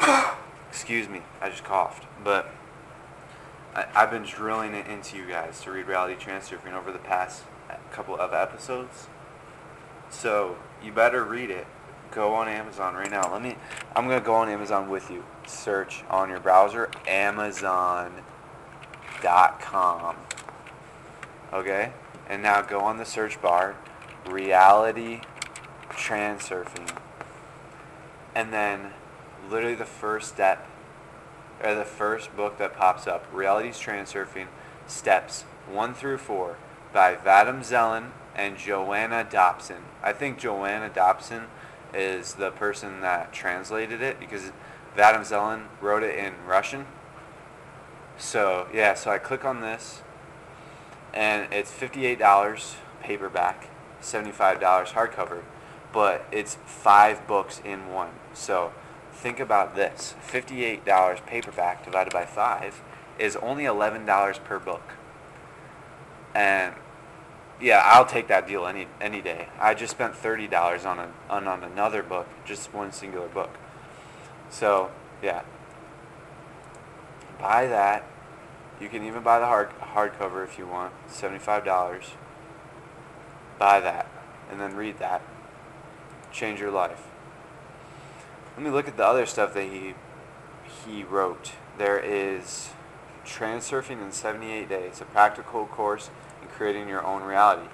Excuse 0.70 1.10
me, 1.10 1.20
I 1.42 1.50
just 1.50 1.62
coughed. 1.62 2.06
But 2.24 2.50
I, 3.74 3.84
have 3.92 4.10
been 4.10 4.22
drilling 4.22 4.72
it 4.72 4.86
into 4.86 5.18
you 5.18 5.26
guys 5.26 5.60
to 5.62 5.72
read 5.72 5.86
reality 5.86 6.14
transurfing 6.14 6.72
over 6.72 6.90
the 6.90 6.98
past 6.98 7.42
uh, 7.68 7.74
couple 7.92 8.16
of 8.16 8.32
episodes. 8.32 9.08
So 10.08 10.56
you 10.82 10.90
better 10.90 11.22
read 11.22 11.50
it. 11.50 11.66
Go 12.12 12.32
on 12.32 12.48
Amazon 12.48 12.94
right 12.94 13.10
now. 13.10 13.30
Let 13.30 13.42
me. 13.42 13.56
I'm 13.94 14.08
gonna 14.08 14.22
go 14.22 14.36
on 14.36 14.48
Amazon 14.48 14.88
with 14.88 15.10
you. 15.10 15.22
Search 15.46 16.02
on 16.08 16.30
your 16.30 16.40
browser 16.40 16.90
Amazon.com. 17.06 18.14
Okay, 21.52 21.92
and 22.28 22.42
now 22.42 22.62
go 22.62 22.80
on 22.80 22.98
the 22.98 23.04
search 23.04 23.40
bar, 23.40 23.76
reality 24.26 25.20
transurfing, 25.90 26.96
and 28.34 28.52
then 28.52 28.92
literally 29.50 29.74
the 29.74 29.84
first 29.84 30.28
step, 30.28 30.66
or 31.62 31.74
the 31.74 31.84
first 31.84 32.34
book 32.36 32.58
that 32.58 32.76
pops 32.76 33.06
up, 33.06 33.26
reality's 33.32 33.78
transurfing, 33.78 34.46
steps 34.86 35.42
one 35.70 35.94
through 35.94 36.18
four 36.18 36.56
by 36.92 37.14
Vadim 37.14 37.64
Zeland 37.64 38.12
and 38.34 38.56
Joanna 38.56 39.26
Dobson. 39.28 39.82
I 40.02 40.12
think 40.12 40.38
Joanna 40.38 40.88
Dobson 40.88 41.44
is 41.92 42.34
the 42.34 42.50
person 42.50 43.00
that 43.00 43.32
translated 43.32 44.02
it 44.02 44.18
because 44.18 44.52
Vadim 44.96 45.24
Zeland 45.24 45.64
wrote 45.80 46.02
it 46.02 46.16
in 46.18 46.34
Russian. 46.46 46.86
So 48.16 48.68
yeah, 48.72 48.94
so 48.94 49.10
I 49.10 49.18
click 49.18 49.44
on 49.44 49.60
this 49.60 50.02
and 51.14 51.50
it's 51.52 51.70
$58 51.70 52.74
paperback, 53.00 53.68
$75 54.02 54.60
hardcover, 54.60 55.42
but 55.92 56.26
it's 56.30 56.56
five 56.66 57.26
books 57.26 57.62
in 57.64 57.88
one. 57.88 58.10
So 58.34 58.72
think 59.12 59.40
about 59.40 59.76
this. 59.76 60.14
$58 60.28 61.24
paperback 61.24 61.84
divided 61.84 62.12
by 62.12 62.26
five 62.26 62.82
is 63.18 63.36
only 63.36 63.64
$11 63.64 64.44
per 64.44 64.58
book. 64.58 64.92
And 66.34 66.74
yeah, 67.60 67.80
I'll 67.84 68.04
take 68.04 68.26
that 68.28 68.46
deal 68.46 68.66
any 68.66 68.88
any 69.00 69.20
day. 69.22 69.48
I 69.60 69.74
just 69.74 69.92
spent 69.92 70.16
thirty 70.16 70.48
dollars 70.48 70.84
on 70.84 70.98
a 70.98 71.08
on, 71.30 71.46
on 71.46 71.62
another 71.62 72.02
book, 72.02 72.26
just 72.44 72.74
one 72.74 72.90
singular 72.90 73.28
book. 73.28 73.50
So 74.50 74.90
yeah, 75.22 75.42
buy 77.38 77.66
that. 77.68 78.04
You 78.80 78.88
can 78.88 79.04
even 79.04 79.22
buy 79.22 79.38
the 79.38 79.46
hard 79.46 79.70
hardcover 79.80 80.44
if 80.44 80.58
you 80.58 80.66
want, 80.66 80.92
seventy 81.08 81.38
five 81.38 81.64
dollars. 81.64 82.12
Buy 83.58 83.80
that, 83.80 84.08
and 84.50 84.60
then 84.60 84.74
read 84.76 84.98
that. 84.98 85.22
Change 86.32 86.60
your 86.60 86.70
life. 86.72 87.02
Let 88.56 88.64
me 88.64 88.70
look 88.70 88.88
at 88.88 88.96
the 88.96 89.06
other 89.06 89.26
stuff 89.26 89.54
that 89.54 89.64
he 89.64 89.94
he 90.86 91.04
wrote. 91.04 91.52
There 91.78 91.98
is 91.98 92.70
Transurfing 93.24 94.02
in 94.02 94.12
78 94.12 94.68
Days, 94.68 95.00
a 95.00 95.04
practical 95.06 95.66
course 95.66 96.10
in 96.42 96.48
creating 96.48 96.88
your 96.88 97.04
own 97.04 97.22
reality. 97.22 97.68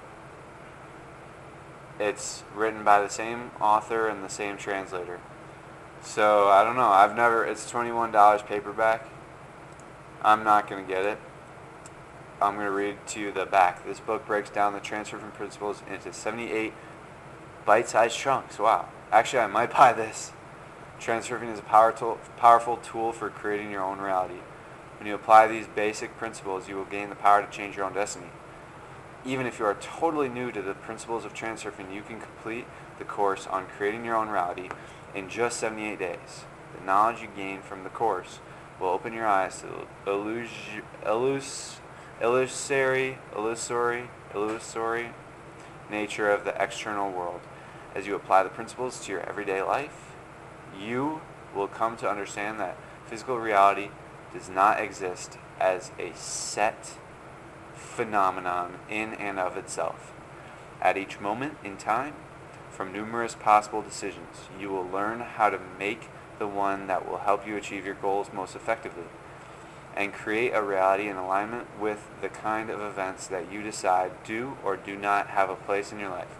it's 1.99 2.43
written 2.55 2.83
by 2.83 3.01
the 3.01 3.09
same 3.09 3.51
author 3.59 4.07
and 4.07 4.23
the 4.23 4.29
same 4.29 4.57
translator. 4.57 5.19
So 6.01 6.47
I 6.47 6.63
don't 6.63 6.75
know. 6.75 6.89
I've 6.89 7.15
never. 7.15 7.45
It's 7.45 7.69
twenty 7.69 7.91
one 7.91 8.11
dollars 8.11 8.41
paperback. 8.41 9.07
I'm 10.23 10.43
not 10.43 10.69
gonna 10.69 10.83
get 10.83 11.05
it. 11.05 11.17
I'm 12.41 12.55
gonna 12.55 12.71
read 12.71 12.97
to 13.07 13.19
you 13.19 13.31
the 13.31 13.45
back. 13.45 13.85
This 13.85 13.99
book 13.99 14.25
breaks 14.27 14.49
down 14.49 14.73
the 14.73 14.79
Transurfing 14.79 15.33
principles 15.33 15.81
into 15.91 16.13
seventy 16.13 16.51
eight 16.51 16.73
bite-sized 17.65 18.15
chunks. 18.15 18.59
Wow. 18.59 18.89
Actually, 19.11 19.39
I 19.39 19.47
might 19.47 19.71
buy 19.77 19.93
this. 19.93 20.31
Transurfing 20.99 21.51
is 21.51 21.57
a 21.57 21.63
powerful 21.63 22.77
tool 22.77 23.11
for 23.11 23.31
creating 23.31 23.71
your 23.71 23.83
own 23.83 23.99
reality. 23.99 24.39
When 24.99 25.07
you 25.07 25.15
apply 25.15 25.47
these 25.47 25.65
basic 25.67 26.15
principles, 26.17 26.69
you 26.69 26.75
will 26.75 26.85
gain 26.85 27.09
the 27.09 27.15
power 27.15 27.43
to 27.43 27.51
change 27.51 27.75
your 27.75 27.85
own 27.85 27.93
destiny. 27.93 28.29
Even 29.25 29.47
if 29.47 29.57
you 29.57 29.65
are 29.65 29.77
totally 29.81 30.29
new 30.29 30.51
to 30.51 30.61
the 30.61 30.75
principles 30.75 31.25
of 31.25 31.33
transurfing, 31.33 31.91
you 31.91 32.03
can 32.03 32.21
complete 32.21 32.65
the 32.99 33.03
course 33.03 33.47
on 33.47 33.65
creating 33.65 34.05
your 34.05 34.15
own 34.15 34.29
reality 34.29 34.69
in 35.15 35.27
just 35.27 35.59
78 35.59 35.97
days. 35.97 36.45
The 36.77 36.85
knowledge 36.85 37.21
you 37.21 37.29
gain 37.35 37.61
from 37.61 37.83
the 37.83 37.89
course 37.89 38.39
will 38.81 38.89
open 38.89 39.13
your 39.13 39.27
eyes 39.27 39.61
to 39.61 39.67
the 39.67 40.11
illus- 40.11 40.81
illus- 41.05 41.79
illusory, 42.19 43.17
illusory, 43.35 44.09
illusory 44.33 45.11
nature 45.89 46.31
of 46.31 46.45
the 46.45 46.61
external 46.61 47.11
world. 47.11 47.41
As 47.93 48.07
you 48.07 48.15
apply 48.15 48.43
the 48.43 48.49
principles 48.49 49.05
to 49.05 49.11
your 49.11 49.21
everyday 49.21 49.61
life, 49.61 50.15
you 50.77 51.21
will 51.53 51.67
come 51.67 51.95
to 51.97 52.09
understand 52.09 52.59
that 52.59 52.77
physical 53.05 53.37
reality 53.37 53.89
does 54.33 54.49
not 54.49 54.79
exist 54.79 55.37
as 55.59 55.91
a 55.99 56.13
set 56.15 56.97
phenomenon 57.75 58.79
in 58.89 59.13
and 59.13 59.37
of 59.37 59.57
itself. 59.57 60.13
At 60.81 60.97
each 60.97 61.19
moment 61.19 61.57
in 61.63 61.77
time, 61.77 62.13
from 62.71 62.93
numerous 62.93 63.35
possible 63.35 63.81
decisions, 63.81 64.47
you 64.59 64.69
will 64.69 64.87
learn 64.87 65.19
how 65.19 65.49
to 65.49 65.59
make 65.77 66.07
the 66.41 66.47
one 66.47 66.87
that 66.87 67.07
will 67.07 67.19
help 67.19 67.47
you 67.47 67.55
achieve 67.55 67.85
your 67.85 67.93
goals 67.93 68.31
most 68.33 68.55
effectively 68.55 69.03
and 69.95 70.11
create 70.11 70.49
a 70.55 70.61
reality 70.63 71.07
in 71.07 71.15
alignment 71.15 71.67
with 71.79 72.09
the 72.19 72.29
kind 72.29 72.71
of 72.71 72.81
events 72.81 73.27
that 73.27 73.51
you 73.51 73.61
decide 73.61 74.11
do 74.23 74.57
or 74.63 74.75
do 74.75 74.97
not 74.97 75.27
have 75.27 75.51
a 75.51 75.55
place 75.55 75.91
in 75.91 75.99
your 75.99 76.09
life. 76.09 76.35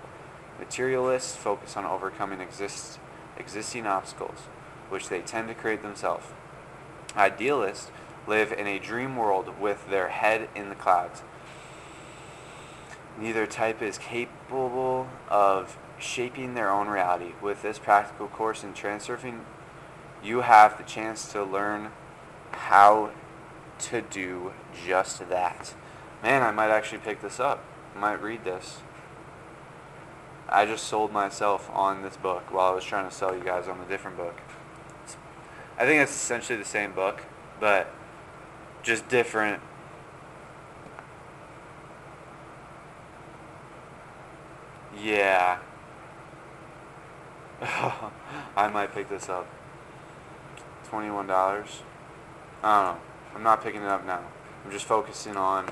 Materialists 0.58 1.36
focus 1.36 1.78
on 1.78 1.86
overcoming 1.86 2.42
exist, 2.42 2.98
existing 3.38 3.86
obstacles, 3.86 4.40
which 4.90 5.08
they 5.08 5.22
tend 5.22 5.48
to 5.48 5.54
create 5.54 5.84
themselves. 5.84 6.26
Idealists 7.16 7.92
live 8.26 8.52
in 8.52 8.66
a 8.66 8.80
dream 8.80 9.16
world 9.16 9.60
with 9.60 9.88
their 9.92 10.10
head 10.10 10.50
in 10.56 10.70
the 10.70 10.76
clouds. 10.76 11.22
Neither 13.20 13.46
type 13.46 13.84
is 13.84 14.00
capable 14.00 15.08
of 15.30 15.78
shaping 16.00 16.56
their 16.56 16.72
own 16.72 16.88
reality. 16.88 17.34
With 17.40 17.62
this 17.62 17.78
practical 17.78 18.28
course 18.28 18.64
in 18.64 18.74
transurfing, 18.74 19.42
you 20.24 20.42
have 20.42 20.78
the 20.78 20.84
chance 20.84 21.32
to 21.32 21.44
learn 21.44 21.92
how 22.52 23.12
to 23.80 24.02
do 24.02 24.54
just 24.86 25.28
that. 25.30 25.74
Man, 26.24 26.44
I 26.44 26.52
might 26.52 26.70
actually 26.70 27.00
pick 27.00 27.22
this 27.22 27.40
up. 27.40 27.64
I 27.96 28.00
might 28.00 28.22
read 28.22 28.44
this. 28.44 28.80
I 30.48 30.66
just 30.66 30.86
sold 30.86 31.12
myself 31.12 31.70
on 31.72 32.02
this 32.02 32.18
book 32.18 32.52
while 32.52 32.72
I 32.72 32.76
was 32.76 32.84
trying 32.84 33.10
to 33.10 33.16
sell 33.16 33.34
you 33.36 33.44
guys 33.44 33.68
on 33.68 33.80
a 33.80 33.86
different 33.86 34.18
book. 34.18 34.40
I 35.78 35.86
think 35.86 36.02
it's 36.02 36.12
essentially 36.12 36.60
the 36.60 36.66
same 36.66 36.92
book, 36.92 37.24
but 37.60 37.92
just 38.84 39.08
different. 39.08 39.62
Yeah. 45.02 45.60
I 47.62 48.68
might 48.68 48.94
pick 48.94 49.10
this 49.10 49.30
up. 49.30 49.48
$21. 50.92 51.04
I 51.10 51.24
don't 51.24 51.72
know. 52.64 52.98
I'm 53.34 53.44
not 53.44 53.64
picking 53.64 53.82
it 53.82 53.88
up 53.88 54.06
now. 54.06 54.24
I'm 54.66 54.72
just 54.72 54.86
focusing 54.86 55.38
on 55.38 55.70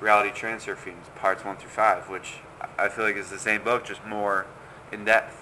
reality 0.00 0.30
transurfing 0.30 0.94
parts 1.16 1.44
1 1.44 1.56
through 1.56 1.70
5, 1.70 2.08
which 2.10 2.34
I 2.78 2.88
feel 2.88 3.04
like 3.04 3.16
is 3.16 3.30
the 3.30 3.38
same 3.38 3.64
book, 3.64 3.84
just 3.84 4.04
more 4.04 4.46
in 4.92 5.04
depth, 5.04 5.34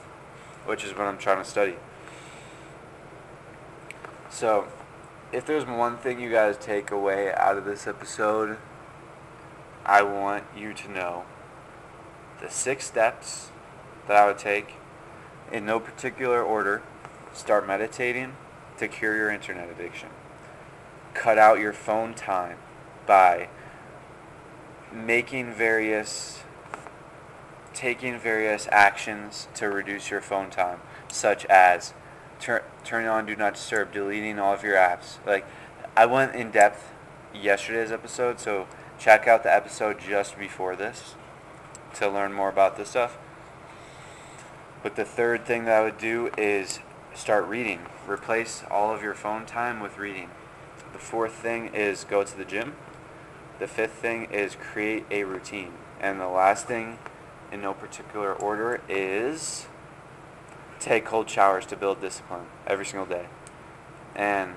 which 0.65 0.85
is 0.85 0.93
what 0.93 1.03
I'm 1.03 1.19
trying 1.19 1.43
to 1.43 1.49
study. 1.49 1.75
So, 4.31 4.69
if 5.33 5.45
there's 5.45 5.67
one 5.67 5.97
thing 5.97 6.21
you 6.21 6.31
guys 6.31 6.57
take 6.57 6.91
away 6.91 7.33
out 7.35 7.59
of 7.59 7.65
this 7.65 7.87
episode, 7.87 8.59
I 9.85 10.03
want 10.03 10.45
you 10.57 10.73
to 10.73 10.91
know 10.91 11.25
the 12.41 12.49
six 12.49 12.87
steps 12.87 13.51
that 14.07 14.17
I 14.17 14.27
would 14.27 14.39
take 14.39 14.75
in 15.53 15.67
no 15.67 15.81
particular 15.81 16.43
order. 16.43 16.83
Start 17.33 17.67
meditating 17.67 18.37
to 18.79 18.89
cure 18.89 19.17
your 19.17 19.31
internet 19.31 19.71
addiction. 19.71 20.09
Cut 21.15 21.39
out 21.39 21.59
your 21.59 21.73
phone 21.73 22.15
time 22.15 22.59
by 23.07 23.49
making 24.93 25.53
various 25.53 26.41
taking 27.73 28.17
various 28.17 28.69
actions 28.71 29.49
to 29.55 29.69
reduce 29.69 30.09
your 30.09 30.21
phone 30.21 30.49
time, 30.49 30.81
such 31.09 31.45
as 31.47 31.93
turn 32.39 32.63
turning 32.85 33.09
on 33.09 33.27
do 33.27 33.35
not 33.35 33.55
disturb, 33.55 33.93
deleting 33.93 34.39
all 34.39 34.55
of 34.55 34.63
your 34.63 34.77
apps. 34.77 35.25
Like 35.27 35.45
I 35.97 36.07
went 36.07 36.35
in 36.35 36.51
depth 36.51 36.93
yesterday's 37.35 37.91
episode, 37.91 38.39
so 38.39 38.67
check 38.99 39.27
out 39.27 39.43
the 39.43 39.53
episode 39.53 39.99
just 39.99 40.39
before 40.39 40.77
this 40.77 41.15
to 41.95 42.09
learn 42.09 42.33
more 42.33 42.49
about 42.49 42.77
this 42.77 42.91
stuff. 42.91 43.19
But 44.83 44.97
the 44.97 45.05
third 45.05 45.45
thing 45.47 45.65
that 45.65 45.81
I 45.81 45.83
would 45.83 45.99
do 45.99 46.31
is 46.37 46.81
start 47.15 47.47
reading. 47.47 47.81
Replace 48.09 48.65
all 48.71 48.93
of 48.93 49.03
your 49.03 49.15
phone 49.15 49.47
time 49.47 49.81
with 49.81 49.99
reading. 49.99 50.31
The 50.93 50.99
fourth 50.99 51.33
thing 51.33 51.73
is 51.73 52.05
go 52.05 52.25
to 52.25 52.37
the 52.37 52.45
gym. 52.45 52.75
The 53.61 53.69
fifth 53.69 53.93
thing 53.93 54.25
is 54.25 54.57
create 54.57 55.05
a 55.11 55.23
routine. 55.25 55.73
And 56.01 56.21
the 56.21 56.29
last 56.29 56.67
thing, 56.67 56.99
in 57.53 57.63
no 57.63 57.73
particular 57.73 58.33
order, 58.35 58.81
is 58.89 59.67
take 60.81 61.05
cold 61.05 61.31
showers 61.31 61.65
to 61.67 61.77
build 61.77 62.01
discipline 62.01 62.47
every 62.67 62.85
single 62.85 63.07
day. 63.07 63.27
And 64.15 64.55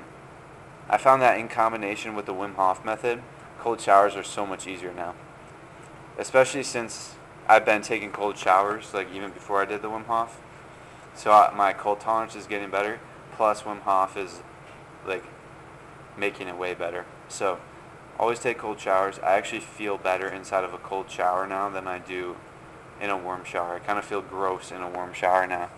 I 0.89 0.97
found 0.97 1.21
that 1.21 1.39
in 1.39 1.47
combination 1.47 2.15
with 2.15 2.25
the 2.25 2.33
Wim 2.33 2.55
Hof 2.55 2.83
method, 2.83 3.21
cold 3.59 3.79
showers 3.79 4.15
are 4.15 4.23
so 4.23 4.45
much 4.45 4.67
easier 4.67 4.93
now. 4.93 5.13
Especially 6.17 6.63
since 6.63 7.15
I've 7.47 7.65
been 7.65 7.83
taking 7.83 8.11
cold 8.11 8.37
showers, 8.37 8.93
like 8.95 9.13
even 9.13 9.31
before 9.31 9.61
I 9.61 9.65
did 9.65 9.83
the 9.83 9.89
Wim 9.89 10.05
Hof. 10.05 10.41
So 11.17 11.31
I, 11.31 11.51
my 11.53 11.73
cold 11.73 11.99
tolerance 11.99 12.35
is 12.35 12.45
getting 12.45 12.69
better. 12.69 12.99
Plus 13.33 13.63
Wim 13.63 13.81
Hof 13.81 14.15
is 14.15 14.41
like 15.05 15.23
making 16.15 16.47
it 16.47 16.57
way 16.57 16.75
better. 16.75 17.05
So 17.27 17.59
always 18.19 18.39
take 18.39 18.59
cold 18.59 18.79
showers. 18.79 19.19
I 19.19 19.35
actually 19.35 19.61
feel 19.61 19.97
better 19.97 20.27
inside 20.27 20.63
of 20.63 20.73
a 20.73 20.77
cold 20.77 21.09
shower 21.09 21.47
now 21.47 21.69
than 21.69 21.87
I 21.87 21.97
do 21.99 22.37
in 23.01 23.09
a 23.09 23.17
warm 23.17 23.43
shower. 23.43 23.75
I 23.75 23.79
kind 23.79 23.97
of 23.97 24.05
feel 24.05 24.21
gross 24.21 24.71
in 24.71 24.81
a 24.81 24.89
warm 24.89 25.13
shower 25.13 25.47
now. 25.47 25.69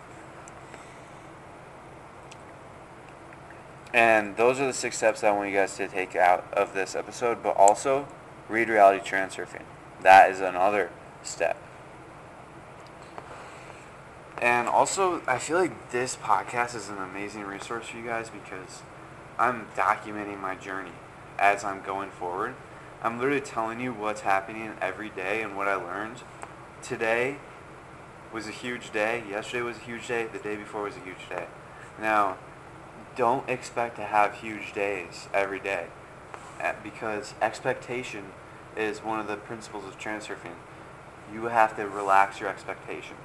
And 3.92 4.36
those 4.36 4.60
are 4.60 4.66
the 4.66 4.72
six 4.72 4.98
steps 4.98 5.24
I 5.24 5.32
want 5.32 5.50
you 5.50 5.56
guys 5.56 5.76
to 5.78 5.88
take 5.88 6.14
out 6.14 6.52
of 6.52 6.74
this 6.74 6.94
episode, 6.94 7.42
but 7.42 7.56
also 7.56 8.06
read 8.48 8.68
Reality 8.68 9.04
Transurfing. 9.04 9.64
That 10.02 10.30
is 10.30 10.40
another 10.40 10.90
step. 11.22 11.56
And 14.40 14.68
also, 14.68 15.20
I 15.26 15.38
feel 15.38 15.58
like 15.58 15.90
this 15.90 16.16
podcast 16.16 16.74
is 16.74 16.88
an 16.88 16.96
amazing 16.96 17.42
resource 17.42 17.88
for 17.88 17.98
you 17.98 18.04
guys 18.06 18.30
because 18.30 18.82
I'm 19.38 19.66
documenting 19.76 20.40
my 20.40 20.54
journey 20.54 20.92
as 21.38 21.62
I'm 21.62 21.82
going 21.82 22.10
forward. 22.10 22.54
I'm 23.02 23.18
literally 23.18 23.42
telling 23.42 23.80
you 23.80 23.92
what's 23.92 24.22
happening 24.22 24.72
every 24.80 25.10
day 25.10 25.42
and 25.42 25.56
what 25.56 25.68
I 25.68 25.74
learned. 25.74 26.22
Today 26.82 27.36
was 28.32 28.46
a 28.46 28.50
huge 28.50 28.92
day. 28.92 29.24
Yesterday 29.28 29.62
was 29.62 29.76
a 29.76 29.80
huge 29.80 30.08
day. 30.08 30.26
The 30.26 30.38
day 30.38 30.56
before 30.56 30.84
was 30.84 30.96
a 30.96 31.00
huge 31.00 31.28
day. 31.28 31.46
Now, 32.00 32.38
don't 33.16 33.46
expect 33.48 33.96
to 33.96 34.04
have 34.04 34.34
huge 34.36 34.72
days 34.72 35.28
every 35.34 35.60
day 35.60 35.88
uh, 36.62 36.72
because 36.82 37.34
expectation 37.42 38.32
is 38.74 39.00
one 39.00 39.20
of 39.20 39.26
the 39.26 39.36
principles 39.36 39.84
of 39.84 39.98
transurfing. 39.98 40.54
You 41.30 41.44
have 41.44 41.76
to 41.76 41.86
relax 41.86 42.40
your 42.40 42.48
expectation. 42.48 43.16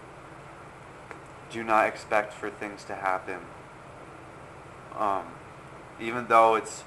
Do 1.51 1.63
not 1.63 1.87
expect 1.87 2.33
for 2.33 2.49
things 2.49 2.83
to 2.85 2.95
happen. 2.95 3.39
Um, 4.97 5.25
even 5.99 6.27
though 6.27 6.55
it's 6.55 6.83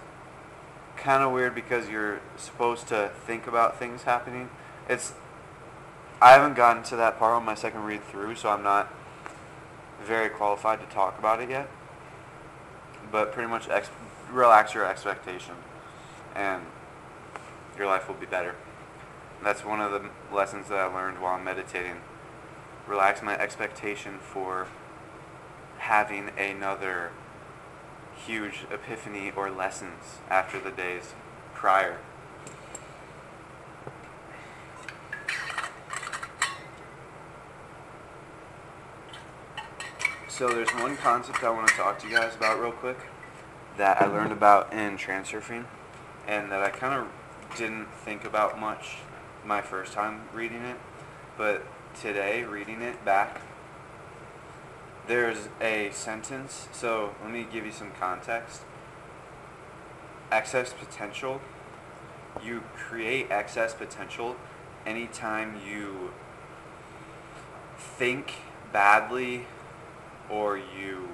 kind 0.98 1.22
of 1.22 1.32
weird 1.32 1.54
because 1.54 1.88
you're 1.88 2.20
supposed 2.36 2.88
to 2.88 3.10
think 3.26 3.46
about 3.46 3.78
things 3.78 4.02
happening. 4.02 4.50
It's 4.88 5.14
I 6.20 6.32
haven't 6.32 6.54
gotten 6.54 6.82
to 6.84 6.96
that 6.96 7.18
part 7.18 7.34
on 7.34 7.44
my 7.44 7.54
second 7.54 7.84
read 7.84 8.02
through, 8.04 8.34
so 8.34 8.48
I'm 8.48 8.62
not 8.62 8.92
very 10.04 10.28
qualified 10.28 10.80
to 10.80 10.86
talk 10.86 11.18
about 11.18 11.40
it 11.40 11.48
yet. 11.48 11.68
But 13.10 13.32
pretty 13.32 13.48
much 13.48 13.68
ex- 13.68 13.90
relax 14.30 14.74
your 14.74 14.84
expectation, 14.84 15.54
and 16.34 16.64
your 17.76 17.86
life 17.86 18.08
will 18.08 18.16
be 18.16 18.26
better. 18.26 18.56
That's 19.42 19.64
one 19.64 19.80
of 19.80 19.92
the 19.92 20.10
lessons 20.34 20.68
that 20.68 20.78
I 20.78 20.86
learned 20.86 21.22
while 21.22 21.38
meditating. 21.38 21.98
Relax 22.88 23.22
my 23.22 23.36
expectation 23.36 24.18
for 24.18 24.66
having 25.78 26.30
another 26.38 27.10
huge 28.26 28.64
epiphany 28.72 29.30
or 29.36 29.50
lessons 29.50 30.18
after 30.28 30.58
the 30.58 30.70
days 30.70 31.14
prior. 31.54 31.98
So 40.28 40.48
there's 40.48 40.70
one 40.70 40.96
concept 40.96 41.42
I 41.42 41.50
want 41.50 41.68
to 41.68 41.74
talk 41.74 41.98
to 41.98 42.08
you 42.08 42.14
guys 42.14 42.34
about 42.36 42.60
real 42.60 42.72
quick 42.72 42.98
that 43.76 44.00
I 44.00 44.06
learned 44.06 44.32
about 44.32 44.72
in 44.72 44.96
transurfing 44.96 45.64
and 46.26 46.50
that 46.52 46.62
I 46.62 46.70
kind 46.70 46.94
of 46.94 47.56
didn't 47.56 47.86
think 48.04 48.24
about 48.24 48.58
much 48.58 48.98
my 49.44 49.60
first 49.60 49.92
time 49.92 50.22
reading 50.32 50.62
it, 50.62 50.76
but 51.36 51.64
today 51.94 52.44
reading 52.44 52.82
it 52.82 53.04
back 53.04 53.40
there's 55.08 55.48
a 55.60 55.90
sentence. 55.92 56.68
So 56.70 57.14
let 57.22 57.32
me 57.32 57.46
give 57.50 57.64
you 57.64 57.72
some 57.72 57.90
context. 57.98 58.60
Excess 60.30 60.74
potential. 60.74 61.40
You 62.44 62.62
create 62.76 63.30
excess 63.30 63.74
potential 63.74 64.36
anytime 64.86 65.56
you 65.66 66.10
think 67.78 68.34
badly 68.70 69.46
or 70.30 70.58
you. 70.58 71.08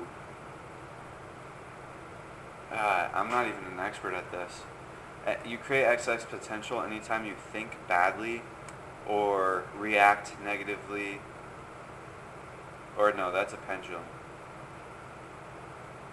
Uh, 2.72 3.08
I'm 3.14 3.30
not 3.30 3.46
even 3.46 3.64
an 3.72 3.78
expert 3.78 4.12
at 4.12 4.30
this. 4.32 4.62
Uh, 5.24 5.36
you 5.46 5.56
create 5.56 5.84
excess 5.84 6.24
potential 6.24 6.82
anytime 6.82 7.24
you 7.24 7.34
think 7.52 7.76
badly 7.86 8.42
or 9.08 9.64
react 9.76 10.40
negatively 10.42 11.20
or 12.96 13.12
no, 13.12 13.32
that's 13.32 13.52
a 13.52 13.56
pendulum. 13.56 14.04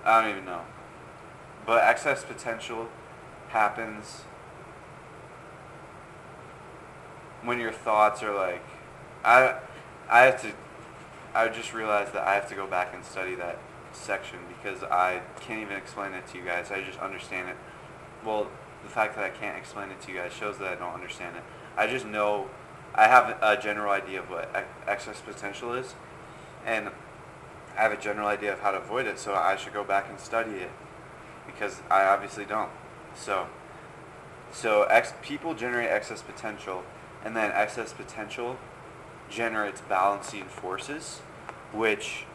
I 0.04 0.22
don't 0.22 0.32
even 0.32 0.46
know. 0.46 0.62
But 1.66 1.84
excess 1.84 2.24
potential 2.24 2.90
happens 3.50 4.22
when 7.44 7.60
your 7.60 7.72
thoughts 7.72 8.24
are 8.24 8.34
like 8.34 8.64
I 9.24 9.60
I 10.10 10.22
have 10.22 10.42
to 10.42 10.52
I 11.34 11.48
just 11.48 11.74
realized 11.74 12.14
that 12.14 12.28
I 12.28 12.36
have 12.36 12.50
to 12.50 12.56
go 12.56 12.68
back 12.68 12.94
and 12.94 13.06
study 13.06 13.36
that 13.36 13.60
section 13.94 14.40
because 14.48 14.84
I 14.84 15.22
can't 15.40 15.62
even 15.62 15.78
explain 15.78 16.14
it 16.14 16.28
to 16.28 16.38
you 16.38 16.44
guys. 16.44 16.72
I 16.72 16.84
just 16.84 17.00
understand 17.00 17.50
it. 17.50 17.56
Well, 18.26 18.48
the 18.84 18.90
fact 18.90 19.16
that 19.16 19.24
I 19.24 19.30
can't 19.30 19.58
explain 19.58 19.90
it 19.90 20.02
to 20.02 20.12
you 20.12 20.18
guys 20.18 20.34
shows 20.34 20.58
that 20.58 20.68
I 20.68 20.76
don't 20.76 20.94
understand 20.94 21.38
it. 21.38 21.44
I 21.78 21.88
just 21.88 22.06
know 22.06 22.50
I 22.94 23.08
have 23.08 23.38
a 23.42 23.62
general 23.62 23.92
idea 23.92 24.20
of 24.20 24.30
what 24.30 24.54
excess 24.88 25.22
potential 25.22 25.74
is 25.74 25.96
and 26.66 26.90
I 27.78 27.84
have 27.84 27.92
a 27.92 27.98
general 27.98 28.28
idea 28.28 28.54
of 28.54 28.60
how 28.60 28.72
to 28.72 28.78
avoid 28.78 29.08
it, 29.08 29.18
so 29.20 29.34
I 29.34 29.56
should 29.56 29.74
go 29.74 29.84
back 29.84 30.10
and 30.10 30.20
study 30.20 30.52
it 30.52 30.72
because 31.46 31.82
I 31.90 32.06
obviously 32.06 32.46
don't. 32.46 32.72
So, 33.16 33.48
so 34.52 34.84
ex- 34.84 35.14
people 35.22 35.54
generate 35.54 35.90
excess 35.90 36.22
potential, 36.22 36.84
and 37.24 37.36
then 37.36 37.52
excess 37.54 37.94
potential 37.94 38.58
generates 39.30 39.82
balancing 39.82 40.46
forces, 40.46 41.20
which 41.72 42.26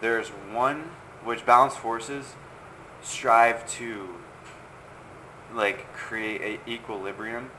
there's 0.00 0.28
one 0.28 0.90
which 1.22 1.44
balance 1.44 1.76
forces 1.76 2.34
strive 3.02 3.68
to 3.68 4.08
like 5.54 5.92
create 5.92 6.40
a 6.40 6.70
equilibrium. 6.70 7.50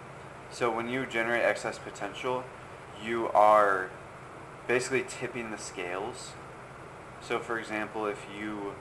So 0.52 0.70
when 0.70 0.90
you 0.90 1.06
generate 1.06 1.44
excess 1.44 1.80
potential, 1.80 2.44
you 3.04 3.30
are 3.30 3.90
basically 4.68 5.06
tipping 5.08 5.52
the 5.52 5.58
scales. 5.58 6.32
So 7.22 7.40
for 7.40 7.58
example, 7.58 8.06
if 8.06 8.26
you 8.38 8.74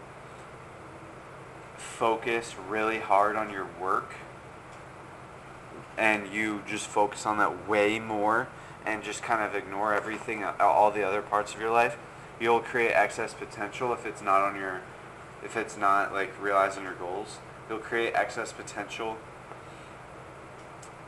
focus 1.77 2.57
really 2.68 2.99
hard 2.99 3.37
on 3.37 3.51
your 3.51 3.66
work 3.81 4.14
and 5.97 6.33
you 6.33 6.62
just 6.66 6.87
focus 6.87 7.25
on 7.25 7.39
that 7.39 7.68
way 7.68 7.99
more 7.99 8.49
and 8.85 9.03
just 9.03 9.23
kind 9.23 9.43
of 9.43 9.55
ignore 9.55 9.95
everything 9.95 10.45
all 10.45 10.91
the 10.91 11.03
other 11.07 11.23
parts 11.23 11.55
of 11.55 11.61
your 11.61 11.71
life 11.71 11.97
you'll 12.39 12.61
create 12.61 12.93
excess 12.93 13.35
potential 13.35 13.93
if 13.93 14.07
it's 14.07 14.23
not 14.23 14.41
on 14.41 14.57
your 14.57 14.81
if 15.43 15.57
it's 15.57 15.77
not 15.77 16.12
like 16.12 16.33
realizing 16.41 16.85
your 16.85 16.95
goals 16.95 17.39
you'll 17.68 17.79
create 17.79 18.14
excess 18.14 18.53
potential 18.53 19.16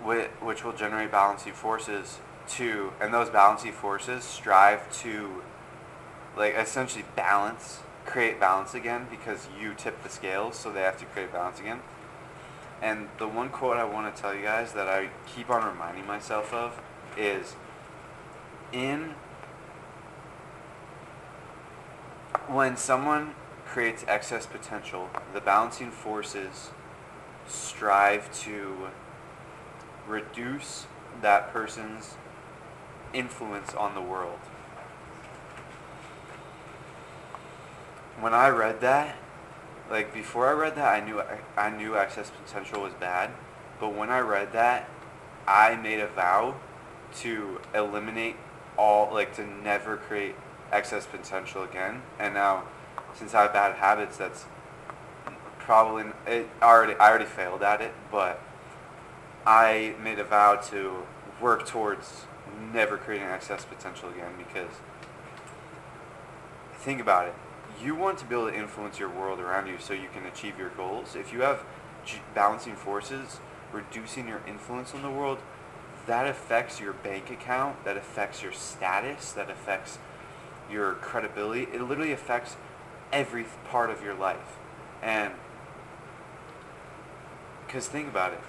which 0.05 0.64
will 0.64 0.72
generate 0.72 1.11
balancing 1.11 1.53
forces 1.53 2.18
to, 2.48 2.92
and 3.00 3.14
those 3.14 3.30
balancing 3.30 3.72
forces 3.72 4.24
strive 4.24 4.92
to, 5.00 5.42
like, 6.36 6.55
essentially 6.55 7.05
balance, 7.14 7.80
create 8.05 8.40
balance 8.40 8.74
again 8.74 9.07
because 9.11 9.48
you 9.61 9.74
tip 9.74 10.03
the 10.03 10.09
scales, 10.09 10.57
so 10.57 10.72
they 10.72 10.80
have 10.80 10.98
to 10.98 11.05
create 11.07 11.32
balance 11.32 11.61
again. 11.61 11.80
And 12.80 13.09
the 13.18 13.28
one 13.28 13.48
quote 13.48 13.76
I 13.76 13.84
want 13.84 14.14
to 14.14 14.20
tell 14.20 14.34
you 14.34 14.42
guys 14.42 14.72
that 14.72 14.88
I 14.88 15.11
keep 15.24 15.50
on 15.50 15.64
reminding 15.64 16.07
myself 16.07 16.53
of 16.53 16.80
is 17.16 17.55
in 18.72 19.14
when 22.48 22.76
someone 22.76 23.34
creates 23.66 24.05
excess 24.09 24.46
potential, 24.46 25.09
the 25.32 25.40
balancing 25.40 25.90
forces 25.90 26.70
strive 27.46 28.32
to 28.40 28.88
reduce 30.07 30.86
that 31.20 31.53
person's 31.53 32.16
influence 33.12 33.74
on 33.74 33.94
the 33.94 34.00
world. 34.00 34.38
When 38.18 38.34
I 38.34 38.48
read 38.48 38.80
that, 38.80 39.16
like 39.90 40.14
before 40.14 40.48
I 40.48 40.53
read 40.53 40.76
that, 40.76 41.03
I 41.03 41.05
knew 41.05 41.22
I 41.57 41.70
knew 41.70 41.96
excess 41.96 42.30
potential 42.30 42.82
was 42.82 42.92
bad, 42.94 43.30
but 43.80 43.94
when 43.94 44.11
I 44.11 44.20
read 44.20 44.53
that, 44.53 44.88
I 45.46 45.76
made 45.76 46.00
a 46.00 46.07
vow 46.07 46.57
to 47.16 47.61
eliminate 47.74 48.36
all 48.76 49.12
like 49.12 49.34
to 49.36 49.46
never 49.46 49.96
create 49.96 50.34
excess 50.70 51.07
potential 51.07 51.62
again. 51.62 52.03
And 52.18 52.34
now, 52.34 52.64
since 53.14 53.34
I 53.34 53.42
have 53.42 53.53
bad 53.53 53.76
habits, 53.76 54.16
that's 54.16 54.46
probably 55.59 56.05
it 56.26 56.48
already 56.62 56.94
I 56.94 57.11
already 57.11 57.24
failed 57.24 57.62
at 57.62 57.80
it, 57.80 57.92
but 58.11 58.40
I 59.47 59.95
made 60.03 60.18
a 60.18 60.24
vow 60.24 60.57
to 60.70 61.05
work 61.40 61.66
towards 61.66 62.26
never 62.72 62.97
creating 62.97 63.26
excess 63.26 63.64
potential 63.64 64.09
again 64.11 64.32
because 64.38 64.70
think 66.74 67.01
about 67.01 67.26
it. 67.26 67.34
You 67.82 67.95
want 67.95 68.18
to 68.18 68.24
be 68.24 68.34
able 68.34 68.51
to 68.51 68.57
influence 68.57 68.99
your 68.99 69.09
world 69.09 69.40
around 69.40 69.66
you 69.66 69.76
so 69.78 69.93
you 69.95 70.09
can 70.12 70.24
achieve 70.26 70.59
your 70.59 70.68
goals. 70.70 71.16
If 71.16 71.32
you 71.32 71.40
have 71.40 71.64
balancing 72.34 72.76
forces, 72.76 73.40
reducing 73.72 74.28
your 74.28 74.43
influence 74.47 74.95
on 74.95 75.03
the 75.03 75.11
world, 75.11 75.38
that 76.07 76.26
affects 76.26 76.80
your 76.80 76.93
bank 76.93 77.30
account, 77.30 77.84
that 77.84 77.97
affects 77.97 78.43
your 78.43 78.53
status, 78.53 79.32
that 79.32 79.51
affects 79.51 79.99
your 80.70 80.95
credibility. 80.95 81.62
It 81.72 81.82
literally 81.82 82.12
affects 82.12 82.57
every 83.12 83.47
part 83.68 83.90
of 83.90 84.03
your 84.03 84.14
life. 84.14 84.59
And 85.03 85.34
because 87.66 87.88
think 87.88 88.09
about 88.09 88.32
it, 88.32 88.40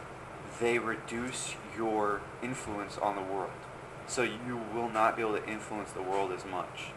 they 0.59 0.79
reduce 0.79 1.55
your 1.75 2.21
influence 2.41 2.97
on 2.97 3.15
the 3.15 3.21
world. 3.21 3.51
So 4.07 4.21
you 4.23 4.61
will 4.73 4.89
not 4.89 5.15
be 5.15 5.21
able 5.21 5.37
to 5.37 5.47
influence 5.47 5.91
the 5.91 6.01
world 6.01 6.31
as 6.31 6.45
much. 6.45 6.91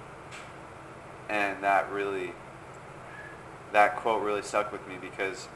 And 1.28 1.62
that 1.62 1.90
really, 1.90 2.32
that 3.72 3.96
quote 3.96 4.22
really 4.22 4.42
stuck 4.42 4.72
with 4.72 4.86
me 4.86 4.96
because 5.00 5.48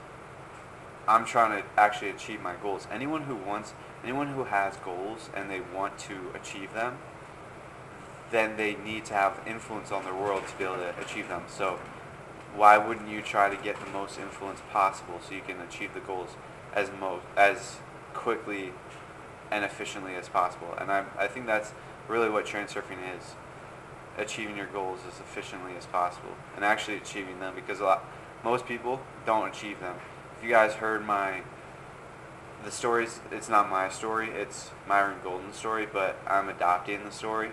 I'm 1.06 1.24
trying 1.24 1.62
to 1.62 1.68
actually 1.76 2.10
achieve 2.10 2.40
my 2.40 2.54
goals. 2.62 2.86
Anyone 2.90 3.22
who 3.22 3.34
wants, 3.34 3.74
anyone 4.02 4.28
who 4.28 4.44
has 4.44 4.76
goals 4.76 5.30
and 5.34 5.50
they 5.50 5.60
want 5.60 5.98
to 6.00 6.30
achieve 6.34 6.72
them, 6.72 6.98
then 8.30 8.56
they 8.56 8.76
need 8.76 9.04
to 9.06 9.14
have 9.14 9.40
influence 9.46 9.90
on 9.90 10.04
the 10.04 10.14
world 10.14 10.46
to 10.46 10.56
be 10.56 10.64
able 10.64 10.76
to 10.76 10.94
achieve 11.00 11.28
them. 11.28 11.42
So 11.48 11.78
why 12.54 12.78
wouldn't 12.78 13.08
you 13.08 13.22
try 13.22 13.54
to 13.54 13.62
get 13.62 13.78
the 13.80 13.90
most 13.90 14.18
influence 14.18 14.60
possible 14.70 15.20
so 15.26 15.34
you 15.34 15.40
can 15.40 15.60
achieve 15.60 15.94
the 15.94 16.00
goals 16.00 16.30
as 16.74 16.90
most 17.00 17.24
as 17.36 17.76
quickly 18.14 18.72
and 19.50 19.64
efficiently 19.64 20.14
as 20.14 20.28
possible. 20.28 20.74
And 20.78 20.90
I, 20.90 21.04
I 21.18 21.26
think 21.26 21.46
that's 21.46 21.72
really 22.08 22.28
what 22.28 22.46
transurfing 22.46 22.98
is 23.16 23.34
achieving 24.18 24.56
your 24.56 24.66
goals 24.66 25.00
as 25.08 25.18
efficiently 25.20 25.72
as 25.76 25.86
possible 25.86 26.34
and 26.56 26.64
actually 26.64 26.96
achieving 26.96 27.38
them 27.40 27.54
because 27.54 27.80
a 27.80 27.84
lot 27.84 28.04
most 28.44 28.66
people 28.66 29.00
don't 29.24 29.48
achieve 29.48 29.80
them. 29.80 29.96
If 30.36 30.44
you 30.44 30.50
guys 30.50 30.74
heard 30.74 31.04
my 31.04 31.42
the 32.64 32.70
stories 32.70 33.20
it's 33.30 33.48
not 33.48 33.70
my 33.70 33.88
story, 33.88 34.30
it's 34.30 34.70
Myron 34.86 35.18
Golden's 35.22 35.56
story, 35.56 35.86
but 35.90 36.18
I'm 36.26 36.48
adopting 36.48 37.04
the 37.04 37.12
story. 37.12 37.52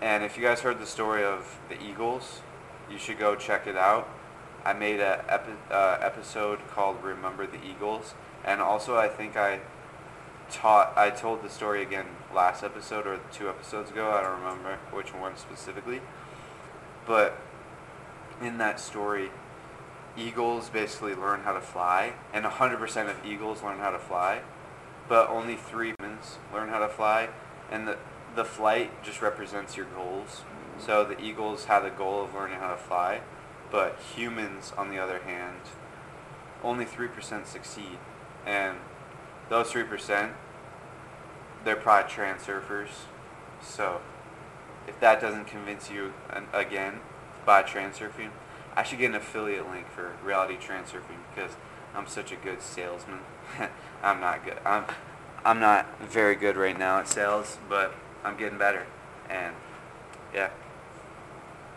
And 0.00 0.22
if 0.22 0.36
you 0.36 0.42
guys 0.42 0.60
heard 0.60 0.78
the 0.78 0.86
story 0.86 1.24
of 1.24 1.58
the 1.68 1.82
Eagles, 1.82 2.40
you 2.90 2.98
should 2.98 3.18
go 3.18 3.34
check 3.34 3.66
it 3.66 3.76
out. 3.76 4.08
I 4.64 4.72
made 4.72 5.00
an 5.00 5.20
epi- 5.28 5.52
uh, 5.70 5.98
episode 6.00 6.60
called 6.68 7.02
Remember 7.02 7.46
the 7.46 7.58
Eagles, 7.64 8.14
and 8.44 8.60
also 8.60 8.96
I 8.96 9.08
think 9.08 9.36
I 9.36 9.60
taught. 10.50 10.92
I 10.96 11.10
told 11.10 11.42
the 11.42 11.50
story 11.50 11.82
again 11.82 12.06
last 12.34 12.62
episode 12.62 13.06
or 13.06 13.20
two 13.32 13.48
episodes 13.48 13.90
ago. 13.90 14.10
I 14.10 14.22
don't 14.22 14.40
remember 14.40 14.78
which 14.92 15.14
one 15.14 15.36
specifically, 15.36 16.00
but 17.06 17.38
in 18.42 18.58
that 18.58 18.80
story, 18.80 19.30
eagles 20.16 20.68
basically 20.68 21.14
learn 21.14 21.40
how 21.40 21.52
to 21.52 21.60
fly, 21.60 22.12
and 22.32 22.44
100% 22.44 23.10
of 23.10 23.26
eagles 23.26 23.62
learn 23.62 23.78
how 23.78 23.90
to 23.90 23.98
fly, 23.98 24.40
but 25.08 25.28
only 25.28 25.56
three 25.56 25.94
humans 25.98 26.38
learn 26.52 26.68
how 26.68 26.78
to 26.78 26.88
fly, 26.88 27.28
and 27.70 27.86
the 27.86 27.98
the 28.34 28.44
flight 28.44 29.02
just 29.02 29.20
represents 29.20 29.76
your 29.76 29.86
goals. 29.86 30.42
So 30.78 31.04
the 31.04 31.20
eagles 31.20 31.64
have 31.64 31.82
the 31.82 31.90
goal 31.90 32.22
of 32.22 32.34
learning 32.34 32.58
how 32.60 32.70
to 32.70 32.76
fly, 32.76 33.20
but 33.70 33.98
humans, 34.14 34.72
on 34.78 34.90
the 34.90 34.98
other 34.98 35.18
hand, 35.20 35.62
only 36.62 36.84
3% 36.84 37.46
succeed. 37.46 37.98
And 38.46 38.78
those 39.48 39.70
3%, 39.70 40.32
they're 41.64 41.76
probably 41.76 42.10
transurfers. 42.10 42.88
So 43.62 44.00
if 44.86 44.98
that 45.00 45.20
doesn't 45.20 45.46
convince 45.46 45.90
you 45.90 46.12
again 46.52 47.00
by 47.44 47.62
transurfing, 47.62 48.30
I 48.74 48.82
should 48.82 48.98
get 48.98 49.10
an 49.10 49.16
affiliate 49.16 49.68
link 49.68 49.86
for 49.88 50.12
reality 50.24 50.56
transurfing 50.56 51.18
because 51.34 51.56
I'm 51.94 52.06
such 52.06 52.32
a 52.32 52.36
good 52.36 52.62
salesman. 52.62 53.20
I'm 54.02 54.20
not 54.20 54.44
good. 54.44 54.58
I'm 54.64 54.84
I'm 55.44 55.60
not 55.60 56.00
very 56.00 56.34
good 56.34 56.56
right 56.56 56.78
now 56.78 56.98
at 56.98 57.08
sales, 57.08 57.58
but 57.68 57.94
I'm 58.24 58.36
getting 58.36 58.58
better. 58.58 58.86
And 59.28 59.54
yeah, 60.34 60.50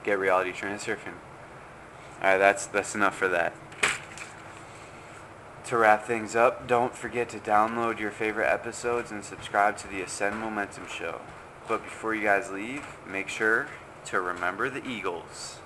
get 0.03 0.19
reality 0.19 0.51
transurfing. 0.51 1.15
All 2.21 2.29
right, 2.29 2.37
that's 2.37 2.65
that's 2.65 2.95
enough 2.95 3.15
for 3.15 3.27
that. 3.29 3.53
To 5.71 5.77
wrap 5.77 6.03
things 6.03 6.35
up, 6.35 6.67
don't 6.67 6.93
forget 6.93 7.29
to 7.29 7.39
download 7.39 7.97
your 7.97 8.11
favorite 8.11 8.51
episodes 8.51 9.09
and 9.09 9.23
subscribe 9.23 9.77
to 9.77 9.87
the 9.87 10.01
Ascend 10.01 10.37
Momentum 10.37 10.85
Show. 10.85 11.21
But 11.65 11.81
before 11.81 12.13
you 12.13 12.23
guys 12.23 12.51
leave, 12.51 12.85
make 13.07 13.29
sure 13.29 13.67
to 14.07 14.19
remember 14.19 14.69
the 14.69 14.85
Eagles. 14.85 15.60